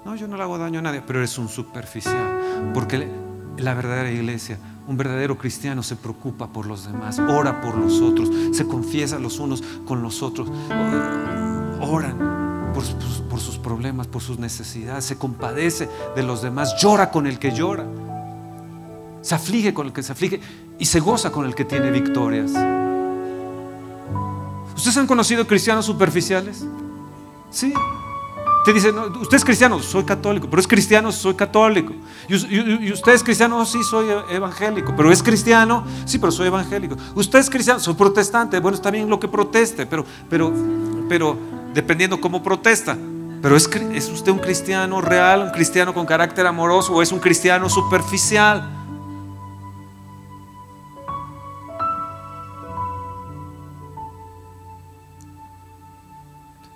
No, 0.05 0.14
yo 0.16 0.28
no 0.28 0.36
le 0.36 0.42
hago 0.42 0.59
daño 0.59 0.80
a 0.80 0.82
nadie, 0.82 1.03
pero 1.07 1.18
eres 1.18 1.38
un 1.38 1.49
superficial, 1.49 2.70
porque 2.74 3.09
la 3.57 3.72
verdadera 3.72 4.11
iglesia, 4.11 4.59
un 4.86 4.99
verdadero 4.99 5.38
cristiano 5.38 5.82
se 5.82 5.97
preocupa 5.97 6.49
por 6.49 6.66
los 6.66 6.86
demás, 6.86 7.18
ora 7.18 7.61
por 7.62 7.76
los 7.76 8.01
otros, 8.03 8.30
se 8.53 8.66
confiesa 8.66 9.18
los 9.18 9.38
unos 9.38 9.62
con 9.86 10.03
los 10.03 10.22
otros, 10.22 10.49
oran 11.80 12.72
por, 12.74 12.84
por 13.30 13.40
sus 13.40 13.57
problemas, 13.57 14.07
por 14.07 14.20
sus 14.20 14.38
necesidades, 14.38 15.07
se 15.07 15.16
compadece 15.16 15.88
de 16.14 16.22
los 16.22 16.42
demás, 16.42 16.74
llora 16.80 17.11
con 17.11 17.26
el 17.26 17.38
que 17.38 17.53
llora 17.53 17.86
se 19.24 19.34
aflige 19.34 19.72
con 19.72 19.86
el 19.86 19.92
que 19.95 20.03
se 20.03 20.12
aflige 20.12 20.38
y 20.78 20.84
se 20.86 21.00
goza 21.00 21.30
con 21.30 21.46
el 21.46 21.54
que 21.54 21.64
tiene 21.64 21.90
victorias. 21.90 22.52
¿Ustedes 24.76 24.96
han 24.96 25.06
conocido 25.06 25.46
cristianos 25.46 25.86
superficiales? 25.86 26.64
Sí. 27.50 27.72
Te 28.64 28.72
dicen, 28.72 28.98
usted 28.98 29.36
es 29.36 29.44
cristiano, 29.44 29.78
soy 29.80 30.04
católico, 30.04 30.48
pero 30.48 30.58
es 30.58 30.66
cristiano, 30.66 31.12
soy 31.12 31.34
católico. 31.34 31.92
Y, 32.28 32.92
usted 32.92 33.12
es 33.12 33.22
cristiano, 33.22 33.64
sí, 33.66 33.84
soy 33.84 34.06
evangélico, 34.30 34.94
pero 34.96 35.12
es 35.12 35.22
cristiano, 35.22 35.84
sí, 36.06 36.18
pero 36.18 36.32
soy 36.32 36.46
evangélico. 36.46 36.96
Usted 37.14 37.40
es 37.40 37.50
cristiano, 37.50 37.78
soy 37.78 37.94
protestante, 37.94 38.58
bueno, 38.60 38.74
está 38.74 38.90
bien 38.90 39.08
lo 39.10 39.20
que 39.20 39.28
proteste, 39.28 39.84
pero, 39.84 40.06
pero, 40.30 40.50
pero 41.10 41.36
dependiendo 41.74 42.18
cómo 42.20 42.42
protesta. 42.42 42.96
Pero 43.42 43.54
¿es, 43.54 43.68
¿es 43.92 44.08
usted 44.08 44.32
un 44.32 44.38
cristiano 44.38 45.02
real, 45.02 45.42
un 45.42 45.50
cristiano 45.50 45.92
con 45.92 46.06
carácter 46.06 46.46
amoroso 46.46 46.94
o 46.94 47.02
es 47.02 47.12
un 47.12 47.20
cristiano 47.20 47.68
superficial? 47.68 48.84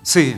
Sí, 0.08 0.34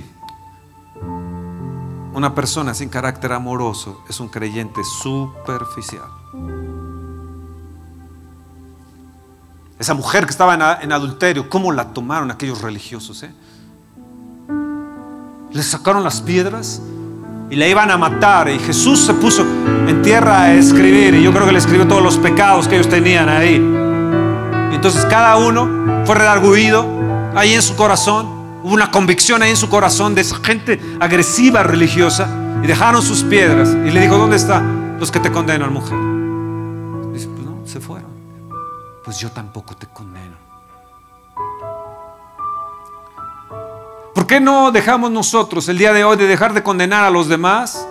una 2.12 2.34
persona 2.34 2.74
sin 2.74 2.88
carácter 2.88 3.32
amoroso 3.32 4.02
es 4.08 4.18
un 4.18 4.26
creyente 4.26 4.80
superficial. 4.82 6.08
Esa 9.78 9.94
mujer 9.94 10.24
que 10.24 10.32
estaba 10.32 10.80
en, 10.82 10.90
adulterio, 10.90 11.48
¿cómo 11.48 11.70
la 11.70 11.94
tomaron 11.94 12.32
aquellos 12.32 12.62
religiosos? 12.62 13.22
Eh? 13.22 13.30
Le 15.52 15.62
sacaron 15.62 16.02
las 16.02 16.20
piedras 16.20 16.82
y 17.48 17.54
la 17.54 17.68
iban 17.68 17.92
a 17.92 17.96
matar. 17.96 18.48
Y 18.48 18.58
Jesús 18.58 18.98
se 18.98 19.14
puso 19.14 19.42
en 19.42 20.02
tierra 20.02 20.40
a 20.42 20.52
escribir. 20.52 21.14
Y 21.14 21.22
yo 21.22 21.32
creo 21.32 21.46
que 21.46 21.52
le 21.52 21.60
escribió 21.60 21.86
todos 21.86 22.02
los 22.02 22.18
pecados 22.18 22.66
que 22.66 22.74
ellos 22.74 22.88
tenían 22.88 23.28
ahí. 23.28 23.54
Y 24.72 24.74
entonces 24.74 25.04
cada 25.04 25.36
uno 25.36 26.04
fue 26.06 26.16
redarguido 26.16 26.84
ahí 27.36 27.54
en 27.54 27.62
su 27.62 27.76
corazón. 27.76 28.39
Hubo 28.62 28.74
una 28.74 28.90
convicción 28.90 29.42
ahí 29.42 29.50
en 29.50 29.56
su 29.56 29.68
corazón 29.68 30.14
de 30.14 30.20
esa 30.20 30.36
gente 30.36 30.80
agresiva 31.00 31.62
religiosa. 31.62 32.28
Y 32.62 32.66
dejaron 32.66 33.02
sus 33.02 33.22
piedras. 33.22 33.70
Y 33.70 33.90
le 33.90 34.00
dijo, 34.00 34.18
¿dónde 34.18 34.36
están 34.36 34.98
los 34.98 35.10
que 35.10 35.20
te 35.20 35.30
condenan, 35.32 35.72
mujer? 35.72 35.98
dice, 37.12 37.28
pues 37.28 37.46
no, 37.46 37.66
se 37.66 37.80
fueron. 37.80 38.10
Pues 39.04 39.18
yo 39.18 39.30
tampoco 39.30 39.74
te 39.74 39.86
condeno. 39.86 40.36
¿Por 44.14 44.26
qué 44.26 44.40
no 44.40 44.70
dejamos 44.70 45.10
nosotros 45.10 45.68
el 45.68 45.78
día 45.78 45.92
de 45.92 46.04
hoy 46.04 46.16
de 46.16 46.26
dejar 46.26 46.52
de 46.52 46.62
condenar 46.62 47.04
a 47.04 47.10
los 47.10 47.28
demás? 47.28 47.86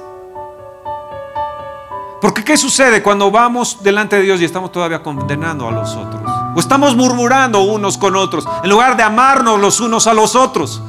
Porque 2.22 2.43
¿qué 2.43 2.57
sucede 2.57 3.01
cuando 3.01 3.32
vamos 3.32 3.82
delante 3.82 4.17
de 4.17 4.24
Dios 4.24 4.41
y 4.41 4.45
estamos 4.45 4.72
todavía 4.72 5.01
condenando 5.01 5.67
a 5.67 5.72
los 5.72 5.95
otros? 5.95 6.18
O 6.56 6.60
estamos 6.60 6.95
murmurando 6.95 7.62
unos 7.62 7.97
con 7.97 8.16
otros 8.16 8.45
en 8.64 8.70
lugar 8.70 8.97
de 8.97 9.04
amarnos 9.04 9.60
los 9.60 9.80
unos 9.80 10.08
a 10.08 10.14
los 10.14 10.36
otros. 10.36 10.82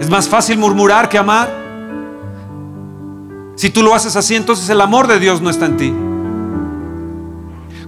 Es 0.00 0.10
más 0.10 0.28
fácil 0.28 0.58
murmurar 0.58 1.08
que 1.08 1.18
amar. 1.18 1.48
Si 3.56 3.70
tú 3.70 3.82
lo 3.82 3.94
haces 3.94 4.16
así, 4.16 4.34
entonces 4.34 4.68
el 4.68 4.80
amor 4.80 5.06
de 5.06 5.18
Dios 5.18 5.40
no 5.40 5.50
está 5.50 5.66
en 5.66 5.76
ti. 5.76 5.94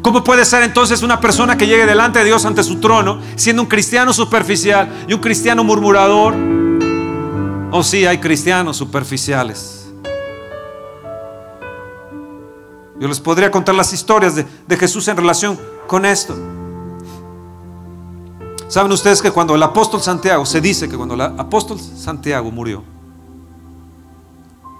¿Cómo 0.01 0.24
puede 0.24 0.44
ser 0.44 0.62
entonces 0.62 1.03
una 1.03 1.20
persona 1.20 1.59
que 1.59 1.66
llegue 1.66 1.84
delante 1.84 2.20
de 2.20 2.24
Dios 2.24 2.44
ante 2.46 2.62
su 2.62 2.80
trono 2.80 3.20
siendo 3.36 3.62
un 3.62 3.68
cristiano 3.68 4.12
superficial 4.12 4.88
y 5.09 5.12
un 5.12 5.20
cristiano 5.20 5.64
murmurador? 5.64 6.34
Oh, 7.70 7.82
sí, 7.82 8.07
hay 8.07 8.18
cristianos 8.18 8.76
superficiales. 8.76 9.78
Yo 13.01 13.07
les 13.09 13.20
podría 13.20 13.51
contar 13.51 13.74
las 13.74 13.92
historias 13.92 14.34
de, 14.34 14.44
de 14.66 14.76
Jesús 14.76 15.07
en 15.09 15.16
relación 15.16 15.59
con 15.86 16.05
esto. 16.05 16.36
¿Saben 18.68 18.92
ustedes 18.92 19.22
que 19.22 19.30
cuando 19.30 19.55
el 19.55 19.62
apóstol 19.62 20.03
Santiago, 20.03 20.44
se 20.44 20.61
dice 20.61 20.88
que 20.88 20.96
cuando 20.96 21.14
el 21.14 21.22
apóstol 21.22 21.80
Santiago 21.80 22.51
murió, 22.51 22.84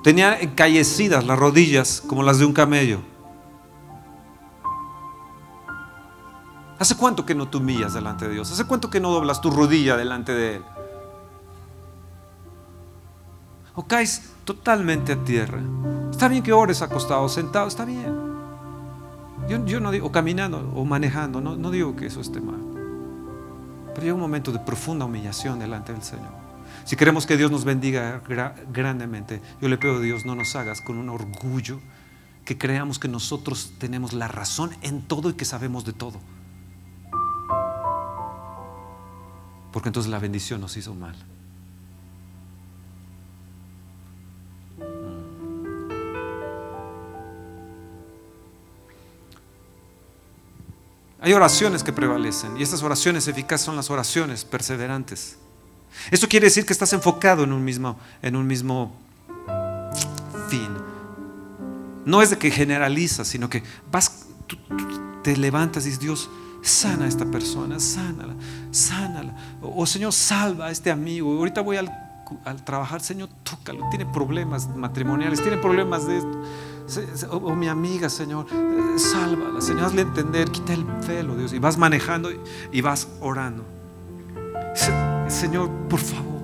tenía 0.03 0.39
encallecidas 0.41 1.25
las 1.25 1.39
rodillas 1.39 2.03
como 2.07 2.23
las 2.23 2.39
de 2.39 2.45
un 2.45 2.53
camello? 2.53 3.01
¿Hace 6.79 6.97
cuánto 6.97 7.25
que 7.25 7.35
no 7.35 7.49
te 7.49 7.57
humillas 7.57 7.95
delante 7.95 8.29
de 8.29 8.35
Dios? 8.35 8.53
¿Hace 8.53 8.64
cuánto 8.64 8.91
que 8.91 9.01
no 9.01 9.11
doblas 9.11 9.41
tu 9.41 9.51
rodilla 9.51 9.97
delante 9.97 10.33
de 10.33 10.57
Él? 10.57 10.64
O 13.79 13.87
caes 13.87 14.35
totalmente 14.45 15.12
a 15.12 15.22
tierra. 15.22 15.62
Está 16.11 16.26
bien 16.26 16.43
que 16.43 16.53
ores 16.53 16.83
acostado, 16.83 17.29
sentado, 17.29 17.68
está 17.68 17.85
bien. 17.85 18.12
Yo, 19.49 19.79
no 19.79 19.93
digo, 19.93 20.09
o 20.09 20.11
caminando 20.11 20.72
o 20.74 20.85
manejando, 20.85 21.41
no, 21.41 21.70
digo 21.70 21.95
que 21.95 22.07
eso 22.07 22.20
esté 22.20 22.41
mal. 22.41 22.59
Pero 23.95 24.03
llega 24.03 24.14
un 24.14 24.20
momento 24.20 24.51
de 24.51 24.59
profunda 24.59 25.05
humillación 25.05 25.61
delante 25.61 25.93
del 25.93 26.03
Señor. 26.03 26.33
Si 26.85 26.97
queremos 26.97 27.24
que 27.24 27.37
Dios 27.37 27.53
nos 27.53 27.64
bendiga 27.64 28.20
grandemente, 28.72 29.41
yo 29.62 29.68
le 29.68 29.79
pido 29.79 29.99
a 29.99 30.01
Dios, 30.01 30.26
no 30.26 30.35
nos 30.35 30.57
hagas 30.57 30.81
con 30.81 30.99
un 30.99 31.09
orgullo 31.09 31.79
que 32.45 32.59
creamos 32.59 32.99
que 32.99 33.07
nosotros 33.07 33.74
tenemos 33.79 34.12
la 34.12 34.26
razón 34.26 34.72
en 34.83 35.03
todo 35.03 35.31
y 35.31 35.35
que 35.35 35.45
sabemos 35.45 35.85
de 35.85 35.93
todo. 35.93 36.18
Porque 39.72 39.89
entonces 39.89 40.11
la 40.11 40.18
bendición 40.18 40.61
nos 40.61 40.76
hizo 40.76 40.97
mal. 40.97 41.14
Hay 51.21 51.33
oraciones 51.33 51.83
que 51.83 51.93
prevalecen 51.93 52.57
y 52.57 52.62
estas 52.62 52.83
oraciones 52.83 53.27
eficaces 53.27 53.64
son 53.64 53.77
las 53.77 53.91
oraciones 53.91 54.45
perseverantes. 54.45 55.37
Esto 56.12 56.29
quiere 56.29 56.47
decir 56.47 56.64
que 56.64 56.73
estás 56.73 56.93
enfocado 56.93 57.43
en 57.43 57.53
un 57.53 57.64
mismo, 57.64 57.99
en 58.23 58.37
un 58.37 58.47
mismo 58.47 58.95
fin. 60.49 60.69
No 62.05 62.23
es 62.23 62.31
de 62.31 62.39
que 62.39 62.51
generalizas, 62.53 63.27
sino 63.27 63.51
que 63.51 63.64
vas, 63.91 64.27
te 65.23 65.37
levantas 65.37 65.85
y 65.85 65.87
dices, 65.87 66.01
Dios, 66.01 66.31
sana 66.62 67.07
a 67.07 67.09
esta 67.09 67.25
persona, 67.25 67.81
sánala, 67.81 68.35
sánala. 68.71 69.35
O, 69.61 69.85
Señor, 69.87 70.12
salva 70.12 70.66
a 70.66 70.71
este 70.71 70.91
amigo. 70.91 71.33
Ahorita 71.37 71.62
voy 71.62 71.79
al, 71.79 71.91
al 72.45 72.64
trabajar, 72.64 73.01
Señor, 73.01 73.29
tócalo. 73.43 73.89
Tiene 73.91 74.07
problemas 74.07 74.69
matrimoniales, 74.69 75.43
tiene 75.43 75.57
problemas 75.57 76.07
de 76.07 76.19
esto 76.19 76.45
o, 77.30 77.55
mi 77.55 77.68
amiga, 77.68 78.09
Señor, 78.09 78.47
eh, 78.51 78.99
sálvala, 78.99 79.61
Señor, 79.61 79.84
hazle 79.84 80.03
entender, 80.03 80.51
quita 80.51 80.72
el 80.72 80.84
velo, 80.84 81.36
Dios, 81.36 81.53
y 81.53 81.59
vas 81.59 81.76
manejando 81.76 82.30
y 82.72 82.80
vas 82.80 83.09
orando. 83.20 83.64
Señor, 85.28 85.70
por 85.89 86.01
favor, 86.01 86.43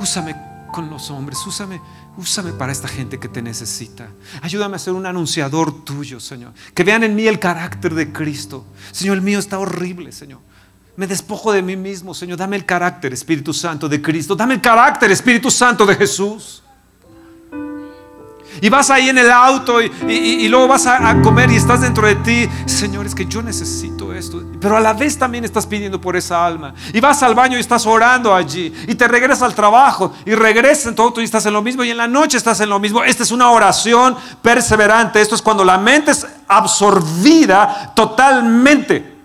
úsame 0.00 0.36
con 0.72 0.90
los 0.90 1.10
hombres, 1.10 1.38
úsame, 1.46 1.80
úsame 2.16 2.52
para 2.52 2.72
esta 2.72 2.88
gente 2.88 3.18
que 3.18 3.28
te 3.28 3.42
necesita. 3.42 4.08
Ayúdame 4.42 4.76
a 4.76 4.78
ser 4.78 4.92
un 4.92 5.06
anunciador 5.06 5.84
tuyo, 5.84 6.20
Señor. 6.20 6.52
Que 6.74 6.84
vean 6.84 7.02
en 7.02 7.14
mí 7.14 7.26
el 7.26 7.38
carácter 7.38 7.94
de 7.94 8.12
Cristo. 8.12 8.64
Señor, 8.92 9.16
el 9.16 9.22
mío 9.22 9.38
está 9.38 9.58
horrible, 9.58 10.12
Señor. 10.12 10.40
Me 10.96 11.06
despojo 11.06 11.52
de 11.52 11.62
mí 11.62 11.76
mismo, 11.76 12.12
Señor. 12.12 12.38
Dame 12.38 12.56
el 12.56 12.64
carácter, 12.64 13.12
Espíritu 13.12 13.54
Santo, 13.54 13.88
de 13.88 14.02
Cristo. 14.02 14.36
Dame 14.36 14.54
el 14.54 14.60
carácter, 14.60 15.10
Espíritu 15.10 15.50
Santo, 15.50 15.86
de 15.86 15.94
Jesús. 15.94 16.62
Y 18.60 18.68
vas 18.68 18.90
ahí 18.90 19.08
en 19.08 19.18
el 19.18 19.30
auto 19.30 19.80
y, 19.80 20.48
luego 20.48 20.68
vas 20.68 20.86
a, 20.86 21.20
comer 21.22 21.50
y 21.50 21.56
estás 21.56 21.80
dentro 21.80 22.06
de 22.06 22.16
ti. 22.16 22.48
Señor, 22.66 23.06
es 23.06 23.14
que 23.14 23.26
yo 23.26 23.42
necesito 23.42 24.12
esto. 24.14 24.42
Pero 24.60 24.76
a 24.76 24.80
la 24.80 24.92
vez 24.92 25.18
también 25.18 25.44
estás 25.44 25.66
pidiendo 25.66 26.00
por 26.00 26.16
esa 26.16 26.44
alma. 26.44 26.74
Y 26.92 27.00
vas 27.00 27.22
al 27.22 27.34
baño 27.34 27.56
y 27.56 27.60
estás 27.60 27.86
orando 27.86 28.34
allí. 28.34 28.72
Y 28.86 28.94
te 28.94 29.06
regresas 29.08 29.42
al 29.42 29.54
trabajo 29.54 30.12
y 30.24 30.34
regresas 30.34 30.86
en 30.86 30.94
todo 30.94 31.20
y 31.20 31.24
estás 31.24 31.46
en 31.46 31.52
lo 31.52 31.62
mismo. 31.62 31.84
Y 31.84 31.90
en 31.90 31.96
la 31.96 32.08
noche 32.08 32.36
estás 32.36 32.60
en 32.60 32.68
lo 32.68 32.78
mismo. 32.78 33.02
Esta 33.04 33.22
es 33.22 33.30
una 33.30 33.50
oración 33.50 34.16
perseverante. 34.42 35.20
Esto 35.20 35.34
es 35.34 35.42
cuando 35.42 35.64
la 35.64 35.78
mente 35.78 36.10
es 36.10 36.26
absorbida 36.46 37.92
totalmente. 37.94 39.17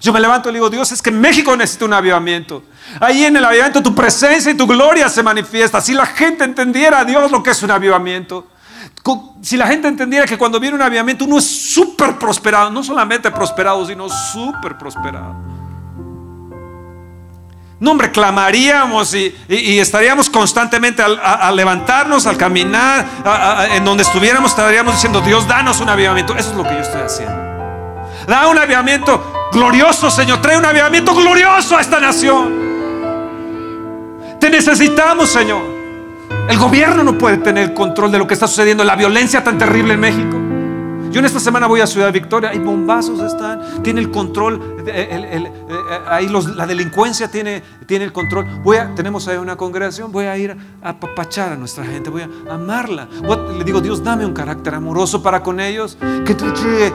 Yo 0.00 0.12
me 0.12 0.20
levanto 0.20 0.50
y 0.50 0.54
digo, 0.54 0.68
Dios, 0.70 0.92
es 0.92 1.00
que 1.00 1.10
México 1.10 1.56
necesita 1.56 1.84
un 1.84 1.92
avivamiento. 1.92 2.62
Ahí 3.00 3.24
en 3.24 3.36
el 3.36 3.44
avivamiento 3.44 3.82
tu 3.82 3.94
presencia 3.94 4.50
y 4.50 4.54
tu 4.54 4.66
gloria 4.66 5.08
se 5.08 5.22
manifiesta. 5.22 5.80
Si 5.80 5.94
la 5.94 6.06
gente 6.06 6.44
entendiera, 6.44 7.04
Dios, 7.04 7.30
lo 7.30 7.42
que 7.42 7.50
es 7.50 7.62
un 7.62 7.70
avivamiento. 7.70 8.46
Si 9.40 9.56
la 9.56 9.66
gente 9.68 9.88
entendiera 9.88 10.26
que 10.26 10.36
cuando 10.36 10.58
viene 10.58 10.74
un 10.74 10.82
avivamiento 10.82 11.24
uno 11.24 11.38
es 11.38 11.46
súper 11.46 12.18
prosperado, 12.18 12.70
no 12.70 12.82
solamente 12.82 13.30
prosperado, 13.30 13.86
sino 13.86 14.08
súper 14.08 14.76
prosperado. 14.76 15.34
No, 17.78 17.90
hombre, 17.92 18.10
clamaríamos 18.10 19.14
y, 19.14 19.34
estaríamos 19.48 20.30
constantemente 20.30 21.02
al, 21.02 21.54
levantarnos, 21.54 22.26
al 22.26 22.36
caminar, 22.36 23.06
en 23.70 23.84
donde 23.84 24.02
estuviéramos, 24.02 24.50
estaríamos 24.52 24.94
diciendo, 24.94 25.20
Dios, 25.20 25.46
danos 25.46 25.80
un 25.80 25.88
avivamiento. 25.90 26.34
Eso 26.34 26.50
es 26.50 26.56
lo 26.56 26.62
que 26.64 26.70
yo 26.70 26.80
estoy 26.80 27.02
haciendo. 27.02 27.55
Da 28.26 28.48
un 28.48 28.58
avivamiento 28.58 29.48
glorioso, 29.52 30.10
Señor. 30.10 30.40
Trae 30.40 30.58
un 30.58 30.64
avivamiento 30.64 31.14
glorioso 31.14 31.76
a 31.76 31.80
esta 31.80 32.00
nación. 32.00 32.66
Te 34.40 34.50
necesitamos, 34.50 35.28
Señor. 35.28 35.62
El 36.48 36.58
gobierno 36.58 37.02
no 37.02 37.18
puede 37.18 37.38
tener 37.38 37.74
control 37.74 38.10
de 38.12 38.18
lo 38.18 38.26
que 38.26 38.34
está 38.34 38.46
sucediendo, 38.46 38.84
la 38.84 38.96
violencia 38.96 39.42
tan 39.42 39.58
terrible 39.58 39.94
en 39.94 40.00
México. 40.00 40.36
Yo 41.10 41.20
en 41.20 41.24
esta 41.24 41.40
semana 41.40 41.66
voy 41.66 41.80
a 41.80 41.86
Ciudad 41.86 42.12
Victoria, 42.12 42.50
hay 42.50 42.58
bombazos 42.58 43.20
están, 43.20 43.82
tiene 43.82 44.00
el 44.00 44.10
control, 44.10 44.84
eh, 44.86 45.50
ahí 46.08 46.28
la 46.28 46.66
delincuencia 46.66 47.30
tiene, 47.30 47.62
el 47.88 48.12
control. 48.12 48.44
Voy 48.62 48.76
a, 48.76 48.94
tenemos 48.94 49.26
ahí 49.26 49.38
una 49.38 49.56
congregación, 49.56 50.12
voy 50.12 50.26
a 50.26 50.36
ir 50.36 50.56
a 50.82 50.90
apapachar 50.90 51.52
a 51.52 51.56
nuestra 51.56 51.84
gente, 51.84 52.10
voy 52.10 52.22
a 52.22 52.54
amarla. 52.54 53.08
le 53.56 53.64
digo, 53.64 53.80
Dios, 53.80 54.04
dame 54.04 54.26
un 54.26 54.34
carácter 54.34 54.74
amoroso 54.74 55.22
para 55.22 55.42
con 55.42 55.58
ellos, 55.58 55.96
que, 56.26 56.36
que 56.36 56.92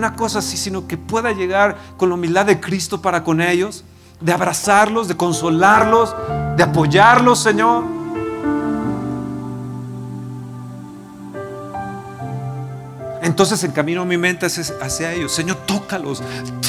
una 0.00 0.16
cosa 0.16 0.38
así, 0.38 0.56
sino 0.56 0.86
que 0.88 0.96
pueda 0.96 1.30
llegar 1.32 1.76
con 1.98 2.08
la 2.08 2.14
humildad 2.14 2.46
de 2.46 2.58
Cristo 2.58 3.02
para 3.02 3.22
con 3.22 3.42
ellos, 3.42 3.84
de 4.18 4.32
abrazarlos, 4.32 5.08
de 5.08 5.16
consolarlos, 5.16 6.14
de 6.56 6.62
apoyarlos, 6.62 7.38
Señor. 7.38 7.84
Entonces 13.22 13.62
encamino 13.62 14.06
mi 14.06 14.16
mente 14.16 14.46
hacia 14.46 15.12
ellos. 15.12 15.32
Señor, 15.32 15.58
tócalos, 15.66 16.22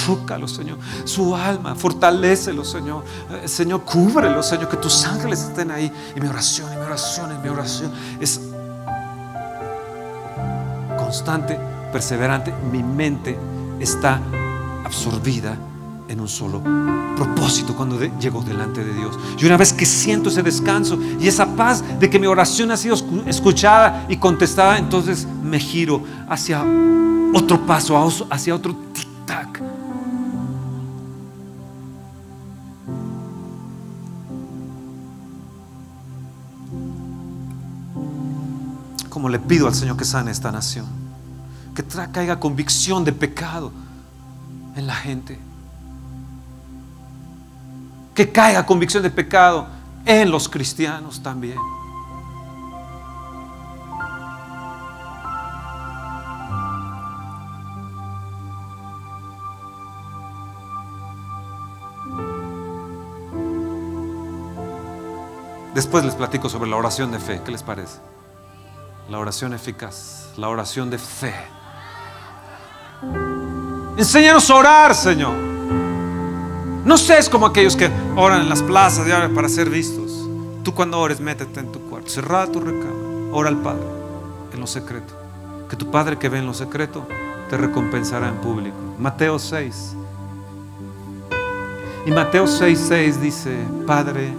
tócalos, 0.05 0.51
Señor. 0.51 0.77
Su 1.05 1.33
alma, 1.33 1.73
fortalecelos, 1.75 2.69
Señor. 2.69 3.05
Eh, 3.31 3.47
Señor, 3.47 3.83
cúbrelos, 3.83 4.45
Señor. 4.45 4.67
Que 4.67 4.75
tus 4.75 5.05
ángeles 5.05 5.39
estén 5.39 5.71
ahí. 5.71 5.89
Y 6.15 6.19
mi 6.19 6.27
oración, 6.27 6.69
mi 6.69 6.81
oración, 6.85 7.41
mi 7.41 7.47
oración 7.47 7.93
es 8.19 8.41
constante, 10.97 11.57
perseverante. 11.91 12.53
Mi 12.71 12.81
mente 12.83 13.37
está 13.79 14.19
absorbida 14.85 15.57
en 16.07 16.19
un 16.19 16.27
solo 16.27 16.61
propósito 17.15 17.75
cuando 17.75 17.97
llego 18.19 18.41
delante 18.41 18.83
de 18.83 18.93
Dios. 18.93 19.17
Y 19.39 19.45
una 19.45 19.57
vez 19.57 19.71
que 19.71 19.85
siento 19.85 20.29
ese 20.29 20.43
descanso 20.43 20.99
y 21.19 21.27
esa 21.27 21.55
paz 21.55 21.83
de 21.99 22.09
que 22.09 22.19
mi 22.19 22.27
oración 22.27 22.71
ha 22.71 22.77
sido 22.77 22.95
escuchada 23.25 24.05
y 24.09 24.17
contestada, 24.17 24.77
entonces 24.77 25.25
me 25.43 25.59
giro 25.59 26.03
hacia 26.27 26.65
otro 27.33 27.65
paso, 27.65 28.27
hacia 28.29 28.53
otro 28.55 28.75
tic-tac. 28.93 29.61
Como 39.09 39.29
le 39.29 39.39
pido 39.39 39.67
al 39.67 39.75
Señor 39.75 39.95
que 39.97 40.05
sane 40.05 40.31
esta 40.31 40.51
nación, 40.51 40.85
que 41.75 41.83
caiga 42.11 42.39
convicción 42.39 43.03
de 43.03 43.13
pecado 43.13 43.71
en 44.75 44.87
la 44.87 44.95
gente 44.95 45.39
que 48.13 48.31
caiga 48.31 48.65
convicción 48.65 49.03
de 49.03 49.09
pecado 49.09 49.67
en 50.05 50.31
los 50.31 50.49
cristianos 50.49 51.21
también. 51.23 51.57
Después 65.73 66.03
les 66.03 66.15
platico 66.15 66.49
sobre 66.49 66.69
la 66.69 66.75
oración 66.75 67.11
de 67.11 67.19
fe. 67.19 67.41
¿Qué 67.43 67.51
les 67.51 67.63
parece? 67.63 67.99
La 69.09 69.19
oración 69.19 69.53
eficaz, 69.53 70.29
la 70.37 70.49
oración 70.49 70.89
de 70.89 70.97
fe. 70.97 71.33
Enséñanos 73.97 74.49
a 74.49 74.55
orar, 74.55 74.95
Señor. 74.95 75.33
No 76.85 76.97
seas 76.97 77.29
como 77.29 77.45
aquellos 77.45 77.75
que 77.75 77.89
oran 78.15 78.41
en 78.41 78.49
las 78.49 78.63
plazas 78.63 79.07
para 79.35 79.47
ser 79.47 79.69
vistos. 79.69 80.27
Tú 80.63 80.73
cuando 80.73 80.99
ores, 80.99 81.19
métete 81.19 81.59
en 81.59 81.71
tu 81.71 81.79
cuarto, 81.81 82.09
cerrada 82.09 82.47
tu 82.47 82.59
recámara, 82.59 82.95
ora 83.31 83.49
al 83.49 83.57
Padre 83.57 83.85
en 84.53 84.59
lo 84.59 84.67
secreto. 84.67 85.13
Que 85.69 85.75
tu 85.75 85.89
Padre 85.91 86.17
que 86.17 86.29
ve 86.29 86.39
en 86.39 86.45
lo 86.45 86.53
secreto 86.53 87.05
te 87.49 87.57
recompensará 87.57 88.29
en 88.29 88.35
público. 88.37 88.77
Mateo 88.97 89.37
6. 89.37 89.95
Y 92.05 92.11
Mateo 92.11 92.47
6, 92.47 92.85
6 92.87 93.21
dice, 93.21 93.55
Padre 93.85 94.33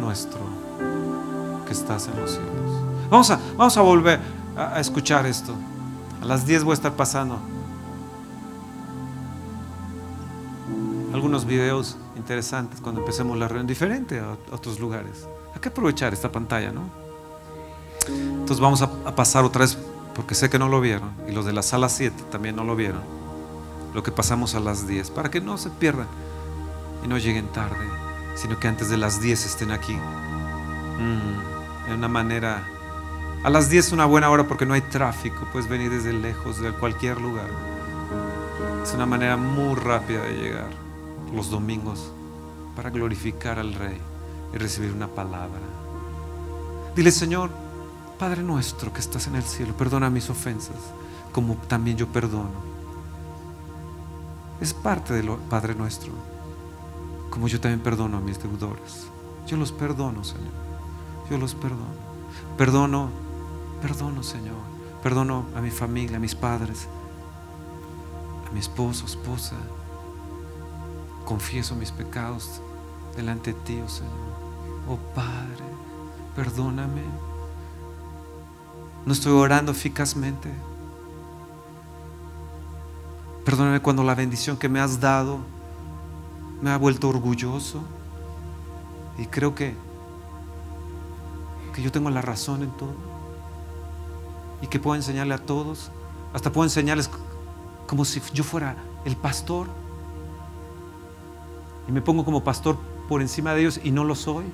nuestro 0.00 0.40
que 1.66 1.72
estás 1.72 2.08
en 2.08 2.20
los 2.20 2.32
cielos. 2.32 2.82
Vamos 3.08 3.30
a, 3.30 3.38
vamos 3.56 3.76
a 3.76 3.80
volver 3.82 4.18
a 4.56 4.80
escuchar 4.80 5.26
esto. 5.26 5.54
A 6.20 6.24
las 6.24 6.44
10 6.44 6.64
voy 6.64 6.72
a 6.72 6.74
estar 6.74 6.92
pasando 6.92 7.38
algunos 11.12 11.44
videos 11.44 11.96
interesantes 12.16 12.80
cuando 12.80 13.00
empecemos 13.00 13.38
la 13.38 13.46
reunión 13.46 13.66
diferente 13.66 14.20
a 14.20 14.36
otros 14.50 14.80
lugares. 14.80 15.28
Hay 15.54 15.60
que 15.60 15.68
aprovechar 15.68 16.12
esta 16.12 16.32
pantalla, 16.32 16.72
¿no? 16.72 16.82
Entonces 18.08 18.60
vamos 18.60 18.82
a, 18.82 19.14
pasar 19.14 19.44
otra 19.44 19.60
vez, 19.60 19.78
porque 20.14 20.34
sé 20.34 20.50
que 20.50 20.58
no 20.58 20.68
lo 20.68 20.80
vieron, 20.80 21.10
y 21.28 21.32
los 21.32 21.44
de 21.44 21.52
la 21.52 21.62
sala 21.62 21.88
7 21.88 22.24
también 22.30 22.56
no 22.56 22.64
lo 22.64 22.74
vieron, 22.74 23.02
lo 23.94 24.02
que 24.02 24.10
pasamos 24.10 24.54
a 24.54 24.60
las 24.60 24.86
10, 24.86 25.10
para 25.10 25.30
que 25.30 25.40
no 25.40 25.58
se 25.58 25.70
pierdan 25.70 26.08
y 27.04 27.08
no 27.08 27.18
lleguen 27.18 27.46
tarde, 27.52 27.86
sino 28.34 28.58
que 28.58 28.68
antes 28.68 28.88
de 28.88 28.96
las 28.96 29.20
10 29.20 29.46
estén 29.46 29.70
aquí. 29.70 29.94
Mm, 29.94 31.92
una 31.94 32.08
manera... 32.08 32.66
A 33.44 33.50
las 33.50 33.68
10 33.68 33.86
es 33.86 33.92
una 33.92 34.06
buena 34.06 34.30
hora 34.30 34.46
porque 34.46 34.66
no 34.66 34.74
hay 34.74 34.82
tráfico, 34.82 35.46
puedes 35.52 35.68
venir 35.68 35.90
desde 35.90 36.12
lejos, 36.12 36.60
de 36.60 36.72
cualquier 36.72 37.20
lugar. 37.20 37.48
Es 38.82 38.94
una 38.94 39.06
manera 39.06 39.36
muy 39.36 39.74
rápida 39.74 40.22
de 40.22 40.32
llegar 40.34 40.81
los 41.34 41.50
domingos 41.50 42.12
para 42.76 42.90
glorificar 42.90 43.58
al 43.58 43.74
Rey 43.74 43.98
y 44.54 44.58
recibir 44.58 44.92
una 44.92 45.08
palabra. 45.08 45.60
Dile, 46.94 47.10
Señor, 47.10 47.50
Padre 48.18 48.42
nuestro 48.42 48.92
que 48.92 49.00
estás 49.00 49.26
en 49.26 49.36
el 49.36 49.42
cielo, 49.42 49.74
perdona 49.76 50.10
mis 50.10 50.30
ofensas, 50.30 50.76
como 51.32 51.56
también 51.68 51.96
yo 51.96 52.06
perdono. 52.06 52.72
Es 54.60 54.74
parte 54.74 55.12
de 55.14 55.22
lo 55.22 55.38
Padre 55.38 55.74
nuestro, 55.74 56.12
como 57.30 57.48
yo 57.48 57.60
también 57.60 57.80
perdono 57.80 58.18
a 58.18 58.20
mis 58.20 58.40
deudores. 58.40 59.08
Yo 59.46 59.56
los 59.56 59.72
perdono, 59.72 60.22
Señor. 60.22 60.52
Yo 61.28 61.38
los 61.38 61.54
perdono. 61.54 62.12
Perdono, 62.56 63.08
perdono, 63.80 64.22
Señor. 64.22 64.54
Perdono 65.02 65.46
a 65.56 65.60
mi 65.60 65.70
familia, 65.70 66.18
a 66.18 66.20
mis 66.20 66.36
padres, 66.36 66.86
a 68.48 68.52
mi 68.52 68.60
esposo, 68.60 69.06
esposa, 69.06 69.56
confieso 71.24 71.74
mis 71.74 71.90
pecados 71.90 72.60
delante 73.16 73.52
de 73.52 73.60
ti, 73.60 73.80
oh 73.84 73.88
Señor. 73.88 74.12
Oh 74.88 74.98
Padre, 75.14 75.64
perdóname. 76.34 77.02
No 79.06 79.12
estoy 79.12 79.32
orando 79.32 79.72
eficazmente. 79.72 80.50
Perdóname 83.44 83.80
cuando 83.80 84.04
la 84.04 84.14
bendición 84.14 84.56
que 84.56 84.68
me 84.68 84.80
has 84.80 85.00
dado 85.00 85.38
me 86.60 86.70
ha 86.70 86.76
vuelto 86.78 87.08
orgulloso. 87.08 87.82
Y 89.18 89.26
creo 89.26 89.54
que, 89.54 89.74
que 91.74 91.82
yo 91.82 91.90
tengo 91.90 92.10
la 92.10 92.22
razón 92.22 92.62
en 92.62 92.70
todo. 92.70 92.94
Y 94.62 94.68
que 94.68 94.78
puedo 94.78 94.94
enseñarle 94.94 95.34
a 95.34 95.38
todos. 95.38 95.90
Hasta 96.32 96.52
puedo 96.52 96.64
enseñarles 96.64 97.10
como 97.86 98.04
si 98.04 98.22
yo 98.32 98.44
fuera 98.44 98.76
el 99.04 99.16
pastor 99.16 99.66
y 101.88 101.92
me 101.92 102.00
pongo 102.00 102.24
como 102.24 102.42
pastor 102.42 102.76
por 103.08 103.20
encima 103.20 103.54
de 103.54 103.60
ellos 103.62 103.80
y 103.82 103.90
no 103.90 104.04
lo 104.04 104.14
soy. 104.14 104.44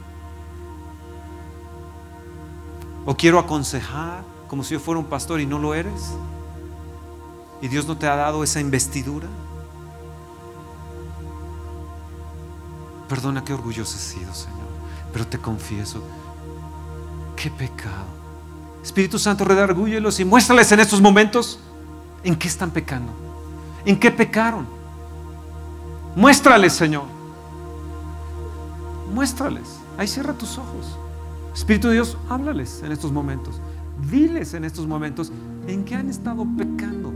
O 3.07 3.15
quiero 3.17 3.39
aconsejar 3.39 4.23
como 4.49 4.65
si 4.65 4.75
yo 4.75 4.81
fuera 4.81 4.99
un 4.99 5.07
pastor 5.07 5.41
y 5.41 5.47
no 5.47 5.59
lo 5.59 5.75
eres. 5.75 6.15
Y 7.61 7.69
Dios 7.69 7.87
no 7.87 7.97
te 7.97 8.07
ha 8.07 8.17
dado 8.17 8.43
esa 8.45 8.61
investidura. 8.61 9.27
Perdona 13.09 13.45
qué 13.45 13.53
orgulloso 13.55 13.97
he 13.97 14.01
sido, 14.01 14.33
Señor. 14.35 14.69
Pero 15.13 15.27
te 15.27 15.39
confieso, 15.39 16.03
qué 17.37 17.51
pecado. 17.51 18.07
Espíritu 18.83 19.19
Santo, 19.19 19.45
redargúyelos 19.45 20.21
y 20.21 20.25
muéstrales 20.25 20.71
en 20.73 20.81
estos 20.81 21.01
momentos 21.01 21.59
en 22.23 22.37
qué 22.37 22.49
están 22.49 22.71
pecando. 22.71 23.13
En 23.85 23.99
qué 23.99 24.11
pecaron. 24.11 24.67
Muéstrales, 26.15 26.73
Señor. 26.73 27.18
Muéstrales. 29.13 29.79
Ahí 29.97 30.07
cierra 30.07 30.33
tus 30.33 30.59
ojos. 30.59 30.99
Espíritu 31.55 31.89
de 31.89 31.95
Dios, 31.95 32.17
háblales 32.29 32.83
en 32.85 32.93
estos 32.93 33.11
momentos. 33.11 33.61
Diles 34.11 34.55
en 34.55 34.65
estos 34.65 34.87
momentos 34.87 35.33
en 35.67 35.85
qué 35.85 35.97
han 35.97 36.09
estado 36.09 36.47
pecando. 36.57 37.13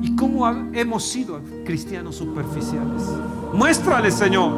Y 0.00 0.16
cómo 0.16 0.48
hemos 0.72 1.04
sido 1.04 1.40
cristianos 1.64 2.16
superficiales. 2.16 3.02
Muéstrales, 3.52 4.14
Señor. 4.14 4.52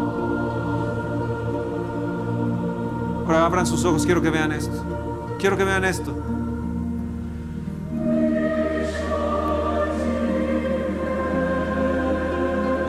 Ahora 3.27 3.47
abran 3.47 3.67
sus 3.67 3.85
ojos, 3.85 4.05
quiero 4.05 4.23
que 4.23 4.31
vean 4.31 4.53
esto. 4.53 4.85
Quiero 5.39 5.57
que 5.57 5.65
vean 5.65 5.85
esto. 5.85 6.15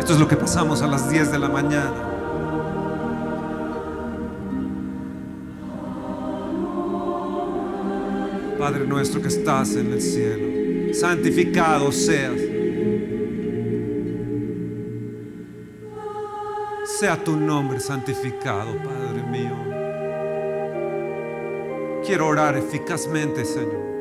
Esto 0.05 0.13
es 0.13 0.19
lo 0.19 0.27
que 0.27 0.37
pasamos 0.37 0.83
a 0.83 0.87
las 0.87 1.09
10 1.09 1.31
de 1.31 1.39
la 1.39 1.49
mañana. 1.49 1.91
Padre 8.59 8.85
nuestro 8.85 9.19
que 9.19 9.29
estás 9.29 9.75
en 9.75 9.93
el 9.93 9.99
cielo, 9.99 10.93
santificado 10.93 11.91
seas. 11.91 12.39
Sea 16.99 17.23
tu 17.23 17.35
nombre 17.35 17.79
santificado, 17.79 18.77
Padre 18.83 19.23
mío. 19.23 19.57
Quiero 22.05 22.27
orar 22.27 22.55
eficazmente, 22.57 23.43
Señor. 23.43 23.94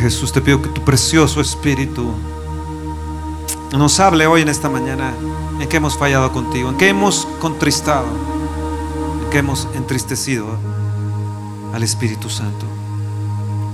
Jesús 0.00 0.32
te 0.32 0.40
pido 0.40 0.62
que 0.62 0.68
tu 0.68 0.82
precioso 0.82 1.40
Espíritu 1.40 2.12
nos 3.76 4.00
hable 4.00 4.26
hoy 4.26 4.42
en 4.42 4.48
esta 4.48 4.68
mañana 4.68 5.12
en 5.60 5.68
que 5.68 5.76
hemos 5.76 5.96
fallado 5.96 6.32
contigo, 6.32 6.70
en 6.70 6.76
que 6.76 6.88
hemos 6.88 7.26
contristado, 7.40 8.06
en 9.22 9.30
que 9.30 9.38
hemos 9.38 9.68
entristecido 9.74 10.46
al 11.72 11.82
Espíritu 11.82 12.28
Santo, 12.28 12.66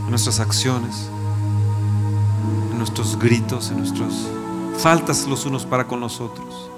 en 0.05 0.11
nuestras 0.11 0.41
acciones, 0.41 1.09
en 2.73 2.79
nuestros 2.79 3.19
gritos, 3.19 3.71
en 3.71 3.79
nuestras 3.79 4.13
faltas 4.79 5.27
los 5.27 5.47
unos 5.47 5.65
para 5.65 5.87
con 5.87 6.01
los 6.01 6.21
otros 6.21 6.71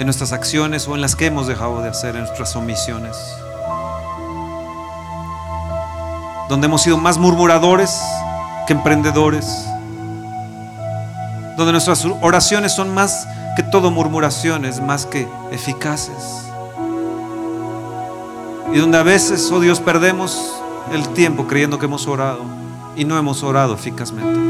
en 0.00 0.06
nuestras 0.06 0.32
acciones 0.32 0.88
o 0.88 0.94
en 0.94 1.02
las 1.02 1.14
que 1.14 1.26
hemos 1.26 1.46
dejado 1.46 1.82
de 1.82 1.90
hacer, 1.90 2.16
en 2.16 2.22
nuestras 2.22 2.56
omisiones. 2.56 3.16
Donde 6.50 6.66
hemos 6.66 6.82
sido 6.82 6.98
más 6.98 7.16
murmuradores 7.16 7.96
que 8.66 8.72
emprendedores. 8.72 9.46
Donde 11.56 11.70
nuestras 11.70 12.04
oraciones 12.20 12.72
son 12.72 12.92
más 12.92 13.28
que 13.54 13.62
todo 13.62 13.92
murmuraciones, 13.92 14.80
más 14.80 15.06
que 15.06 15.28
eficaces. 15.52 16.44
Y 18.72 18.78
donde 18.78 18.98
a 18.98 19.04
veces, 19.04 19.48
oh 19.52 19.60
Dios, 19.60 19.78
perdemos 19.78 20.60
el 20.92 21.08
tiempo 21.10 21.46
creyendo 21.46 21.78
que 21.78 21.86
hemos 21.86 22.08
orado 22.08 22.40
y 22.96 23.04
no 23.04 23.16
hemos 23.16 23.44
orado 23.44 23.74
eficazmente. 23.74 24.40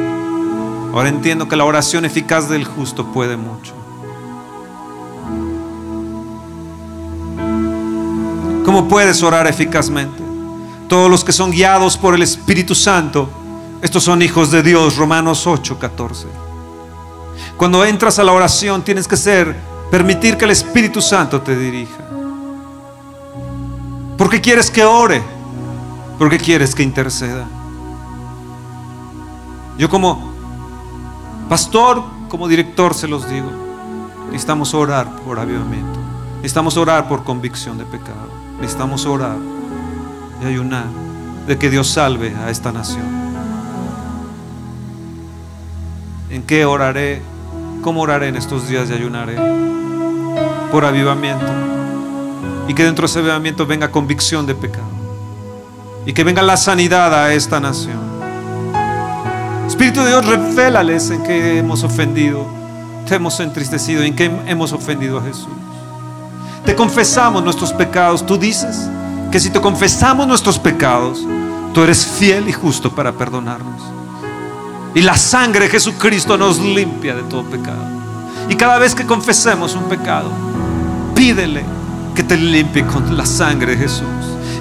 Ahora 0.94 1.10
entiendo 1.10 1.48
que 1.48 1.56
la 1.56 1.66
oración 1.66 2.06
eficaz 2.06 2.48
del 2.48 2.64
justo 2.64 3.12
puede 3.12 3.36
mucho. 3.36 3.74
¿Cómo 8.64 8.88
puedes 8.88 9.22
orar 9.22 9.46
eficazmente? 9.46 10.29
Todos 10.90 11.08
los 11.08 11.22
que 11.22 11.30
son 11.30 11.52
guiados 11.52 11.96
por 11.96 12.16
el 12.16 12.22
Espíritu 12.22 12.74
Santo, 12.74 13.30
estos 13.80 14.02
son 14.02 14.22
hijos 14.22 14.50
de 14.50 14.60
Dios, 14.60 14.96
Romanos 14.96 15.46
8, 15.46 15.78
14. 15.78 16.26
Cuando 17.56 17.84
entras 17.84 18.18
a 18.18 18.24
la 18.24 18.32
oración 18.32 18.82
tienes 18.82 19.06
que 19.06 19.16
ser, 19.16 19.56
permitir 19.88 20.36
que 20.36 20.46
el 20.46 20.50
Espíritu 20.50 21.00
Santo 21.00 21.42
te 21.42 21.56
dirija. 21.56 22.08
¿Por 24.18 24.28
qué 24.28 24.40
quieres 24.40 24.68
que 24.68 24.84
ore? 24.84 25.22
¿Por 26.18 26.28
qué 26.28 26.38
quieres 26.38 26.74
que 26.74 26.82
interceda? 26.82 27.46
Yo 29.78 29.88
como 29.88 30.32
pastor, 31.48 32.02
como 32.28 32.48
director 32.48 32.94
se 32.94 33.06
los 33.06 33.30
digo, 33.30 33.48
necesitamos 34.26 34.74
orar 34.74 35.08
por 35.20 35.38
avivamiento. 35.38 36.00
Necesitamos 36.38 36.76
orar 36.76 37.06
por 37.06 37.22
convicción 37.22 37.78
de 37.78 37.84
pecado. 37.84 38.28
Necesitamos 38.60 39.06
orar 39.06 39.36
y 40.42 40.46
ayunar 40.46 40.86
de 41.46 41.58
que 41.58 41.70
Dios 41.70 41.88
salve 41.88 42.34
a 42.34 42.50
esta 42.50 42.72
nación. 42.72 43.04
¿En 46.30 46.42
qué 46.42 46.64
oraré? 46.64 47.22
¿Cómo 47.82 48.02
oraré 48.02 48.28
en 48.28 48.36
estos 48.36 48.68
días 48.68 48.88
y 48.90 48.92
ayunaré? 48.92 49.36
Por 50.70 50.84
avivamiento. 50.84 51.46
Y 52.68 52.74
que 52.74 52.84
dentro 52.84 53.02
de 53.02 53.10
ese 53.10 53.18
avivamiento 53.18 53.66
venga 53.66 53.90
convicción 53.90 54.46
de 54.46 54.54
pecado. 54.54 54.84
Y 56.06 56.12
que 56.12 56.22
venga 56.22 56.42
la 56.42 56.56
sanidad 56.56 57.12
a 57.12 57.34
esta 57.34 57.58
nación. 57.58 57.98
Espíritu 59.66 60.02
de 60.02 60.08
Dios, 60.08 60.26
revélales 60.26 61.10
en 61.10 61.22
qué 61.22 61.58
hemos 61.58 61.82
ofendido, 61.82 62.46
te 63.08 63.16
hemos 63.16 63.40
entristecido, 63.40 64.02
en 64.02 64.14
qué 64.14 64.30
hemos 64.46 64.72
ofendido 64.72 65.18
a 65.18 65.22
Jesús. 65.22 65.48
Te 66.64 66.76
confesamos 66.76 67.42
nuestros 67.42 67.72
pecados. 67.72 68.24
Tú 68.24 68.36
dices 68.36 68.88
que 69.30 69.40
si 69.40 69.50
te 69.50 69.60
confesamos 69.60 70.26
nuestros 70.26 70.58
pecados, 70.58 71.24
tú 71.72 71.82
eres 71.82 72.04
fiel 72.04 72.48
y 72.48 72.52
justo 72.52 72.90
para 72.90 73.12
perdonarnos. 73.12 73.80
Y 74.94 75.02
la 75.02 75.16
sangre 75.16 75.66
de 75.66 75.70
Jesucristo 75.70 76.36
nos 76.36 76.58
limpia 76.58 77.14
de 77.14 77.22
todo 77.22 77.44
pecado. 77.44 77.84
Y 78.48 78.56
cada 78.56 78.78
vez 78.78 78.94
que 78.94 79.06
confesemos 79.06 79.74
un 79.76 79.84
pecado, 79.84 80.30
pídele 81.14 81.62
que 82.14 82.24
te 82.24 82.36
limpie 82.36 82.84
con 82.84 83.16
la 83.16 83.24
sangre 83.24 83.76
de 83.76 83.82
Jesús. 83.82 84.08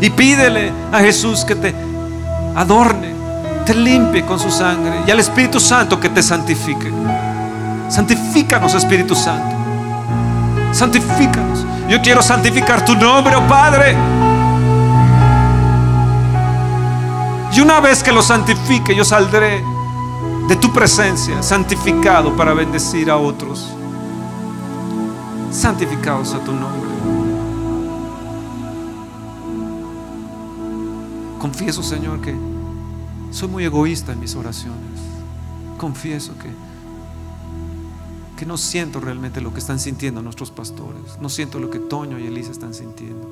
Y 0.01 0.11
pídele 0.11 0.71
a 0.91 0.99
Jesús 0.99 1.43
que 1.43 1.55
te 1.55 1.73
adorne, 2.55 3.15
te 3.65 3.73
limpie 3.73 4.23
con 4.23 4.39
su 4.39 4.51
sangre. 4.51 5.01
Y 5.07 5.11
al 5.11 5.19
Espíritu 5.19 5.59
Santo 5.59 5.99
que 5.99 6.09
te 6.09 6.21
santifique. 6.21 6.91
Santifícanos, 7.89 8.75
Espíritu 8.75 9.15
Santo. 9.15 9.55
Santifícanos. 10.71 11.65
Yo 11.89 11.99
quiero 12.03 12.21
santificar 12.21 12.85
tu 12.85 12.95
nombre, 12.95 13.35
oh 13.35 13.47
Padre. 13.47 13.95
Y 17.59 17.61
una 17.61 17.81
vez 17.81 18.01
que 18.01 18.13
lo 18.13 18.21
santifique, 18.21 18.95
yo 18.95 19.03
saldré 19.03 19.61
de 20.47 20.55
tu 20.55 20.71
presencia, 20.71 21.43
santificado 21.43 22.33
para 22.37 22.53
bendecir 22.53 23.11
a 23.11 23.17
otros. 23.17 23.67
Santificados 25.51 26.33
a 26.35 26.39
tu 26.39 26.53
nombre. 26.53 26.89
Confieso, 31.37 31.83
Señor, 31.83 32.21
que 32.21 32.33
soy 33.31 33.49
muy 33.49 33.65
egoísta 33.65 34.13
en 34.13 34.21
mis 34.21 34.35
oraciones. 34.35 35.01
Confieso 35.77 36.31
que, 36.37 36.49
que 38.37 38.45
no 38.45 38.55
siento 38.55 39.01
realmente 39.01 39.41
lo 39.41 39.51
que 39.51 39.59
están 39.59 39.81
sintiendo 39.81 40.21
nuestros 40.21 40.49
pastores. 40.49 41.19
No 41.19 41.27
siento 41.27 41.59
lo 41.59 41.69
que 41.69 41.79
Toño 41.79 42.19
y 42.19 42.27
Elisa 42.27 42.53
están 42.53 42.73
sintiendo. 42.73 43.27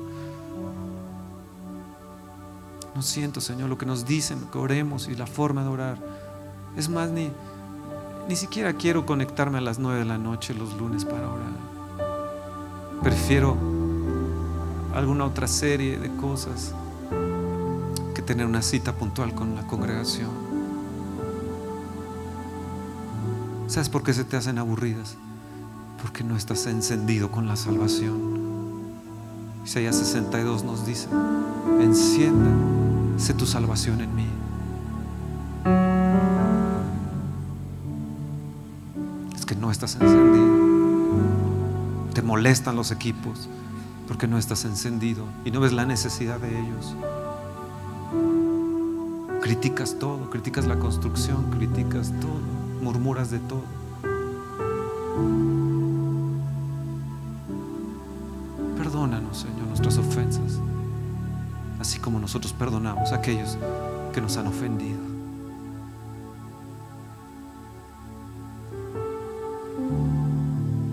No 2.98 3.02
siento, 3.02 3.40
Señor, 3.40 3.68
lo 3.68 3.78
que 3.78 3.86
nos 3.86 4.06
dicen, 4.06 4.40
que 4.50 4.58
oremos 4.58 5.06
y 5.06 5.14
la 5.14 5.28
forma 5.28 5.62
de 5.62 5.68
orar. 5.68 5.98
Es 6.76 6.88
más, 6.88 7.10
ni, 7.10 7.30
ni 8.28 8.34
siquiera 8.34 8.72
quiero 8.72 9.06
conectarme 9.06 9.58
a 9.58 9.60
las 9.60 9.78
nueve 9.78 10.00
de 10.00 10.04
la 10.04 10.18
noche 10.18 10.52
los 10.52 10.76
lunes 10.76 11.04
para 11.04 11.28
orar. 11.30 11.52
Prefiero 13.00 13.56
alguna 14.96 15.26
otra 15.26 15.46
serie 15.46 15.96
de 15.96 16.12
cosas 16.16 16.74
que 18.16 18.22
tener 18.22 18.46
una 18.46 18.62
cita 18.62 18.92
puntual 18.92 19.32
con 19.32 19.54
la 19.54 19.64
congregación. 19.68 20.30
¿Sabes 23.68 23.88
por 23.88 24.02
qué 24.02 24.12
se 24.12 24.24
te 24.24 24.36
hacen 24.36 24.58
aburridas? 24.58 25.14
Porque 26.02 26.24
no 26.24 26.36
estás 26.36 26.66
encendido 26.66 27.30
con 27.30 27.46
la 27.46 27.54
salvación. 27.54 28.38
Isaías 29.64 29.94
62 29.94 30.64
nos 30.64 30.84
dice, 30.84 31.06
enciéndase 33.18 33.34
tu 33.34 33.46
salvación 33.46 34.00
en 34.00 34.14
mí. 34.14 34.26
Es 39.34 39.44
que 39.44 39.56
no 39.56 39.70
estás 39.72 39.96
encendido. 40.00 40.46
Te 42.14 42.22
molestan 42.22 42.76
los 42.76 42.92
equipos 42.92 43.48
porque 44.06 44.28
no 44.28 44.38
estás 44.38 44.64
encendido 44.64 45.24
y 45.44 45.50
no 45.50 45.60
ves 45.60 45.72
la 45.72 45.84
necesidad 45.84 46.38
de 46.38 46.48
ellos. 46.48 46.94
Criticas 49.42 49.98
todo, 49.98 50.30
criticas 50.30 50.66
la 50.66 50.78
construcción, 50.78 51.50
criticas 51.50 52.12
todo, 52.20 52.40
murmuras 52.82 53.30
de 53.30 53.40
todo. 53.40 53.64
Nosotros 62.28 62.52
perdonamos 62.52 63.10
a 63.12 63.16
aquellos 63.16 63.56
que 64.12 64.20
nos 64.20 64.36
han 64.36 64.48
ofendido. 64.48 64.98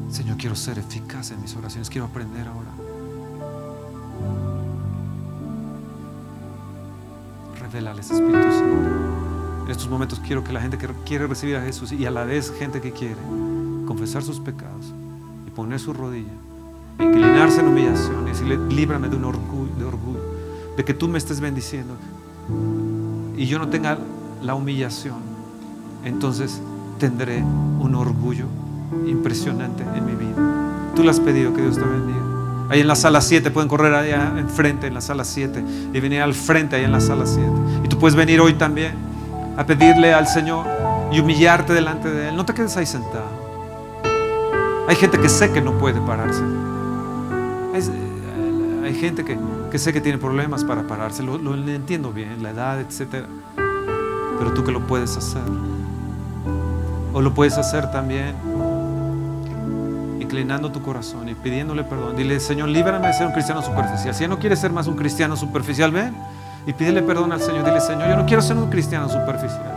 Señor, 0.09 0.38
quiero 0.38 0.55
ser 0.55 0.79
eficaz 0.79 1.31
en 1.31 1.41
mis 1.41 1.53
oraciones, 1.57 1.89
quiero 1.89 2.05
aprender 2.05 2.47
ahora. 2.47 2.69
Revelales, 7.59 8.11
Espíritu 8.11 8.51
Santo. 8.53 9.65
En 9.65 9.71
estos 9.71 9.89
momentos 9.89 10.21
quiero 10.21 10.41
que 10.41 10.53
la 10.53 10.61
gente 10.61 10.77
que 10.77 10.88
quiere 11.05 11.27
recibir 11.27 11.57
a 11.57 11.61
Jesús 11.61 11.91
y 11.91 12.05
a 12.05 12.11
la 12.11 12.23
vez 12.23 12.53
gente 12.57 12.79
que 12.79 12.93
quiere 12.93 13.19
confesar 13.86 14.23
sus 14.23 14.39
pecados 14.39 14.93
y 15.45 15.51
poner 15.51 15.81
su 15.81 15.91
rodilla, 15.91 16.31
inclinarse 16.97 17.59
en 17.59 17.67
humillación 17.67 18.25
y 18.25 18.29
decirle, 18.29 18.57
líbrame 18.69 19.09
de 19.09 19.17
un 19.17 19.25
orgullo, 19.25 19.75
de 19.75 19.83
orgullo, 19.83 20.24
de 20.78 20.84
que 20.84 20.93
tú 20.93 21.07
me 21.07 21.17
estés 21.17 21.39
bendiciendo 21.39 21.93
y 23.38 23.45
yo 23.45 23.59
no 23.59 23.69
tenga 23.69 23.97
la 24.41 24.55
humillación, 24.55 25.19
entonces 26.03 26.61
tendré 26.99 27.41
un 27.41 27.95
orgullo 27.95 28.45
impresionante 29.07 29.84
en 29.95 30.05
mi 30.05 30.13
vida. 30.13 30.36
Tú 30.95 31.03
lo 31.03 31.09
has 31.09 31.19
pedido, 31.19 31.53
que 31.53 31.61
Dios 31.61 31.76
te 31.76 31.84
bendiga. 31.84 32.19
Ahí 32.69 32.80
en 32.80 32.88
la 32.88 32.95
sala 32.95 33.21
7, 33.21 33.51
pueden 33.51 33.69
correr 33.69 33.93
allá 33.93 34.34
enfrente, 34.38 34.88
en 34.88 34.93
la 34.93 35.01
sala 35.01 35.23
7, 35.23 35.63
y 35.93 35.99
venir 35.99 36.21
al 36.21 36.34
frente, 36.34 36.76
ahí 36.76 36.84
en 36.84 36.91
la 36.91 37.01
sala 37.01 37.26
7. 37.26 37.47
Y 37.84 37.88
tú 37.88 37.99
puedes 37.99 38.15
venir 38.15 38.39
hoy 38.39 38.53
también 38.53 38.93
a 39.57 39.65
pedirle 39.65 40.13
al 40.13 40.28
Señor 40.28 40.65
y 41.11 41.19
humillarte 41.19 41.73
delante 41.73 42.09
de 42.09 42.30
Él. 42.30 42.36
No 42.36 42.45
te 42.45 42.53
quedes 42.53 42.76
ahí 42.78 42.86
sentado. 42.86 43.45
Hay 44.88 44.95
gente 44.95 45.19
que 45.19 45.30
sé 45.30 45.51
que 45.51 45.61
no 45.61 45.78
puede 45.78 45.99
pararse. 46.01 46.41
Hay, 47.73 47.82
hay 48.86 48.95
gente 48.95 49.25
que, 49.25 49.79
sé 49.79 49.93
que 49.93 50.01
tiene 50.01 50.17
problemas 50.17 50.63
para 50.63 50.83
pararse. 50.83 51.23
Lo, 51.23 51.53
entiendo 51.53 52.11
bien, 52.11 52.41
la 52.43 52.51
edad, 52.51 52.79
etc. 52.79 53.25
Pero 54.38 54.53
tú 54.53 54.63
que 54.63 54.71
lo 54.71 54.86
puedes 54.88 55.15
hacer. 55.17 55.41
O 57.13 57.21
lo 57.21 57.33
puedes 57.33 57.57
hacer 57.57 57.91
también 57.91 58.36
inclinando 60.19 60.71
tu 60.71 60.81
corazón 60.81 61.29
y 61.29 61.36
pidiéndole 61.36 61.83
perdón. 61.83 62.15
Dile, 62.15 62.39
Señor, 62.39 62.69
líbrame 62.69 63.07
de 63.07 63.13
ser 63.13 63.27
un 63.27 63.33
cristiano 63.33 63.61
superficial. 63.61 64.13
Si 64.13 64.21
ya 64.21 64.27
no 64.27 64.39
quieres 64.39 64.59
ser 64.59 64.71
más 64.71 64.88
un 64.88 64.95
cristiano 64.95 65.36
superficial, 65.36 65.91
ven 65.91 66.13
y 66.67 66.73
pídele 66.73 67.01
perdón 67.01 67.31
al 67.31 67.41
Señor. 67.41 67.63
Dile, 67.63 67.79
Señor, 67.79 68.09
yo 68.09 68.15
no 68.17 68.25
quiero 68.25 68.41
ser 68.41 68.57
un 68.57 68.69
cristiano 68.69 69.07
superficial. 69.07 69.73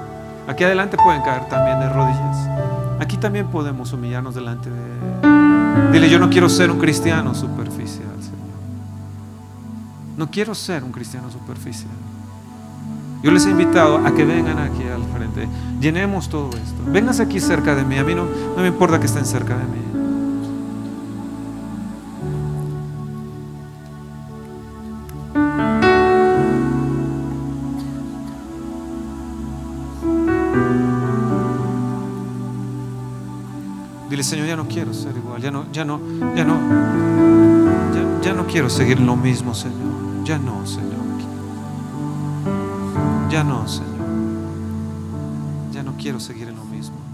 Aquí 0.48 0.64
adelante 0.64 0.96
pueden 0.96 1.22
caer 1.22 1.48
también 1.48 1.78
de 1.78 1.88
rodillas. 1.88 2.48
Aquí 2.98 3.16
también 3.16 3.46
podemos 3.48 3.92
humillarnos 3.92 4.34
delante 4.34 4.70
de 4.70 4.76
Él. 4.76 5.92
Dile, 5.92 6.10
yo 6.10 6.18
no 6.18 6.28
quiero 6.28 6.48
ser 6.48 6.70
un 6.70 6.78
cristiano 6.78 7.34
superficial. 7.34 8.17
No 10.18 10.28
quiero 10.28 10.52
ser 10.52 10.82
un 10.82 10.90
cristiano 10.90 11.30
superficial. 11.30 11.92
Yo 13.22 13.30
les 13.30 13.46
he 13.46 13.50
invitado 13.50 13.98
a 14.04 14.12
que 14.12 14.24
vengan 14.24 14.58
aquí 14.58 14.82
al 14.82 15.04
frente. 15.16 15.48
Llenemos 15.80 16.28
todo 16.28 16.50
esto. 16.50 16.82
Vénganse 16.90 17.22
aquí 17.22 17.38
cerca 17.38 17.76
de 17.76 17.84
mí. 17.84 17.96
A 17.98 18.02
mí 18.02 18.16
no, 18.16 18.24
no 18.24 18.62
me 18.62 18.66
importa 18.66 18.98
que 18.98 19.06
estén 19.06 19.24
cerca 19.24 19.56
de 19.56 19.64
mí. 19.64 19.78
Dile, 34.10 34.24
Señor, 34.24 34.48
ya 34.48 34.56
no 34.56 34.66
quiero 34.66 34.92
ser 34.92 35.16
igual, 35.16 35.40
ya 35.40 35.52
no, 35.52 35.70
ya 35.70 35.84
no, 35.84 36.00
ya 36.34 36.44
no, 36.44 36.58
ya, 37.94 38.20
ya 38.20 38.32
no 38.32 38.46
quiero 38.48 38.68
seguir 38.68 38.98
lo 38.98 39.14
mismo, 39.14 39.54
Señor. 39.54 39.87
Ya 40.28 40.36
no, 40.38 40.66
Señor. 40.66 41.06
Ya 43.30 43.42
no, 43.42 43.66
Señor. 43.66 44.06
Ya 45.72 45.82
no 45.82 45.94
quiero 45.96 46.20
seguir 46.20 46.48
en 46.48 46.56
lo 46.56 46.64
mismo. 46.66 47.07